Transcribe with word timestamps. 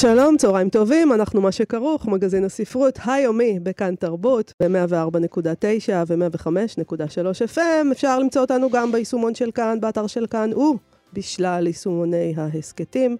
שלום, 0.00 0.36
צהריים 0.36 0.68
טובים, 0.68 1.12
אנחנו 1.12 1.40
מה 1.40 1.52
שכרוך, 1.52 2.06
מגזין 2.06 2.44
הספרות 2.44 2.98
היומי 3.06 3.58
בכאן 3.62 3.94
תרבות, 3.94 4.52
ב-104.9 4.62 5.92
ו-105.3 6.06 7.56
FM. 7.56 7.92
אפשר 7.92 8.18
למצוא 8.18 8.40
אותנו 8.40 8.70
גם 8.70 8.92
ביישומון 8.92 9.34
של 9.34 9.50
כאן, 9.50 9.80
באתר 9.80 10.06
של 10.06 10.26
כאן, 10.26 10.50
ובשלל 10.54 11.66
יישומוני 11.66 12.34
ההסכתים. 12.36 13.16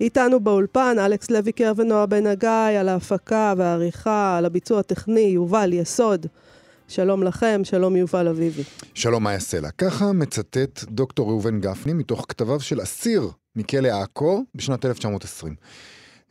איתנו 0.00 0.40
באולפן, 0.40 0.96
אלכס 0.98 1.30
לויקר 1.30 1.72
ונועה 1.76 2.06
בן 2.06 2.26
הגיא, 2.26 2.80
על 2.80 2.88
ההפקה 2.88 3.54
והעריכה, 3.56 4.38
על 4.38 4.44
הביצוע 4.44 4.80
הטכני, 4.80 5.20
יובל 5.20 5.72
יסוד. 5.72 6.26
שלום 6.88 7.22
לכם, 7.22 7.60
שלום 7.64 7.96
יובל 7.96 8.28
אביבי. 8.28 8.62
שלום 8.94 9.24
מאיה 9.24 9.40
סלע. 9.40 9.70
ככה 9.70 10.12
מצטט 10.12 10.84
דוקטור 10.84 11.28
ראובן 11.28 11.60
גפני 11.60 11.92
מתוך 11.92 12.26
כתביו 12.28 12.60
של 12.60 12.82
אסיר 12.82 13.30
מכלא 13.56 13.88
עכו 13.88 14.44
בשנת 14.54 14.84
1920. 14.84 15.54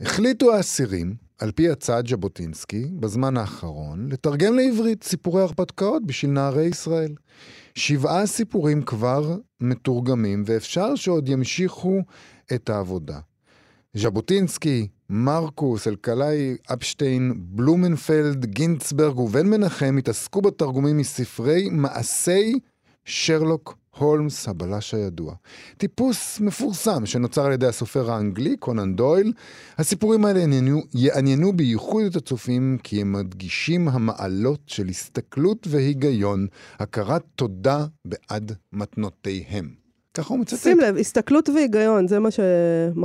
החליטו 0.02 0.54
האסירים, 0.54 1.16
על 1.40 1.52
פי 1.52 1.70
הצעת 1.70 2.08
ז'בוטינסקי, 2.08 2.86
בזמן 3.00 3.38
האחרון, 3.38 4.10
לתרגם 4.12 4.56
לעברית 4.56 5.04
סיפורי 5.04 5.42
הרפתקאות 5.42 6.06
בשביל 6.06 6.32
נערי 6.32 6.66
ישראל. 6.66 7.14
שבעה 7.76 8.26
סיפורים 8.26 8.82
כבר 8.82 9.38
מתורגמים, 9.62 10.44
ואפשר 10.46 10.96
שעוד 10.96 11.30
ימשיכו 11.30 12.00
את 12.54 12.70
העבודה. 12.70 13.20
ז'בוטינסקי, 13.94 14.88
מרקוס, 15.10 15.88
אלקלעי, 15.88 16.56
אפשטיין, 16.74 17.34
בלומנפלד, 17.38 18.46
גינצברג 18.46 19.20
ובן 19.20 19.48
מנחם 19.48 19.96
התעסקו 19.98 20.42
בתרגומים 20.42 20.98
מספרי 20.98 21.70
מעשי 21.72 22.60
שרלוק 23.06 23.78
הולמס, 24.00 24.48
הבלש 24.48 24.94
הידוע. 24.94 25.34
טיפוס 25.78 26.40
מפורסם 26.40 27.06
שנוצר 27.06 27.46
על 27.46 27.52
ידי 27.52 27.68
הסופר 27.68 28.12
האנגלי, 28.12 28.58
קונן 28.58 28.96
דויל. 28.96 29.34
הסיפורים 29.78 30.26
האלה 30.26 30.40
יעניינו, 30.40 30.82
יעניינו 30.94 31.54
בייחוד 31.54 32.04
את 32.04 32.16
הצופים, 32.16 32.78
כי 32.84 33.02
הם 33.02 33.12
מדגישים 33.12 33.88
המעלות 33.88 34.60
של 34.68 34.88
הסתכלות 34.88 35.68
והיגיון, 35.70 36.48
הכרת 36.80 37.24
תודה 37.36 37.86
בעד 38.06 38.52
מתנותיהם. 38.74 39.74
ככה 40.14 40.34
הוא 40.34 40.40
מצטט. 40.40 40.60
שים 40.60 40.80
לב, 40.80 40.98
הסתכלות 40.98 41.50
והיגיון, 41.50 42.08
זה 42.08 42.20
מה 42.20 42.30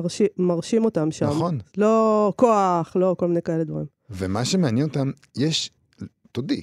שמרשים 0.09 0.85
אותם 0.85 1.11
שם. 1.11 1.27
נכון. 1.27 1.59
לא 1.77 2.33
כוח, 2.37 2.97
לא 2.97 3.17
כל 3.19 3.29
מיני 3.29 3.43
כאלה 3.43 3.65
דברים. 3.65 3.87
ומה 4.11 4.45
שמעניין 4.45 4.87
אותם, 4.87 5.11
יש, 5.37 5.71
תודי, 6.33 6.61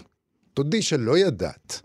תודי 0.53 0.81
שלא 0.81 1.17
ידעת. 1.17 1.81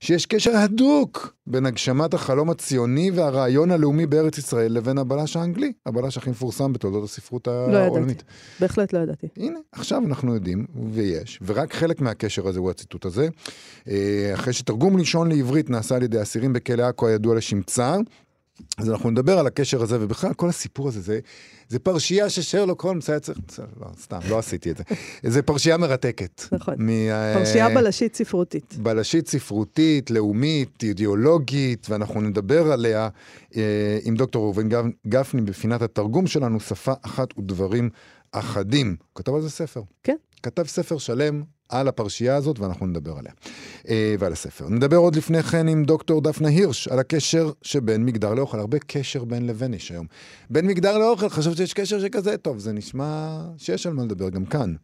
שיש 0.00 0.26
קשר 0.26 0.56
הדוק 0.56 1.34
בין 1.46 1.66
הגשמת 1.66 2.14
החלום 2.14 2.50
הציוני 2.50 3.10
והרעיון 3.10 3.70
הלאומי 3.70 4.06
בארץ 4.06 4.38
ישראל 4.38 4.72
לבין 4.72 4.98
הבלש 4.98 5.36
האנגלי, 5.36 5.72
הבלש 5.86 6.16
הכי 6.16 6.30
מפורסם 6.30 6.72
בתולדות 6.72 7.04
הספרות 7.04 7.48
לא 7.48 7.76
העולמית. 7.76 8.10
ידעתי, 8.16 8.24
בהחלט 8.60 8.92
לא 8.92 8.98
ידעתי. 8.98 9.26
הנה, 9.36 9.58
עכשיו 9.72 10.02
אנחנו 10.06 10.34
יודעים, 10.34 10.66
ויש, 10.92 11.38
ורק 11.46 11.74
חלק 11.74 12.00
מהקשר 12.00 12.48
הזה 12.48 12.58
הוא 12.58 12.70
הציטוט 12.70 13.04
הזה. 13.04 13.28
אה, 13.88 14.30
אחרי 14.34 14.52
שתרגום 14.52 14.98
לישון 14.98 15.28
לעברית 15.28 15.70
נעשה 15.70 15.96
על 15.96 16.02
ידי 16.02 16.22
אסירים 16.22 16.52
בכלא 16.52 16.82
עכו 16.82 17.06
הידוע 17.06 17.34
לשמצה, 17.34 17.96
אז 18.78 18.90
אנחנו 18.90 19.10
נדבר 19.10 19.38
על 19.38 19.46
הקשר 19.46 19.82
הזה, 19.82 19.96
ובכלל 20.00 20.34
כל 20.34 20.48
הסיפור 20.48 20.88
הזה, 20.88 21.00
זה, 21.00 21.18
זה 21.68 21.78
פרשייה 21.78 22.30
ששרלוק 22.30 22.84
הולמס 22.84 23.10
היה 23.10 23.20
צריך, 23.20 23.38
לא, 23.80 23.86
סתם, 24.00 24.18
לא 24.28 24.38
עשיתי 24.38 24.70
את 24.70 24.76
זה. 24.76 24.84
זה 25.22 25.42
פרשייה 25.42 25.76
מרתקת. 25.76 26.42
נכון. 26.52 26.74
מ, 26.78 26.90
פרשייה 27.34 27.68
בלשית 27.68 28.16
ספרותית. 28.16 28.74
בלשית 28.78 29.28
ספרותית, 29.28 30.10
לאומית, 30.10 30.82
אידיאולוגית, 30.82 31.86
ואנחנו 31.90 32.20
נדבר 32.20 32.72
עליה 32.72 33.08
אה, 33.56 33.98
עם 34.02 34.14
דוקטור 34.14 34.44
ראובן 34.44 34.68
גפני 35.08 35.40
בפינת 35.40 35.82
התרגום 35.82 36.26
שלנו, 36.26 36.60
שפה 36.60 36.92
אחת 37.02 37.38
ודברים 37.38 37.90
אחדים. 38.32 38.86
הוא 38.88 39.14
כתב 39.14 39.34
על 39.34 39.40
זה 39.40 39.50
ספר. 39.50 39.82
כן. 40.02 40.16
כתב 40.42 40.66
ספר 40.66 40.98
שלם 40.98 41.42
על 41.68 41.88
הפרשייה 41.88 42.36
הזאת, 42.36 42.58
ואנחנו 42.58 42.86
נדבר 42.86 43.18
עליה. 43.18 43.32
אה, 43.88 44.14
ועל 44.18 44.32
הספר. 44.32 44.68
נדבר 44.68 44.96
עוד 44.96 45.16
לפני 45.16 45.42
כן 45.42 45.68
עם 45.68 45.84
דוקטור 45.84 46.20
דפנה 46.20 46.48
הירש, 46.48 46.88
על 46.88 46.98
הקשר 46.98 47.50
שבין 47.62 48.04
מגדר 48.04 48.34
לאוכל. 48.34 48.58
הרבה 48.58 48.78
קשר 48.78 49.24
בין 49.24 49.46
לבין 49.46 49.74
יש 49.74 49.90
היום. 49.90 50.06
בין 50.50 50.66
מגדר 50.66 50.98
לאוכל, 50.98 51.28
חשבתי 51.28 51.56
שיש 51.56 51.74
קשר 51.74 52.00
שכזה, 52.00 52.36
טוב, 52.36 52.58
זה 52.58 52.72
נשמע 52.72 53.40
שיש 53.58 53.86
על 53.86 53.92
מה 53.92 54.04
לדבר 54.04 54.28
גם 54.28 54.44
כאן. 54.44 54.74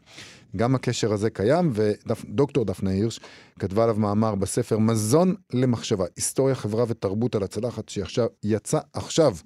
גם 0.56 0.74
הקשר 0.74 1.12
הזה 1.12 1.30
קיים, 1.30 1.72
ודוקטור 1.72 2.64
דפנה 2.64 2.90
הירש 2.90 3.20
כתבה 3.58 3.82
עליו 3.82 3.96
מאמר 3.96 4.34
בספר 4.34 4.78
מזון 4.78 5.34
למחשבה, 5.52 6.04
היסטוריה, 6.16 6.54
חברה 6.54 6.84
ותרבות 6.88 7.34
על 7.34 7.42
הצלחת, 7.42 7.88
שיצא 7.88 8.78
עכשיו 8.92 9.36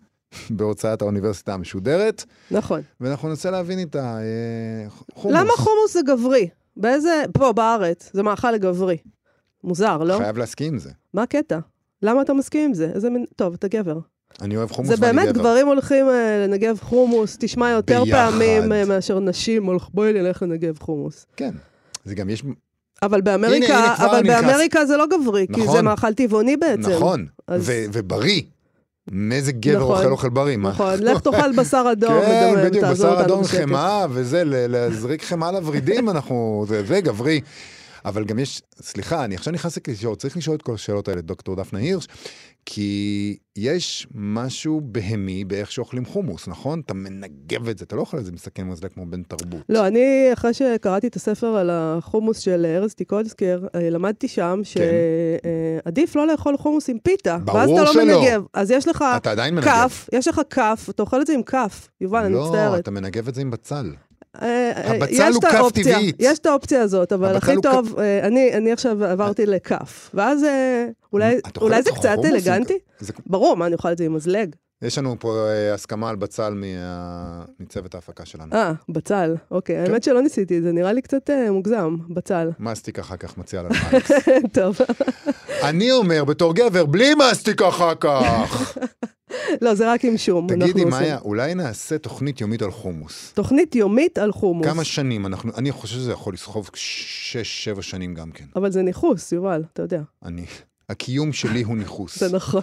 בהוצאת 0.51 1.03
האוניברסיטה 1.03 1.55
המשודרת. 1.55 2.25
נכון. 2.51 2.81
ואנחנו 3.01 3.29
ננסה 3.29 3.51
להבין 3.51 3.83
את 3.83 3.97
החומוס. 3.99 5.37
למה 5.37 5.53
חומוס 5.53 5.93
זה 5.93 6.01
גברי? 6.07 6.49
באיזה... 6.79 7.23
פה, 7.33 7.53
בארץ. 7.53 8.11
זה 8.13 8.23
מאכל 8.23 8.57
גברי. 8.57 8.97
מוזר, 9.65 9.99
לא? 9.99 10.19
חייב 10.19 10.39
להסכים 10.39 10.73
עם 10.73 10.79
זה. 10.79 10.91
מה 11.15 11.23
הקטע? 11.23 11.59
למה 12.03 12.23
אתה 12.23 12.33
מסכים 12.35 12.65
עם 12.65 12.75
זה? 12.75 12.91
איזה 12.95 13.11
מין... 13.11 13.25
טוב, 13.37 13.55
אתה 13.55 13.69
גבר. 13.69 13.99
אני 14.43 14.57
אוהב 14.57 14.71
חומוס 14.71 14.89
זה 14.91 14.97
ואני 14.99 15.13
גבר. 15.13 15.23
באמת, 15.25 15.35
גברים 15.37 15.67
הולכים 15.67 16.07
uh, 16.09 16.13
לנגב 16.49 16.79
חומוס, 16.81 17.37
תשמע 17.41 17.71
יותר 17.71 18.05
ביחד. 18.05 18.31
פעמים 18.31 18.63
uh, 18.63 18.89
מאשר 18.89 19.19
נשים 19.21 19.65
הולכות, 19.65 19.95
בואי 19.95 20.13
נלך 20.13 20.43
לנגב 20.43 20.79
חומוס. 20.79 21.27
כן. 21.37 21.51
זה 22.05 22.15
גם 22.15 22.31
יש... 22.31 22.43
אבל 23.03 23.21
באמריקה, 23.21 23.79
הנה, 23.79 23.97
כבר 23.97 24.07
אבל 24.07 24.21
נכנס- 24.21 24.45
באמריקה 24.45 24.87
זה 24.87 24.97
לא 24.97 25.07
גברי, 25.07 25.47
כי 25.55 25.61
נכון. 25.63 25.77
זה 25.77 25.83
מאכל 25.83 26.15
טבעוני 26.15 26.57
בעצם. 26.57 26.91
נכון. 26.91 27.27
אז- 27.47 27.63
ו- 27.69 27.85
ובריא. 27.93 28.43
מאיזה 29.13 29.53
גבר 29.53 29.79
נכון. 29.79 29.97
אוכל 29.97 30.11
אוכל 30.11 30.29
בריא, 30.29 30.57
מה? 30.57 30.71
נכון, 30.71 30.95
לך 31.03 31.21
תאכל 31.21 31.53
בשר 31.53 31.89
אדום, 31.93 32.21
כן, 32.21 32.51
מדמם, 32.55 32.65
בדיוק, 32.65 32.85
בשר 32.85 33.21
אדום. 33.21 33.45
חמאה 33.45 34.07
וזה, 34.11 34.43
להזריק 34.45 35.25
חמאה 35.25 35.53
לוורידים, 35.53 36.09
אנחנו, 36.11 36.65
זה, 36.69 36.85
זה 36.87 37.01
גברי. 37.01 37.41
אבל 38.05 38.25
גם 38.25 38.39
יש, 38.39 38.63
סליחה, 38.83 39.25
אני 39.25 39.35
עכשיו 39.35 39.53
נכנס 39.53 39.77
לקישור, 39.77 40.17
צריך 40.17 40.37
לשאול 40.37 40.57
את 40.57 40.63
כל 40.63 40.75
השאלות 40.75 41.09
האלה, 41.09 41.21
דוקטור 41.21 41.57
דפנה 41.57 41.79
הירש, 41.79 42.07
כי 42.67 43.37
יש 43.57 44.07
משהו 44.15 44.81
בהמי 44.85 45.45
באיך 45.45 45.73
שאוכלים 45.73 46.05
חומוס, 46.05 46.49
נכון? 46.49 46.81
אתה 46.87 46.95
מנגב 46.95 47.69
את 47.69 47.79
זה, 47.79 47.85
אתה 47.85 47.97
לא 47.97 48.01
אוכל 48.01 48.19
את 48.19 48.25
זה 48.25 48.33
מסכן 48.33 48.69
מזלג 48.69 48.91
כמו 48.93 49.07
בן 49.07 49.23
תרבות. 49.23 49.61
לא, 49.69 49.87
אני, 49.87 50.31
אחרי 50.33 50.55
שקראתי 50.55 51.07
את 51.07 51.17
הספר 51.17 51.47
על 51.47 51.71
החומוס 51.73 52.39
של 52.39 52.67
ארז 52.67 52.95
טיקולסקר, 52.95 53.67
אה, 53.75 53.91
למדתי 53.91 54.29
שם 54.29 54.61
שעדיף 54.65 56.17
לא 56.17 56.27
לאכול 56.27 56.57
חומוס 56.57 56.91
עם 56.91 56.99
פיתה. 56.99 57.39
כן. 57.47 57.57
ואז 57.57 57.71
אתה 57.71 57.83
לא 57.83 57.93
שלא. 57.93 58.05
מנגב. 58.05 58.43
אז 58.55 58.71
יש 58.71 58.89
לך. 58.89 59.05
כף, 59.63 60.09
יש 60.13 60.29
לך 60.29 60.41
כף, 60.51 60.87
אתה 60.91 61.03
אוכל 61.03 61.21
את 61.21 61.27
זה 61.27 61.33
עם 61.33 61.43
כף. 61.43 61.89
יובל, 62.01 62.25
אני 62.25 62.35
לא, 62.35 62.45
מצטערת. 62.45 62.81
אתה 62.81 62.91
מנגב 62.91 63.29
את 63.29 63.35
זה 63.35 63.41
עם 63.41 63.51
בצל. 63.51 63.93
אה, 64.43 64.49
אה, 64.77 64.97
הבצל 64.97 65.13
יש 65.13 65.35
הוא 65.35 65.43
כף 65.43 65.71
טבעית. 65.75 66.17
יש 66.19 66.39
את 66.39 66.47
האופציה 66.47 66.83
הזאת, 66.83 67.13
אבל 67.13 67.37
הכי 67.37 67.53
טוב, 67.63 67.99
אה, 67.99 68.27
אני 68.27 68.55
אני 68.55 68.73
עכשיו 68.73 69.05
עברתי 69.05 69.47
לכף. 69.47 70.11
ואז 70.15 70.45
אולי 71.13 71.39
אולי 71.61 71.83
זה 71.83 71.91
קצת 71.91 72.17
אלגנטי? 72.25 72.79
כ- 72.99 73.05
זה- 73.05 73.13
ברור, 73.27 73.57
מה, 73.57 73.67
אני 73.67 73.75
אוכל 73.75 73.93
את 73.93 73.99
זה 73.99 74.05
עם 74.05 74.15
מזלג? 74.15 74.55
יש 74.83 74.99
לנו 74.99 75.17
פה 75.19 75.47
אה, 75.49 75.75
הסכמה 75.75 76.11
על 76.11 76.17
בצל 76.17 76.55
מה- 76.55 76.67
מצוות 77.61 77.95
ההפקה 77.95 78.25
שלנו. 78.27 78.53
אה, 78.55 78.73
בצל. 78.89 79.35
אוקיי, 79.51 79.77
כן. 79.77 79.91
האמת 79.91 80.03
שלא 80.03 80.23
ניסיתי 80.23 80.59
את 80.59 80.63
זה, 80.63 80.73
נראה 80.73 80.93
לי 80.93 81.03
קצת 81.03 81.31
אה, 81.31 81.51
מוגזם, 81.51 81.97
בצל. 82.11 82.51
מסטיק 82.61 82.99
אחר 82.99 83.17
כך 83.17 83.39
מציע 83.39 83.63
לנו 83.63 83.71
אלכס. 83.93 84.11
טוב. 84.53 84.77
אני 85.63 85.91
אומר, 85.93 86.25
בתור 86.25 86.55
גבר, 86.55 86.87
בלי 86.87 87.11
מסטיק 87.15 87.63
אחר 87.63 87.95
כך. 88.01 88.79
לא, 89.63 89.75
זה 89.75 89.93
רק 89.93 90.05
עם 90.05 90.17
שום. 90.17 90.47
תגידי. 90.49 90.85
מאיה, 90.85 91.19
אולי 91.19 91.55
נעשה 91.55 91.99
תוכנית 91.99 92.41
יומית 92.41 92.63
על 92.63 92.71
חומוס. 92.71 93.33
תוכנית 93.35 93.75
יומית 93.75 94.19
על 94.19 94.33
חומוס. 94.33 94.67
כמה 94.67 94.85
שנים 94.85 95.27
אנחנו, 95.27 95.53
אני 95.57 95.73
חושב 95.73 95.95
שזה 95.95 96.13
יכול 96.13 96.35
לסחוב 96.35 96.71
שש, 96.75 97.65
שבע 97.65 97.83
שנים 97.83 98.15
גם 98.15 98.31
כן. 98.31 98.45
אבל 98.57 98.71
זה 98.73 98.83
ניכוס, 98.83 99.33
יובל, 99.33 99.65
אתה 99.73 99.83
יודע. 99.83 100.03
אני, 100.25 100.45
הקיום 100.89 101.33
שלי 101.33 101.63
הוא 101.63 101.77
ניכוס. 101.77 102.19
זה 102.19 102.37
נכון. 102.37 102.63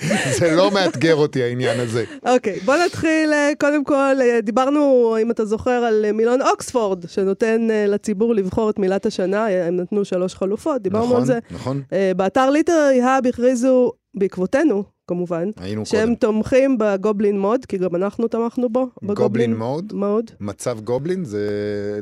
זה 0.38 0.56
לא 0.56 0.70
מאתגר 0.70 1.14
אותי 1.14 1.42
העניין 1.42 1.80
הזה. 1.80 2.04
אוקיי, 2.26 2.60
בוא 2.60 2.74
נתחיל, 2.86 3.32
אה, 3.32 3.50
קודם 3.60 3.84
כל, 3.84 4.16
אה, 4.20 4.40
דיברנו, 4.40 5.16
אם 5.22 5.30
אתה 5.30 5.44
זוכר, 5.44 5.70
על 5.70 6.04
אה, 6.04 6.12
מילון 6.12 6.42
אוקספורד, 6.42 7.08
שנותן 7.08 7.68
לציבור 7.88 8.34
לבחור 8.34 8.70
את 8.70 8.78
מילת 8.78 9.06
השנה, 9.06 9.46
הם 9.46 9.76
נתנו 9.76 10.04
שלוש 10.04 10.34
חלופות, 10.34 10.82
דיברנו 10.82 11.04
נכון, 11.04 11.16
על 11.16 11.24
זה. 11.24 11.38
נכון. 11.50 11.82
אה, 11.92 12.12
באתר 12.16 12.50
ליטרי 12.50 13.02
האב 13.02 13.26
הכריזו, 13.26 13.92
בעקבותינו, 14.14 14.84
כמובן, 15.12 15.48
היינו 15.56 15.86
שהם 15.86 16.00
קודם. 16.00 16.14
תומכים 16.14 16.76
ב 16.78 16.87
goblin 16.87 17.40
mode, 17.40 17.66
כי 17.66 17.78
גם 17.78 17.96
אנחנו 17.96 18.28
תמכנו 18.28 18.68
בו. 18.68 18.88
goblin 19.02 19.56
mode? 19.56 19.92
mode? 19.94 20.30
מצב 20.40 20.78
גובלין 20.80 21.24
זה... 21.24 21.48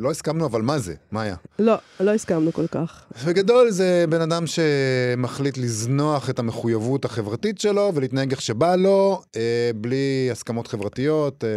לא 0.01 0.11
הסכמנו, 0.11 0.47
אבל 0.47 0.63
מה 0.63 0.79
זה? 0.79 0.95
מה 1.13 1.23
היה? 1.23 1.35
לא, 1.59 1.75
לא 2.01 2.11
הסכמנו 2.11 2.53
כל 2.53 2.67
כך. 2.67 3.05
בגדול 3.27 3.71
זה 3.71 4.05
בן 4.09 4.21
אדם 4.21 4.45
שמחליט 4.47 5.59
לזנוח 5.59 6.31
את 6.31 6.39
המחויבות 6.39 7.05
החברתית 7.05 7.61
שלו 7.61 7.91
ולהתנהג 7.95 8.31
איך 8.31 8.41
שבא 8.43 8.77
לו, 8.77 9.21
אה, 9.37 9.41
בלי 9.75 9.99
הסכמות 10.33 10.67
חברתיות, 10.67 11.45
אה, 11.45 11.49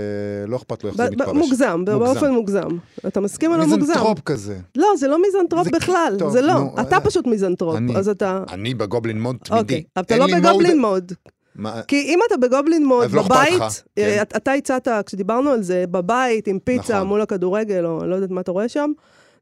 לא 0.48 0.58
אכפת 0.58 0.84
לו 0.84 0.90
איך 0.90 0.98
זה 0.98 1.04
ב- 1.06 1.08
ב- 1.10 1.12
מתפרש. 1.22 1.36
מוגזם, 1.38 1.86
באופן 1.86 2.32
מוגזם. 2.32 2.68
אתה 3.08 3.20
מסכים 3.22 3.52
או 3.52 3.58
לא 3.58 3.66
מוגזם? 3.68 3.80
מיזנטרופ 3.80 4.20
כזה. 4.26 4.58
לא, 4.76 4.88
זה 5.00 5.08
לא 5.08 5.22
מיזנטרופ 5.22 5.64
זה 5.64 5.70
בכלל, 5.76 6.16
טוב, 6.20 6.32
זה 6.32 6.42
לא. 6.42 6.54
נו, 6.54 6.76
אתה 6.82 6.96
אה, 6.96 7.02
פשוט 7.02 7.28
מיזנטרופ, 7.28 7.76
אני- 7.76 7.98
אז 7.98 8.10
אתה... 8.10 8.44
אני 8.52 8.74
בגובלין 8.74 9.22
מוד 9.22 9.36
תמידי. 9.44 9.62
אוקיי, 9.62 9.84
אתה 10.00 10.18
לא 10.18 10.26
לי 10.26 10.42
בגובלין 10.42 10.82
מוד. 10.82 11.12
מה- 11.56 11.82
כי 11.88 12.02
אם 12.02 12.20
אתה 12.28 12.38
בגובלין 12.38 12.86
מוד 12.86 13.12
לא 13.12 13.22
בבית, 13.24 13.54
לך, 13.54 13.62
אה, 13.62 13.68
כן. 13.96 14.22
אתה- 14.22 14.38
אתה 14.38 14.52
הצעת, 14.52 14.88
כשדיברנו 15.06 15.50
על 15.50 15.62
זה, 15.64 15.86
בבית 15.92 16.48
עם 16.48 16.60
פיצה 16.60 16.96
נכון. 16.96 17.08
מול 17.08 17.22
הכדורגל, 17.22 17.86
או 17.86 18.06
לא 18.08 18.16
יודעת 18.16 18.30
מה 18.32 18.42
אתה 18.42 18.52
רואה 18.52 18.70
שם, 18.70 18.92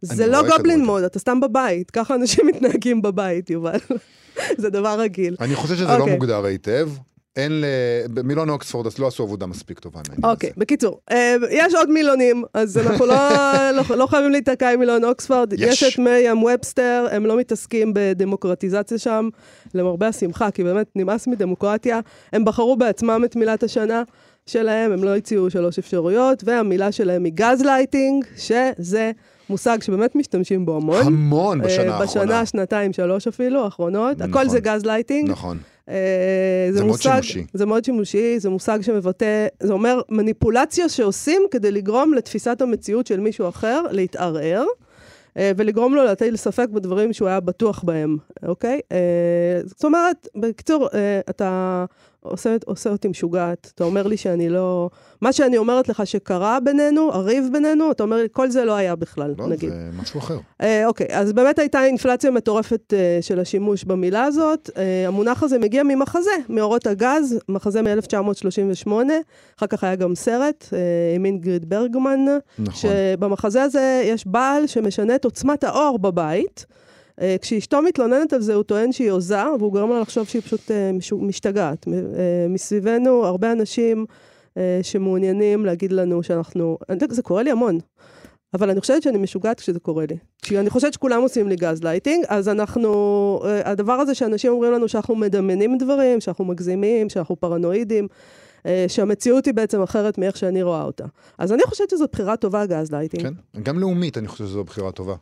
זה 0.02 0.28
לא 0.28 0.40
רואה 0.40 0.58
גובלין. 0.58 0.86
מוד, 0.86 1.04
אתה 1.04 1.20
סתם 1.20 1.40
בבית. 1.40 1.92
ככה 1.92 2.16
אנשים 2.16 2.46
מתנהגים 2.56 3.02
בבית, 3.02 3.50
יובל. 3.50 3.78
זה 4.58 4.70
דבר 4.70 5.00
רגיל. 5.00 5.36
אני 5.42 5.56
חושב 5.56 5.76
שזה 5.76 5.86
לא 5.88 5.98
אוקיי. 5.98 6.14
מוגדר 6.14 6.46
היטב. 6.46 6.90
אין 7.36 7.62
ל... 7.62 7.66
במילון 8.14 8.50
אוקספורד 8.50 8.88
אז 8.88 9.00
לא 9.00 9.08
עשו 9.08 9.24
עבודה 9.24 9.46
מספיק 9.46 9.80
טובה. 9.80 10.02
אוקיי, 10.24 10.50
הזה. 10.50 10.60
בקיצור, 10.60 11.00
אה, 11.12 11.36
יש 11.52 11.74
עוד 11.74 11.90
מילונים, 11.90 12.44
אז 12.54 12.78
אנחנו 12.78 13.06
לא, 13.06 13.16
לא, 13.78 13.98
לא 13.98 14.06
חייבים 14.06 14.32
להיתקע 14.32 14.74
עם 14.74 14.80
מילון 14.80 15.04
אוקספורד. 15.04 15.54
יש. 15.54 15.60
יש 15.62 15.94
את 15.94 16.00
מרים 16.00 16.44
ובסטר, 16.44 17.08
הם 17.12 17.26
לא 17.26 17.38
מתעסקים 17.38 17.92
בדמוקרטיזציה 17.96 18.98
שם, 18.98 19.30
למרבה 19.74 20.08
השמחה, 20.08 20.52
כי 20.52 20.64
באמת 20.64 20.88
נמאס 20.96 21.28
מדמוקרטיה. 21.28 22.00
הם 22.34 22.46
בחרו 22.46 22.76
בעצמם 22.76 23.22
את 23.26 23.36
מילת 23.36 23.64
השנה 23.64 24.04
שלהם, 24.46 24.92
הם 24.92 25.04
לא 25.04 25.16
הציעו 25.16 25.50
שלוש 25.50 25.80
אפשרויות, 25.80 26.44
והמילה 26.46 26.92
שלהם 26.92 27.24
היא 27.24 27.34
גז 27.36 27.62
לייטינג, 27.62 28.26
שזה 28.38 29.12
מושג 29.50 29.78
שבאמת 29.82 30.16
משתמשים 30.16 30.66
בו 30.66 30.76
המון. 30.76 31.06
המון 31.06 31.62
אה, 31.62 31.66
בשנה 31.66 31.96
האחרונה. 31.96 32.06
בשנה, 32.06 32.46
שנתיים, 32.46 32.94
שלוש 32.94 33.28
אפילו, 33.28 33.64
האחרונות. 33.64 34.18
נכון. 34.18 34.30
הכל 34.30 34.50
זה 34.50 34.60
גז 34.60 34.86
לייטינג. 34.86 35.30
נכון. 35.30 35.58
אה, 35.90 36.68
זה 36.72 36.80
מאוד 36.80 36.88
מושג, 36.88 37.22
שימושי. 37.22 37.46
זה 37.54 37.66
מאוד 37.66 37.86
שימושי, 37.86 38.40
זה 38.40 38.50
מושג 38.50 38.82
שמבטא, 38.82 39.48
זה 39.60 39.74
אומר 39.74 40.02
מניפולציה 40.10 40.90
שעושים 40.90 41.42
כדי 41.52 41.72
לגרום 41.72 42.14
לתפיסת 42.14 42.62
המציאות 42.62 43.08
של 43.08 43.20
מישהו 43.20 43.50
אחר 43.50 43.84
להתערער, 43.92 44.66
אה, 45.38 45.52
ולגרום 45.58 45.96
לו 45.96 46.04
להטיל 46.04 46.36
ספק 46.36 46.68
בדברים 46.70 47.14
שהוא 47.14 47.28
היה 47.28 47.40
בטוח 47.40 47.84
בהם, 47.84 48.18
אוקיי? 48.48 48.80
אה, 48.92 49.62
זאת 49.66 49.84
אומרת, 49.84 50.28
בקיצור, 50.36 50.90
אתה 51.30 51.86
עושה, 52.24 52.56
עושה 52.66 52.90
אותי 52.90 53.08
משוגעת, 53.08 53.72
אתה 53.76 53.84
אומר 53.84 54.08
לי 54.08 54.18
שאני 54.18 54.50
לא... 54.50 54.90
מה 55.22 55.34
שאני 55.34 55.58
אומרת 55.58 55.90
לך 55.90 56.08
שקרה 56.08 56.60
בינינו, 56.60 57.14
הריב 57.14 57.50
בינינו, 57.52 57.92
אתה 57.92 58.04
אומר 58.04 58.18
לי, 58.18 58.28
כל 58.32 58.50
זה 58.50 58.66
לא 58.66 58.76
היה 58.76 58.96
בכלל, 58.96 59.34
לא, 59.38 59.48
נגיד. 59.48 59.70
זה 59.70 59.90
משהו 60.02 60.20
אחר. 60.20 60.38
אה, 60.62 60.88
אוקיי, 60.88 61.08
אז 61.12 61.34
באמת 61.34 61.60
הייתה 61.60 61.86
אינפלציה 61.86 62.32
מטורפת 62.32 62.94
אה, 62.94 63.18
של 63.22 63.40
השימוש 63.40 63.84
במילה 63.84 64.24
הזאת. 64.24 64.70
אה, 64.78 65.08
המונח 65.08 65.44
הזה 65.44 65.60
מגיע 65.60 65.84
ממחזה, 65.84 66.32
מאורות 66.50 66.88
הגז, 66.88 67.40
מחזה 67.50 67.82
מ-1938. 67.82 68.92
אחר 69.60 69.68
כך 69.68 69.84
היה 69.84 69.96
גם 69.96 70.16
סרט 70.16 70.68
אה, 70.74 70.80
עם 71.16 71.26
אינגריד 71.26 71.70
ברגמן, 71.70 72.20
נכון. 72.60 72.92
שבמחזה 72.92 73.64
הזה 73.64 74.02
יש 74.06 74.28
בעל 74.28 74.68
שמשנה 74.68 75.16
את 75.16 75.26
עוצמת 75.26 75.64
האור 75.64 76.00
בבית. 76.00 76.66
אה, 77.22 77.36
כשאשתו 77.42 77.82
מתלוננת 77.82 78.34
על 78.34 78.42
זה, 78.42 78.54
הוא 78.54 78.64
טוען 78.64 78.92
שהיא 78.92 79.12
הוזה, 79.12 79.44
והוא 79.60 79.72
גורם 79.72 79.90
לה 79.90 80.00
לחשוב 80.00 80.28
שהיא 80.28 80.42
פשוט 80.42 80.72
אה, 80.72 80.92
משתגעת. 81.20 81.88
אה, 81.88 81.94
מסביבנו 82.50 83.26
הרבה 83.26 83.52
אנשים 83.52 84.06
שמעוניינים 84.82 85.66
להגיד 85.66 85.92
לנו 85.92 86.24
שאנחנו... 86.24 86.78
זה 87.10 87.22
קורה 87.22 87.44
לי 87.44 87.52
המון. 87.52 87.80
אבל 88.54 88.70
אני 88.70 88.82
חושבת 88.82 89.04
שאני 89.04 89.18
משוגעת 89.18 89.60
כשזה 89.60 89.80
קורה 89.80 90.06
לי. 90.10 90.18
כי 90.42 90.60
אני 90.60 90.70
חושבת 90.70 90.94
שכולם 90.94 91.22
עושים 91.22 91.48
לי 91.48 91.56
גז 91.56 91.84
לייטינג, 91.84 92.26
אז 92.28 92.50
אנחנו, 92.50 93.42
הדבר 93.66 93.94
הזה 93.94 94.16
שאנשים 94.16 94.52
אומרים 94.52 94.72
לנו 94.72 94.88
שאנחנו 94.88 95.16
מדמיינים 95.16 95.78
דברים, 95.78 96.22
שאנחנו 96.22 96.46
מגזימים, 96.46 97.10
שאנחנו 97.10 97.36
פרנואידים, 97.36 98.08
שהמציאות 98.88 99.46
היא 99.46 99.54
בעצם 99.54 99.82
אחרת 99.82 100.18
מאיך 100.18 100.38
שאני 100.38 100.64
רואה 100.64 100.84
אותה. 100.84 101.06
אז 101.38 101.52
אני 101.52 101.62
חושבת 101.66 101.90
שזו 101.90 102.06
בחירה 102.12 102.38
טובה, 102.38 102.66
גז 102.66 102.92
לייטינג. 102.92 103.24
כן. 103.24 103.64
גם 103.64 103.80
לאומית 103.80 104.18
אני 104.18 104.28
חושב 104.28 104.46
שזו 104.46 104.64
בחירה 104.64 104.92
טובה. 104.92 105.16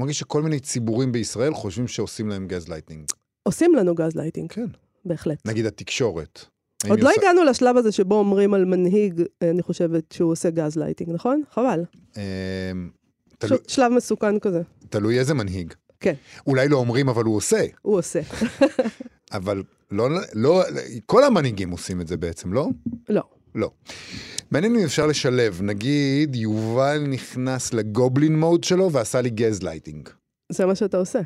מרגיש 0.00 0.18
שכל 0.18 0.42
מיני 0.42 0.60
ציבורים 0.60 1.12
בישראל 1.12 1.54
חושבים 1.54 1.88
שעושים 1.88 2.28
להם 2.28 2.46
גז 2.46 2.68
לייטנינג. 2.68 3.04
עושים 3.42 3.74
לנו 3.74 3.94
גז 3.94 4.16
לייטינג, 4.16 4.52
כן. 4.52 4.66
בהחלט. 5.04 5.46
נגיד 5.46 5.66
התקשורת. 5.66 6.44
עוד 6.88 7.00
לא 7.00 7.08
עושה- 7.10 7.20
הגענו 7.20 7.44
לשלב 7.44 7.76
הזה 7.76 7.92
שבו 7.92 8.14
אומרים 8.14 8.54
על 8.54 8.64
מנהיג, 8.64 9.22
אני 9.42 9.62
חושבת 9.62 10.12
שהוא 10.12 10.32
עושה 10.32 10.50
גז 10.50 10.76
לייטינג, 10.76 11.10
נכון? 11.10 11.42
חבל. 11.52 11.84
אמ, 12.16 12.90
תלו- 13.38 13.56
שלב 13.68 13.92
מסוכן 13.92 14.38
כזה. 14.38 14.62
תלוי 14.90 15.18
איזה 15.18 15.34
מנהיג. 15.34 15.72
כן, 16.00 16.14
אולי 16.46 16.68
לא 16.68 16.76
אומרים 16.76 17.08
אבל 17.08 17.24
הוא 17.24 17.36
עושה. 17.36 17.64
הוא 17.82 17.98
עושה. 17.98 18.20
אבל 19.32 19.62
לא, 19.90 20.08
לא, 20.34 20.62
כל 21.06 21.24
המנהיגים 21.24 21.70
עושים 21.70 22.00
את 22.00 22.08
זה 22.08 22.16
בעצם, 22.16 22.52
לא? 22.52 22.68
לא. 23.08 23.22
לא. 23.54 23.70
מעניין 24.50 24.76
אם 24.76 24.84
אפשר 24.84 25.06
לשלב, 25.06 25.62
נגיד 25.62 26.36
יובל 26.36 27.04
נכנס 27.08 27.72
ל 27.72 27.82
goblin 27.82 28.40
mode 28.40 28.64
שלו 28.64 28.92
ועשה 28.92 29.20
לי 29.20 29.30
גז 29.30 29.62
לייטינג. 29.62 30.08
זה 30.50 30.66
מה 30.66 30.74
שאתה 30.74 30.96
עושה, 30.96 31.20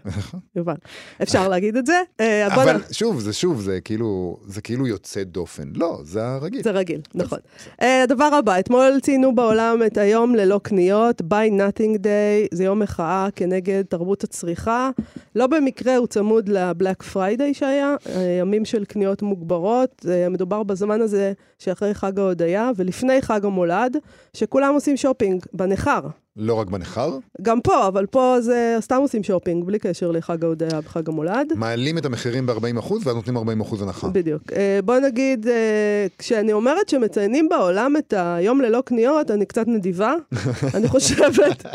יובל. 0.57 0.75
אפשר 1.23 1.49
להגיד 1.49 1.77
את 1.77 1.87
זה? 1.87 2.03
אה, 2.21 2.47
אבל 2.47 2.77
שוב, 2.91 3.21
זה 3.21 3.33
שוב, 3.33 3.61
זה 3.61 3.81
כאילו, 3.81 4.37
זה 4.47 4.61
כאילו 4.61 4.87
יוצא 4.87 5.23
דופן. 5.23 5.69
לא, 5.75 6.01
זה 6.03 6.27
הרגיל. 6.27 6.63
זה 6.63 6.71
רגיל, 6.71 7.01
נכון. 7.15 7.39
אה, 7.83 8.03
הדבר 8.03 8.25
הבא, 8.25 8.59
אתמול 8.59 9.01
ציינו 9.03 9.35
בעולם 9.35 9.83
את 9.87 9.97
היום 9.97 10.35
ללא 10.35 10.61
קניות, 10.63 11.21
Buy 11.21 11.51
Nothing 11.51 11.99
Day, 11.99 12.49
זה 12.55 12.65
יום 12.65 12.79
מחאה 12.79 13.29
כנגד 13.37 13.83
תרבות 13.83 14.25
הצריכה. 14.25 14.91
לא 15.35 15.47
במקרה 15.47 15.97
הוא 15.97 16.07
צמוד 16.07 16.49
ל-Black 16.49 17.15
Friday 17.15 17.53
שהיה, 17.53 17.97
אה, 18.07 18.23
ימים 18.41 18.65
של 18.65 18.85
קניות 18.85 19.23
מוגברות. 19.23 20.07
מדובר 20.31 20.63
בזמן 20.63 21.01
הזה 21.01 21.33
שאחרי 21.59 21.95
חג 21.95 22.19
ההודיה 22.19 22.71
ולפני 22.77 23.23
חג 23.23 23.45
המולד, 23.45 23.97
שכולם 24.33 24.75
עושים 24.75 24.97
שופינג 24.97 25.45
בניכר. 25.53 26.01
לא 26.37 26.55
רק 26.55 26.67
בניכר, 26.67 27.19
גם 27.43 27.61
פה, 27.61 27.89
אבל 27.89 28.07
פה 28.07 28.37
זה 28.41 28.77
סתם 28.81 28.97
עושים 28.97 29.23
שופינג, 29.23 29.65
בלי 29.65 29.79
קשר 29.79 30.11
לחג 30.11 30.45
ההודיה 30.45 30.81
וחג 30.85 31.09
המולד. 31.09 31.53
מעלים 31.57 31.99
את 31.99 32.05
המחירים 32.05 32.47
ב-40% 32.47 32.93
ואז 32.93 33.15
נותנים 33.15 33.37
40% 33.37 33.83
הנחה. 33.83 34.09
בדיוק. 34.09 34.43
אה, 34.53 34.81
בוא 34.85 34.99
נגיד, 34.99 35.49
אה, 35.49 36.07
כשאני 36.19 36.53
אומרת 36.53 36.89
שמציינים 36.89 37.49
בעולם 37.49 37.97
את 37.97 38.15
היום 38.17 38.61
ללא 38.61 38.83
קניות, 38.85 39.31
אני 39.31 39.47
קצת 39.47 39.69
נדיבה. 39.69 40.15
אני 40.77 40.89
חושבת, 40.89 41.67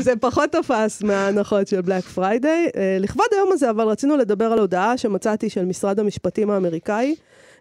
זה 0.00 0.12
פחות 0.20 0.50
תפס 0.52 1.02
מההנחות 1.02 1.68
של 1.68 1.80
Black 1.80 2.04
Friday. 2.04 2.68
אה, 2.76 2.96
לכבוד 3.00 3.26
היום 3.32 3.52
הזה, 3.52 3.70
אבל 3.70 3.84
רצינו 3.84 4.16
לדבר 4.16 4.52
על 4.52 4.58
הודעה 4.58 4.98
שמצאתי 4.98 5.50
של 5.50 5.64
משרד 5.64 6.00
המשפטים 6.00 6.50
האמריקאי. 6.50 7.14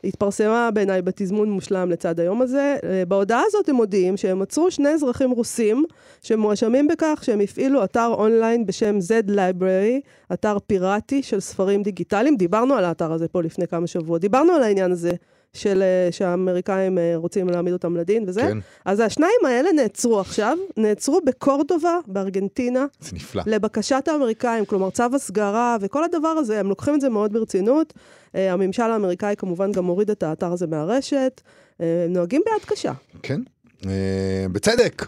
התפרסמה 0.05 0.69
בעיניי 0.73 1.01
בתזמון 1.01 1.49
מושלם 1.49 1.91
לצד 1.91 2.19
היום 2.19 2.41
הזה. 2.41 2.77
אה, 2.83 3.03
בהודעה 3.07 3.41
הזאת 3.47 3.69
הם 3.69 3.75
מודיעים 3.75 4.17
שהם 4.17 4.41
עצרו 4.41 4.71
שני 4.71 4.89
אזרחים 4.89 5.31
רוסים 5.31 5.85
שמואשמים 6.21 6.87
בכך 6.87 7.19
שהם 7.23 7.39
הפעילו 7.39 7.83
אתר 7.83 8.13
אונליין 8.17 8.65
בשם 8.65 8.97
Z 8.97 9.29
Library, 9.29 10.01
אתר 10.33 10.57
פיראטי 10.67 11.23
של 11.23 11.39
ספרים 11.39 11.83
דיגיטליים. 11.83 12.35
דיברנו 12.35 12.73
על 12.73 12.85
האתר 12.85 13.11
הזה 13.11 13.27
פה 13.27 13.41
לפני 13.41 13.67
כמה 13.67 13.87
שבועות. 13.87 14.21
דיברנו 14.21 14.53
על 14.53 14.63
העניין 14.63 14.91
הזה 14.91 15.11
של 15.55 15.81
אה, 15.81 16.11
שהאמריקאים 16.11 16.97
אה, 16.97 17.13
רוצים 17.15 17.49
להעמיד 17.49 17.73
אותם 17.73 17.97
לדין 17.97 18.23
וזה. 18.27 18.41
כן, 18.41 18.57
אז 18.85 18.99
השניים 18.99 19.45
האלה 19.45 19.71
נעצרו 19.71 20.19
עכשיו, 20.19 20.57
נעצרו 20.77 21.21
בקורדובה, 21.25 21.99
בארגנטינה, 22.07 22.85
זה 22.99 23.15
נפלא. 23.15 23.43
לבקשת 23.45 24.07
האמריקאים, 24.07 24.65
כלומר 24.65 24.89
צו 24.89 25.03
הסגרה 25.13 25.77
וכל 25.81 26.03
הדבר 26.03 26.27
הזה, 26.27 26.59
הם 26.59 26.69
לוקחים 26.69 26.95
את 26.95 27.01
זה 27.01 27.09
מאוד 27.09 27.33
ברצינות. 27.33 27.93
אה, 28.35 28.53
הממשל 28.53 28.81
האמריקאי 28.83 29.35
כמובן 29.37 29.71
גם 29.71 29.85
הוריד 29.85 30.09
את 30.09 30.23
האתר 30.23 30.51
הזה 30.51 30.67
מהרשת. 30.67 31.41
אה, 31.81 32.03
הם 32.05 32.13
נוהגים 32.13 32.41
ביד 32.45 32.65
קשה. 32.65 32.91
כן. 33.23 33.41
אה, 33.87 34.45
בצדק. 34.51 35.05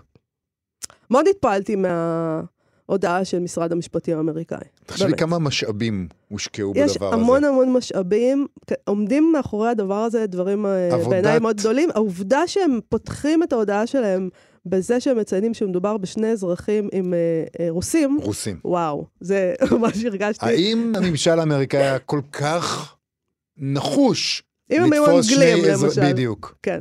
מאוד 1.11 1.25
התפעלתי 1.27 1.75
מההודעה 1.75 3.25
של 3.25 3.39
משרד 3.39 3.71
המשפטים 3.71 4.17
האמריקאי. 4.17 4.57
תחשבי. 4.85 5.13
כמה 5.17 5.39
משאבים 5.39 6.07
הושקעו 6.27 6.73
יש 6.75 6.91
בדבר 6.93 7.07
הזה. 7.07 7.15
המון 7.15 7.43
המון 7.43 7.73
משאבים, 7.73 8.47
עומדים 8.85 9.31
מאחורי 9.31 9.69
הדבר 9.69 9.95
הזה 10.03 10.27
דברים 10.27 10.65
עבודת- 10.65 11.07
בעיניי 11.09 11.39
מאוד 11.39 11.57
גדולים. 11.57 11.89
העובדה 11.95 12.47
שהם 12.47 12.79
פותחים 12.89 13.43
את 13.43 13.53
ההודעה 13.53 13.87
שלהם 13.87 14.29
בזה 14.65 14.99
שהם 14.99 15.17
מציינים 15.17 15.53
שמדובר 15.53 15.97
בשני 15.97 16.31
אזרחים 16.31 16.89
עם 16.91 17.13
אה, 17.13 17.19
אה, 17.59 17.67
רוסים, 17.69 18.19
רוסים. 18.23 18.59
וואו, 18.65 19.05
זה 19.19 19.53
ממש 19.71 20.05
הרגשתי. 20.05 20.45
האם 20.45 20.93
הממשל 20.95 21.39
האמריקאי 21.39 21.79
היה 21.81 21.99
כל 21.99 22.21
כך 22.31 22.93
נחוש 23.59 24.43
אם 24.71 24.83
הם 24.83 24.93
היו 24.93 25.03
לתפוס 25.05 25.29
אנגלים, 25.31 25.57
שני 25.57 25.71
אזר- 25.71 25.85
למשל. 25.87 26.01
בדיוק. 26.13 26.55
כן. 26.63 26.79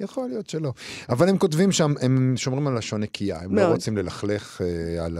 יכול 0.00 0.28
להיות 0.28 0.48
שלא. 0.50 0.72
אבל 1.08 1.28
הם 1.28 1.38
כותבים 1.38 1.72
שם, 1.72 1.94
הם 2.00 2.34
שומרים 2.36 2.66
על 2.66 2.78
לשון 2.78 3.00
נקייה, 3.02 3.40
הם 3.40 3.54
לא 3.54 3.62
מאוד. 3.62 3.72
רוצים 3.74 3.96
ללכלך 3.96 4.60
אה, 4.64 5.04
על 5.04 5.18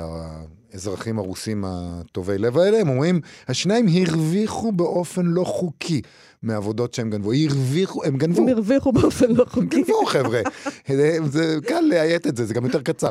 האזרחים 0.72 1.18
הרוסים 1.18 1.64
הטובי 1.66 2.38
לב 2.38 2.58
האלה, 2.58 2.80
הם 2.80 2.88
אומרים, 2.88 3.20
השניים 3.48 3.86
הרוויחו 3.88 4.72
באופן 4.72 5.26
לא 5.26 5.44
חוקי 5.44 6.02
מעבודות 6.42 6.94
שהם 6.94 7.10
גנבו. 7.10 7.32
הרוויחו, 7.32 8.04
הם 8.04 8.16
גנבו. 8.16 8.42
הם 8.42 8.48
הרוויחו 8.48 8.92
באופן 8.92 9.30
לא 9.30 9.44
חוקי. 9.48 9.66
גנבו 9.66 10.04
חבר'ה, 10.06 10.40
זה- 10.88 11.18
זה 11.30 11.56
קל 11.66 11.80
לאיית 11.80 12.26
את 12.26 12.36
זה, 12.36 12.44
זה 12.46 12.54
גם 12.54 12.64
יותר 12.64 12.82
קצר. 12.82 13.10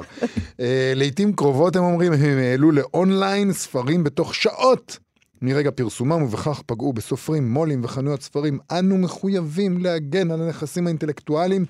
אה, 0.59 0.93
לעיתים 0.95 1.33
קרובות 1.33 1.75
הם 1.75 1.83
אומרים, 1.83 2.13
הם 2.13 2.37
העלו 2.37 2.71
לאונליין 2.71 3.53
ספרים 3.53 4.03
בתוך 4.03 4.35
שעות 4.35 4.99
מרגע 5.41 5.71
פרסומם, 5.71 6.23
ובכך 6.23 6.61
פגעו 6.65 6.93
בסופרים, 6.93 7.51
מו"לים 7.53 7.83
וחנויות 7.83 8.21
ספרים. 8.21 8.59
אנו 8.71 8.97
מחויבים 8.97 9.77
להגן 9.77 10.31
על 10.31 10.41
הנכסים 10.41 10.87
האינטלקטואליים 10.87 11.65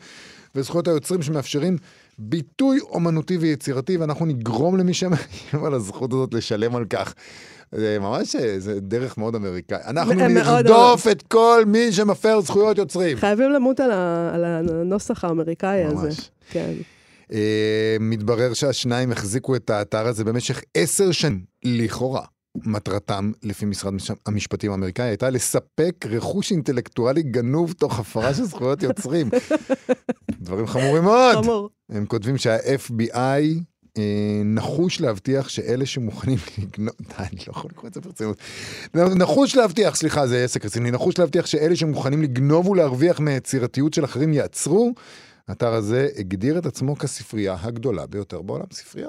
וזכויות 0.55 0.87
היוצרים 0.87 1.21
שמאפשרים 1.21 1.77
ביטוי 2.19 2.79
אומנותי 2.79 3.37
ויצירתי, 3.37 3.97
ואנחנו 3.97 4.25
נגרום 4.25 4.77
למי 4.77 4.93
שמאיים 4.93 5.65
על 5.65 5.73
הזכות 5.73 6.13
הזאת 6.13 6.33
לשלם 6.33 6.75
על 6.75 6.85
כך. 6.85 7.13
זה 7.75 7.97
ממש, 7.99 8.35
אה, 8.35 8.59
זה 8.59 8.79
דרך 8.79 9.17
מאוד 9.17 9.35
אמריקאי. 9.35 9.77
אנחנו 9.87 10.13
נרדוף 10.13 11.07
את 11.07 11.21
כל 11.21 11.63
מי 11.67 11.91
שמפר 11.91 12.41
זכויות 12.41 12.77
יוצרים. 12.77 13.17
חייבים 13.17 13.51
למות 13.51 13.79
על 13.79 13.91
ה- 13.91 14.31
על 14.33 14.45
הנוסח 14.45 15.23
האמריקאי 15.23 15.83
הזה. 15.83 15.95
ממש. 16.07 16.31
כן. 16.51 16.73
אה, 17.33 17.97
מתברר 17.99 18.53
שהשניים 18.53 19.11
החזיקו 19.11 19.55
את 19.55 19.69
האתר 19.69 20.07
הזה 20.07 20.23
במשך 20.23 20.61
עשר 20.75 21.11
שנים, 21.11 21.39
לכאורה. 21.65 22.25
מטרתם, 22.55 23.31
לפי 23.43 23.65
משרד 23.65 23.93
מש- 23.93 24.11
המשפטים 24.25 24.71
האמריקאי, 24.71 25.05
הייתה 25.05 25.29
לספק 25.29 26.05
רכוש 26.09 26.51
אינטלקטואלי 26.51 27.23
גנוב 27.23 27.71
תוך 27.73 27.99
הפרה 27.99 28.33
של 28.33 28.43
זכויות 28.43 28.83
יוצרים. 28.83 29.29
דברים 30.41 30.67
חמורים 30.67 31.03
מאוד. 31.03 31.35
חמור. 31.43 31.69
הם 31.89 32.05
כותבים 32.05 32.37
שה-FBI 32.37 33.15
אה, 33.97 34.41
נחוש 34.45 35.01
להבטיח 35.01 35.49
שאלה 35.49 35.85
שמוכנים 35.85 36.37
לגנוב, 36.57 36.95
די, 37.09 37.13
אני 37.17 37.39
לא 37.47 37.51
יכול 37.51 37.71
לקרוא 37.71 37.87
את 37.87 37.93
זה 37.93 38.01
ברצינות. 38.01 38.37
נחוש 38.95 39.55
להבטיח, 39.55 39.95
סליחה, 39.95 40.27
זה 40.27 40.43
עסק 40.43 40.65
רציני, 40.65 40.91
נחוש 40.91 41.17
להבטיח 41.17 41.45
שאלה 41.45 41.75
שמוכנים 41.75 42.21
לגנוב 42.21 42.67
ולהרוויח 42.67 43.19
מהיצירתיות 43.19 43.93
של 43.93 44.05
אחרים 44.05 44.33
יעצרו. 44.33 44.93
האתר 45.47 45.73
הזה 45.73 46.07
הגדיר 46.17 46.57
את 46.57 46.65
עצמו 46.65 46.95
כספרייה 46.95 47.55
הגדולה 47.61 48.05
ביותר 48.05 48.41
בעולם, 48.41 48.65
ספרייה. 48.73 49.07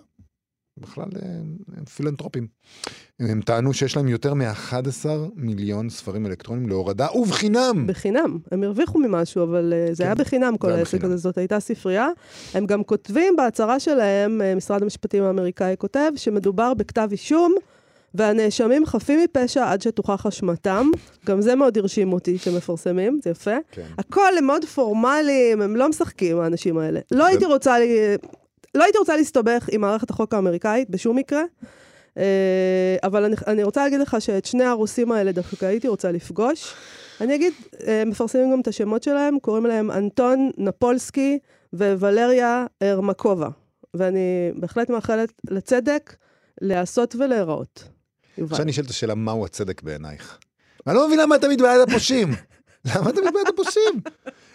בכלל 0.83 1.05
אה, 1.23 1.29
הם 1.77 1.85
פילנטרופים. 1.85 2.47
הם 3.21 3.41
טענו 3.41 3.75
שיש 3.75 3.97
להם 3.97 4.09
יותר 4.09 4.35
מ-11 4.35 5.07
מיליון 5.35 5.89
ספרים 5.91 6.27
אלקטרוניים 6.27 6.69
להורדה 6.69 7.07
ובחינם. 7.15 7.85
בחינם. 7.87 8.39
הם 8.53 8.63
הרוויחו 8.63 8.99
ממשהו, 8.99 9.43
אבל 9.43 9.73
אה, 9.77 9.95
זה 9.95 10.03
כן, 10.03 10.09
היה 10.09 10.15
בחינם 10.15 10.57
כל 10.57 10.73
העסק. 10.73 11.05
הזה, 11.05 11.17
זאת 11.17 11.39
הייתה 11.39 11.61
ספרייה. 11.61 12.09
הם 12.55 12.67
גם 12.67 12.85
כותבים 12.85 13.37
בהצהרה 13.37 13.81
שלהם, 13.81 14.43
אה, 14.43 14.55
משרד 14.55 14.83
המשפטים 14.83 15.23
האמריקאי 15.23 15.75
כותב, 15.79 16.11
שמדובר 16.17 16.75
בכתב 16.75 17.09
אישום, 17.13 17.55
והנאשמים 18.15 18.87
חפים 18.87 19.21
מפשע 19.25 19.71
עד 19.71 19.83
שתוכח 19.83 20.27
אשמתם. 20.27 20.87
גם 21.27 21.41
זה 21.41 21.55
מאוד 21.55 21.79
הרשים 21.79 22.13
אותי 22.13 22.39
שמפרסמים, 22.39 23.21
זה 23.25 23.31
יפה. 23.31 23.57
כן. 23.73 23.87
הכל 23.99 24.31
הם 24.39 24.45
מאוד 24.45 24.65
פורמליים, 24.65 25.63
הם 25.63 25.77
לא 25.77 25.89
משחקים, 25.89 26.39
האנשים 26.41 26.79
האלה. 26.79 27.01
לא 27.11 27.27
הייתי 27.27 27.45
רוצה, 27.45 27.79
לי- 27.79 28.17
לא 28.75 28.85
הייתי 28.85 28.99
רוצה 28.99 29.17
להסתבך 29.17 29.69
עם 29.73 29.81
מערכת 29.81 30.11
החוק 30.11 30.35
האמריקאית 30.35 30.91
בשום 30.91 31.17
מקרה, 31.17 31.43
אה, 32.19 32.97
אבל 33.03 33.25
אני, 33.25 33.37
אני 33.47 33.63
רוצה 33.63 33.85
להגיד 33.85 34.01
לך 34.01 34.17
שאת 34.19 34.45
שני 34.45 34.65
הרוסים 34.65 35.13
האלה 35.13 35.33
דווקא 35.33 35.67
הייתי 35.67 35.89
רוצה 35.89 36.13
לפגוש. 36.13 36.75
אני 37.21 37.35
אגיד, 37.35 37.53
אה, 37.87 38.03
מפרסמים 38.07 38.53
גם 38.53 38.61
את 38.61 38.69
השמות 38.69 39.03
שלהם, 39.03 39.39
קוראים 39.39 39.67
להם 39.67 39.91
אנטון 39.91 40.51
נפולסקי 40.59 41.39
וולריה 41.73 42.67
ארמקובה. 42.83 43.49
ואני 43.95 44.53
בהחלט 44.55 44.91
מאחלת 44.91 45.33
לצדק 45.51 46.17
להיעשות 46.61 47.17
ולהיראות. 47.17 47.85
עכשיו 48.41 48.63
אני 48.63 48.71
אשאל 48.71 48.85
את 48.85 48.91
השאלה, 48.91 49.15
מהו 49.15 49.45
הצדק 49.45 49.83
בעינייך? 49.83 50.39
אני 50.87 50.95
לא 50.95 51.07
מבין 51.07 51.21
למה 51.21 51.37
אתה 51.37 51.47
תמיד 51.47 51.63
בעד 51.63 51.89
הפושעים. 51.89 52.29
למה 52.85 53.11
אתה 53.11 53.21
תמיד 53.21 53.35
בעד 53.35 53.49
הפושעים? 53.49 54.01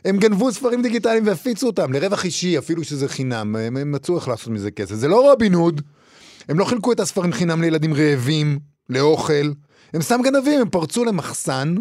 הם 0.07 0.17
גנבו 0.17 0.51
ספרים 0.51 0.81
דיגיטליים 0.81 1.27
והפיצו 1.27 1.67
אותם 1.67 1.93
לרווח 1.93 2.25
אישי, 2.25 2.57
אפילו 2.57 2.83
שזה 2.83 3.07
חינם. 3.07 3.55
הם, 3.55 3.77
הם 3.77 3.91
מצאו 3.91 4.15
איך 4.15 4.27
לעשות 4.27 4.47
מזה 4.47 4.71
כסף. 4.71 4.95
זה 4.95 5.07
לא 5.07 5.31
רובין 5.31 5.53
הוד. 5.53 5.81
הם 6.49 6.59
לא 6.59 6.65
חילקו 6.65 6.91
את 6.91 6.99
הספרים 6.99 7.33
חינם 7.33 7.61
לילדים 7.61 7.93
רעבים, 7.93 8.59
לאוכל. 8.89 9.51
הם 9.93 10.01
סתם 10.01 10.19
גנבים, 10.23 10.61
הם 10.61 10.69
פרצו 10.69 11.05
למחסן, 11.05 11.75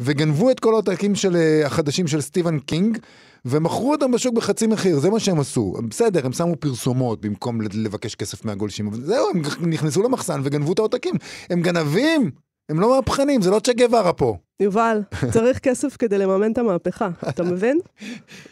וגנבו 0.00 0.50
את 0.50 0.60
כל 0.60 0.72
העותקים 0.72 1.14
של, 1.14 1.36
אה, 1.36 1.66
החדשים 1.66 2.06
של 2.06 2.20
סטיבן 2.20 2.58
קינג, 2.58 2.98
ומכרו 3.44 3.92
אותם 3.92 4.12
בשוק 4.12 4.34
בחצי 4.34 4.66
מחיר, 4.66 4.98
זה 4.98 5.10
מה 5.10 5.20
שהם 5.20 5.40
עשו. 5.40 5.74
בסדר, 5.88 6.26
הם 6.26 6.32
שמו 6.32 6.56
פרסומות 6.56 7.20
במקום 7.20 7.60
לבקש 7.60 8.14
כסף 8.14 8.44
מהגולשים, 8.44 8.86
אבל 8.86 9.00
זהו, 9.00 9.28
הם 9.30 9.70
נכנסו 9.70 10.02
למחסן 10.02 10.40
וגנבו 10.44 10.72
את 10.72 10.78
העותקים. 10.78 11.14
הם 11.50 11.62
גנבים, 11.62 12.30
הם 12.68 12.80
לא 12.80 12.96
מהפכנים, 12.96 13.42
זה 13.42 13.50
לא 13.50 13.60
צ'ה 13.60 13.72
גווארה 13.72 14.12
פה. 14.12 14.36
יובל, 14.60 15.00
צריך 15.32 15.58
כסף 15.58 15.96
כדי 15.96 16.18
לממן 16.18 16.52
את 16.52 16.58
המהפכה, 16.58 17.08
אתה 17.28 17.42
מבין? 17.42 17.78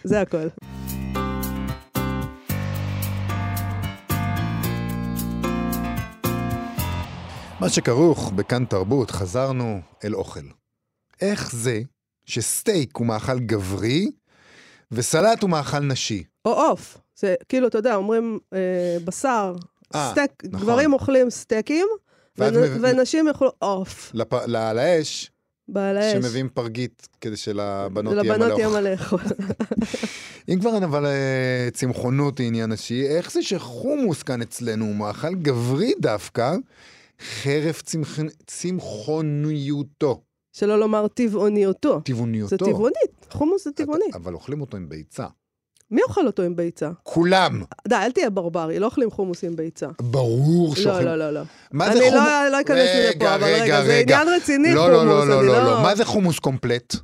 זה 0.04 0.20
הכל. 0.20 0.48
מה 7.60 7.68
שכרוך 7.68 8.32
בכאן 8.32 8.64
תרבות, 8.64 9.10
חזרנו 9.10 9.80
אל 10.04 10.14
אוכל. 10.14 10.40
איך 11.20 11.52
זה 11.52 11.80
שסטייק 12.24 12.96
הוא 12.96 13.06
מאכל 13.06 13.38
גברי 13.38 14.10
וסלט 14.92 15.42
הוא 15.42 15.50
מאכל 15.50 15.78
נשי? 15.78 16.24
או 16.44 16.50
עוף. 16.52 16.98
זה 17.16 17.34
כאילו, 17.48 17.68
אתה 17.68 17.78
יודע, 17.78 17.94
אומרים 17.94 18.38
אה, 18.54 18.58
בשר, 19.04 19.54
אה, 19.94 20.08
סטייק, 20.12 20.30
נכון. 20.44 20.60
גברים 20.60 20.92
אוכלים 20.92 21.30
סטייקים, 21.30 21.86
ונ- 22.38 22.42
מב- 22.44 22.78
ונשים 22.82 23.28
יאכלו 23.28 23.50
עוף. 23.58 24.10
לפ... 24.14 24.32
ל- 24.46 24.56
על 24.56 24.78
האש, 24.78 25.30
בעל 25.68 25.96
האש. 25.96 26.12
שמביאים 26.12 26.48
פרגית 26.48 27.08
כדי 27.20 27.36
שלבנות 27.36 28.12
יהיה 28.12 28.22
לבנות 28.22 28.48
מלא 28.48 28.54
יהיה 28.54 28.66
אוכל. 28.66 28.80
מה 28.80 28.90
לאכול. 28.90 29.20
אם 30.48 30.60
כבר 30.60 30.84
אבל 30.84 31.06
אה, 31.06 31.68
צמחונות 31.72 32.38
היא 32.38 32.46
עניין 32.46 32.72
נשי, 32.72 33.06
איך 33.06 33.32
זה 33.32 33.42
שחומוס 33.42 34.22
כאן 34.22 34.42
אצלנו 34.42 34.84
הוא 34.84 34.94
מאכל 34.94 35.34
גברי 35.34 35.92
דווקא, 36.00 36.56
חרף 37.20 37.82
צמח... 37.82 38.18
צמחוניותו, 38.46 40.22
שלא 40.52 40.80
לומר 40.80 41.08
טבעוניותו. 41.08 42.00
טבעוניותו. 42.00 42.48
זה 42.48 42.56
טבעונית, 42.56 43.26
חומוס 43.30 43.64
זה 43.64 43.72
טבעוני. 43.72 44.04
אבל 44.14 44.34
אוכלים 44.34 44.60
אותו 44.60 44.76
עם 44.76 44.88
ביצה. 44.88 45.26
מי 45.90 46.02
אוכל 46.02 46.26
אותו 46.26 46.42
עם 46.42 46.56
ביצה? 46.56 46.90
כולם. 47.02 47.62
די, 47.88 47.94
אל 47.96 48.10
תהיה 48.12 48.30
ברברי, 48.30 48.78
לא 48.78 48.86
אוכלים 48.86 49.10
חומוס 49.10 49.44
עם 49.44 49.56
ביצה. 49.56 49.86
ברור 50.02 50.68
לא, 50.68 50.74
שאוכלים... 50.82 51.06
לא, 51.06 51.16
לא, 51.16 51.30
לא. 51.30 51.40
מה 51.72 51.84
זה 51.84 51.90
אני 51.92 52.10
חומוס? 52.10 52.14
לא- 52.28 52.48
לא 52.48 52.60
אכנס 52.60 52.78
לזה 52.78 53.10
פה, 53.18 53.34
אבל 53.34 53.44
רגע, 53.44 53.84
זה. 53.84 53.98
עניין 53.98 54.28
רציני, 54.36 54.74
לא, 54.74 54.80
חומוס, 54.80 54.94
לא, 55.04 55.04
לא, 55.04 55.28
לא, 55.28 55.38
אני 55.40 55.46
לא, 55.48 55.58
לא- 55.58 55.64
לא. 55.64 55.82
מה 55.82 55.94
זה 55.94 56.04
חומוס 56.04 56.38
קומפלט? 56.38 56.94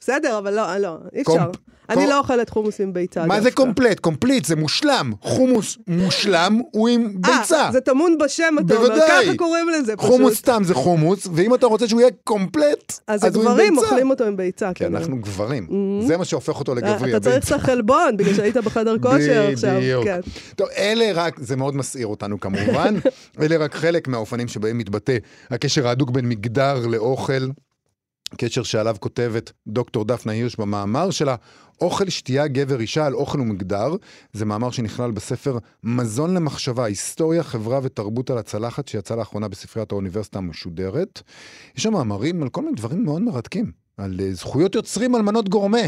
בסדר, 0.00 0.38
אבל 0.38 0.54
לא, 0.54 0.76
לא, 0.76 0.96
אי 1.14 1.22
אפשר. 1.22 1.50
אני 1.90 2.06
לא 2.06 2.18
אוכלת 2.18 2.50
חומוס 2.50 2.80
עם 2.80 2.92
ביצה. 2.92 3.26
מה 3.26 3.40
זה. 3.40 3.50
קומפלט? 3.50 4.00
קומפליט, 4.00 4.44
זה 4.44 4.56
מושלם. 4.56 5.12
חומוס 5.20 5.78
מושלם 5.86 6.60
הוא 6.70 6.88
עם 6.88 7.08
ביצה. 7.14 7.64
אה, 7.64 7.72
זה 7.72 7.80
טמון 7.80 8.18
בשם, 8.18 8.54
אתה 8.66 8.76
אומר. 8.76 8.98
ככה 9.08 9.36
קוראים 9.36 9.68
לזה 9.68 9.96
פשוט. 9.96 10.10
חומוס 10.10 10.34
סתם 10.34 10.62
זה 10.64 10.74
חומוס, 10.74 11.28
ואם 11.34 11.54
אתה 11.54 11.66
רוצה 11.66 11.88
שהוא 11.88 12.00
יהיה 12.00 12.10
קומפלט, 12.24 12.98
אז 13.06 13.36
הוא 13.36 13.50
עם 13.50 13.56
ביצה. 13.56 13.86
אוכלים 13.86 14.10
אותו 14.10 14.24
עם 14.24 14.36
ביצה. 14.36 14.72
כי 14.74 14.84
כנראה. 14.84 15.00
אנחנו 15.00 15.16
גברים. 15.16 15.66
Mhm. 15.68 16.06
זה 16.06 16.16
מה 16.16 16.24
שהופך 16.24 16.58
אותו 16.58 16.74
לגברי. 16.74 17.16
אתה 17.16 17.40
צריך 17.40 17.52
החלבון, 17.52 18.16
בגלל 18.16 18.34
שהיית 18.34 18.56
בחדר 18.56 18.98
כושר 18.98 19.48
עכשיו. 19.52 19.76
בדיוק. 19.80 20.04
כן. 20.04 20.20
טוב, 20.56 20.68
אלה 20.76 21.10
רק, 21.14 21.38
זה 21.40 21.56
מאוד 21.56 21.76
מסעיר 21.76 22.06
אותנו 22.06 22.40
כמובן, 22.40 22.94
אלה 23.42 23.56
רק 23.56 23.74
חלק 23.74 24.08
מהאופנים 24.08 24.48
שבהם 24.48 24.78
מתבטא 24.78 25.16
הקשר 25.50 25.88
ההדוק 25.88 26.10
בין 26.10 26.28
מגדר 26.28 26.86
לאוכל, 26.86 27.48
קשר 28.38 28.62
שעליו 28.62 28.96
כותבת 29.00 29.52
דוקטור 29.66 30.04
דפנה 30.04 30.32
הירש 30.32 30.56
במאמר 30.56 31.10
שלה, 31.10 31.36
אוכל, 31.80 32.08
שתייה, 32.08 32.46
גבר, 32.46 32.80
אישה 32.80 33.06
על 33.06 33.14
אוכל 33.14 33.40
ומגדר. 33.40 33.96
זה 34.32 34.44
מאמר 34.44 34.70
שנכלל 34.70 35.10
בספר 35.10 35.58
מזון 35.84 36.34
למחשבה, 36.34 36.84
היסטוריה, 36.84 37.42
חברה 37.42 37.80
ותרבות 37.82 38.30
על 38.30 38.38
הצלחת, 38.38 38.88
שיצא 38.88 39.14
לאחרונה 39.14 39.48
בספריית 39.48 39.92
האוניברסיטה 39.92 40.38
המשודרת. 40.38 41.22
יש 41.76 41.82
שם 41.82 41.92
מאמרים 41.92 42.42
על 42.42 42.48
כל 42.48 42.62
מיני 42.62 42.74
דברים 42.76 43.04
מאוד 43.04 43.22
מרתקים, 43.22 43.72
על 43.96 44.20
אה, 44.20 44.34
זכויות 44.34 44.74
יוצרים 44.74 45.14
על 45.14 45.22
מנות 45.22 45.48
גורמה. 45.48 45.78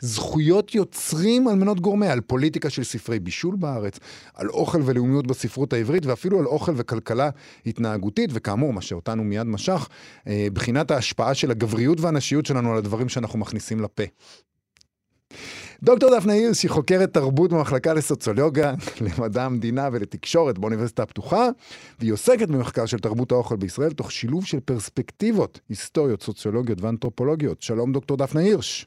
זכויות 0.00 0.74
יוצרים 0.74 1.48
על 1.48 1.54
מנות 1.54 1.80
גורמה, 1.80 2.12
על 2.12 2.20
פוליטיקה 2.20 2.70
של 2.70 2.84
ספרי 2.84 3.18
בישול 3.18 3.56
בארץ, 3.56 3.98
על 4.34 4.48
אוכל 4.48 4.80
ולאומיות 4.84 5.26
בספרות 5.26 5.72
העברית, 5.72 6.06
ואפילו 6.06 6.38
על 6.38 6.46
אוכל 6.46 6.72
וכלכלה 6.76 7.30
התנהגותית, 7.66 8.30
וכאמור, 8.32 8.72
מה 8.72 8.80
שאותנו 8.80 9.24
מיד 9.24 9.46
משך, 9.46 9.88
אה, 10.26 10.48
בחינת 10.52 10.90
ההשפעה 10.90 11.34
של 11.34 11.50
הגבריות 11.50 12.00
והנשיות 12.00 12.46
שלנו 12.46 12.72
על 12.72 12.78
הדברים 12.78 13.08
שאנחנו 13.08 13.38
מכניסים 13.38 13.80
לפה. 13.80 14.04
דוקטור 15.82 16.16
דפנה 16.16 16.32
הירש 16.32 16.62
היא 16.62 16.70
חוקרת 16.70 17.14
תרבות 17.14 17.52
במחלקה 17.52 17.94
לסוציולוגיה, 17.94 18.74
למדע 19.18 19.44
המדינה 19.44 19.88
ולתקשורת 19.92 20.58
באוניברסיטה 20.58 21.02
הפתוחה, 21.02 21.48
והיא 21.98 22.12
עוסקת 22.12 22.48
במחקר 22.48 22.86
של 22.86 22.98
תרבות 22.98 23.32
האוכל 23.32 23.56
בישראל 23.56 23.92
תוך 23.92 24.12
שילוב 24.12 24.44
של 24.44 24.60
פרספקטיבות 24.60 25.60
היסטוריות, 25.68 26.22
סוציולוגיות 26.22 26.80
ואנתרופולוגיות. 26.80 27.62
שלום 27.62 27.92
דוקטור 27.92 28.16
דפנה 28.16 28.40
הירש. 28.40 28.86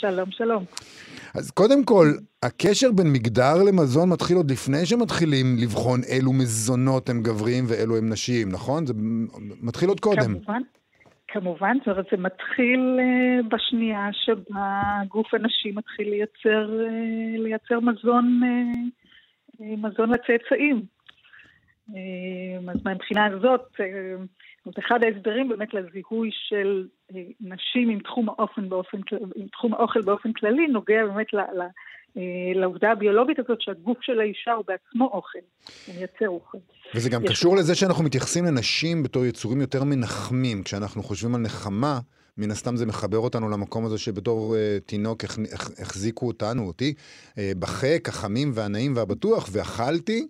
שלום, 0.00 0.30
שלום. 0.30 0.64
אז 1.34 1.50
קודם 1.50 1.84
כל, 1.84 2.06
הקשר 2.42 2.92
בין 2.92 3.12
מגדר 3.12 3.62
למזון 3.68 4.08
מתחיל 4.08 4.36
עוד 4.36 4.50
לפני 4.50 4.86
שמתחילים 4.86 5.46
לבחון 5.62 6.00
אילו 6.12 6.32
מזונות 6.32 7.08
הם 7.08 7.22
גבריים 7.22 7.64
ואילו 7.68 7.96
הם 7.96 8.08
נשיים, 8.12 8.48
נכון? 8.52 8.86
זה 8.86 8.94
מתחיל 9.62 9.88
עוד 9.88 10.00
קודם. 10.00 10.20
כמובן, 10.20 10.62
כמובן, 11.28 11.76
זאת 11.78 11.88
אומרת, 11.88 12.06
זה 12.10 12.16
מתחיל 12.16 12.98
uh, 12.98 13.48
בשנייה 13.48 14.08
שבה 14.12 14.82
גוף 15.08 15.34
הנשי 15.34 15.72
מתחיל 15.74 16.10
לייצר, 16.10 16.70
uh, 16.86 17.38
לייצר 17.38 17.80
מזון, 17.80 18.40
uh, 18.42 19.62
מזון 19.62 20.10
לצאצאים. 20.10 20.82
אז 22.68 22.84
מהבחינה 22.84 23.26
הזאת, 23.26 23.76
זאת 24.64 24.78
אחד 24.78 25.04
ההסברים 25.04 25.48
באמת 25.48 25.74
לזיהוי 25.74 26.30
של 26.32 26.86
נשים 27.40 27.88
עם 27.88 27.98
תחום 27.98 28.28
האופן 28.28 28.68
באופן, 28.68 28.98
עם 29.36 29.46
תחום 29.46 29.74
האוכל 29.74 30.02
באופן 30.02 30.32
כללי, 30.32 30.66
נוגע 30.66 31.06
באמת 31.06 31.26
ל, 31.32 31.38
ל, 31.38 31.66
לעובדה 32.54 32.90
הביולוגית 32.90 33.38
הזאת 33.38 33.60
שהגוף 33.60 33.98
של 34.00 34.20
האישה 34.20 34.52
הוא 34.52 34.64
בעצמו 34.68 35.04
אוכל, 35.04 35.38
הוא 35.86 35.94
מייצר 35.94 36.28
אוכל. 36.28 36.58
וזה 36.94 37.10
גם 37.10 37.22
קשור 37.28 37.56
לזה 37.56 37.74
שאנחנו 37.74 38.04
מתייחסים 38.04 38.44
לנשים 38.44 39.02
בתור 39.02 39.24
יצורים 39.24 39.60
יותר 39.60 39.84
מנחמים. 39.84 40.62
כשאנחנו 40.62 41.02
חושבים 41.02 41.34
על 41.34 41.40
נחמה, 41.40 41.98
מן 42.38 42.50
הסתם 42.50 42.76
זה 42.76 42.86
מחבר 42.86 43.18
אותנו 43.18 43.48
למקום 43.48 43.84
הזה 43.86 43.98
שבתור 43.98 44.54
uh, 44.54 44.88
תינוק 44.88 45.24
הח, 45.24 45.38
הח, 45.52 45.70
החזיקו 45.80 46.26
אותנו, 46.26 46.66
אותי, 46.66 46.94
uh, 46.96 47.38
בחק, 47.58 48.08
החמים 48.08 48.50
והנעים 48.54 48.96
והבטוח, 48.96 49.48
ואכלתי, 49.52 50.26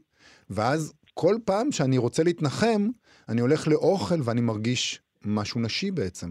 ואז 0.51 0.93
כל 1.15 1.35
פעם 1.45 1.73
שאני 1.73 1.99
רוצה 1.99 2.23
להתנחם, 2.25 2.89
אני 3.31 3.41
הולך 3.41 3.69
לאוכל 3.69 4.15
ואני 4.25 4.41
מרגיש 4.41 5.01
משהו 5.27 5.61
נשי 5.61 5.91
בעצם. 5.91 6.27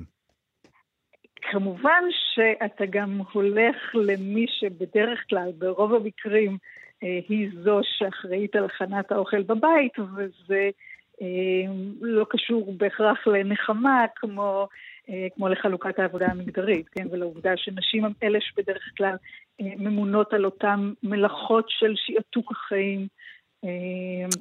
כמובן 1.41 2.03
שאתה 2.33 2.85
גם 2.89 3.21
הולך 3.31 3.75
למי 3.93 4.45
שבדרך 4.59 5.19
כלל, 5.29 5.51
ברוב 5.57 5.93
המקרים, 5.93 6.57
אה, 7.03 7.19
היא 7.29 7.49
זו 7.63 7.79
שאחראית 7.83 8.55
על 8.55 8.65
הכנת 8.65 9.11
האוכל 9.11 9.43
בבית, 9.43 9.99
וזה 9.99 10.69
אה, 11.21 11.71
לא 12.01 12.25
קשור 12.29 12.73
בהכרח 12.77 13.27
לנחמה 13.27 14.05
כמו, 14.15 14.67
אה, 15.09 15.27
כמו 15.35 15.49
לחלוקת 15.49 15.99
העבודה 15.99 16.27
המגדרית, 16.31 16.89
כן? 16.89 17.07
ולעובדה 17.11 17.51
שנשים 17.57 18.05
הן 18.05 18.11
אלה 18.23 18.39
שבדרך 18.41 18.83
כלל 18.97 19.15
ממונות 19.59 20.33
על 20.33 20.45
אותן 20.45 20.91
מלאכות 21.03 21.65
של 21.69 21.93
שעתוק 21.95 22.51
החיים. 22.51 23.07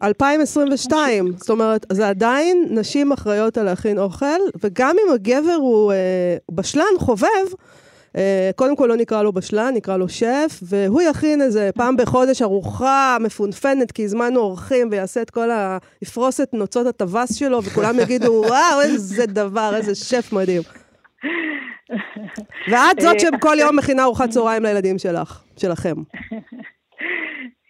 2022, 0.03 1.33
זאת 1.37 1.51
אומרת, 1.51 1.87
זה 1.93 2.09
עדיין 2.09 2.67
נשים 2.71 3.13
אחראיות 3.13 3.59
על 3.59 3.65
להכין 3.65 3.99
אוכל, 3.99 4.41
וגם 4.63 4.97
אם 5.07 5.13
הגבר 5.15 5.57
הוא 5.61 5.93
בשלן, 6.51 6.85
חובב, 6.99 7.47
אה, 8.17 8.51
קודם 8.57 8.77
כל 8.77 8.87
לא 8.87 8.97
נקרא 8.97 9.23
לו 9.23 9.33
בשלן, 9.33 9.75
נקרא 9.75 9.97
לו 9.97 10.09
שף, 10.09 10.61
והוא 10.63 11.03
יכין 11.03 11.43
איזה 11.43 11.71
פעם 11.75 11.97
בחודש 11.97 12.43
ארוחה 12.43 13.17
מפונפנת, 13.21 13.93
כי 13.93 14.05
הזמנו 14.05 14.41
אורחים, 14.41 14.89
ויעשה 14.91 15.23
את 15.23 15.31
כל 15.31 15.51
ה... 15.51 15.79
יפרוס 16.03 16.41
את 16.41 16.55
נוצות 16.55 16.87
הטווס 16.87 17.35
שלו, 17.35 17.63
וכולם 17.65 18.01
יגידו, 18.01 18.33
וואו, 18.49 18.81
איזה 18.81 19.27
דבר, 19.27 19.73
איזה 19.77 19.95
שף 19.95 20.33
מדהים. 20.33 20.63
ואת 22.71 23.01
זאת 23.01 23.21
שכל 23.21 23.57
יום 23.61 23.77
מכינה 23.79 24.05
ארוחת 24.05 24.31
צהריים 24.31 24.63
לילדים 24.63 24.99
שלך, 24.99 25.43
שלכם. 25.57 25.95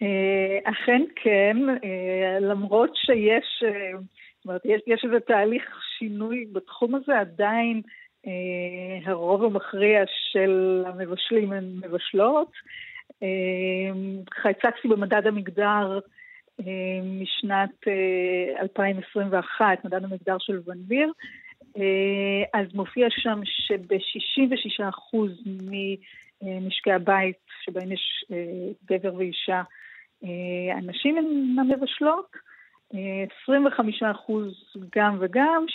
אה, 0.01 0.71
אכן 0.71 1.01
כן, 1.15 1.57
אה, 1.83 2.39
למרות 2.39 2.91
שיש, 2.95 3.63
זאת 4.37 4.45
אומרת, 4.45 4.61
יש 4.65 5.01
איזה 5.05 5.19
תהליך 5.19 5.63
שינוי 5.97 6.45
בתחום 6.53 6.95
הזה, 6.95 7.19
עדיין 7.19 7.81
אה, 8.27 9.11
הרוב 9.11 9.43
המכריע 9.43 10.03
של 10.31 10.83
המבשלים 10.87 11.51
הן 11.53 11.65
מבשלות. 11.85 12.51
הצגתי 14.45 14.87
במדד 14.87 15.27
המגדר 15.27 15.99
אה, 16.59 16.99
משנת 17.03 17.87
2021, 18.59 19.61
אה, 19.61 19.73
מדד 19.83 20.03
המגדר 20.03 20.37
של 20.39 20.59
ונביר, 20.65 21.11
אז 22.53 22.73
מופיע 22.73 23.07
שם 23.09 23.39
שב-66% 23.45 25.17
ממשקי 26.41 26.91
הבית 26.91 27.35
שבהם 27.65 27.91
יש 27.91 28.25
גבר 28.85 29.15
ואישה, 29.15 29.61
הנשים 30.77 31.17
הן 31.17 31.59
המבשלות, 31.59 32.35
25% 32.93 32.95
גם 34.95 35.17
וגם, 35.19 35.65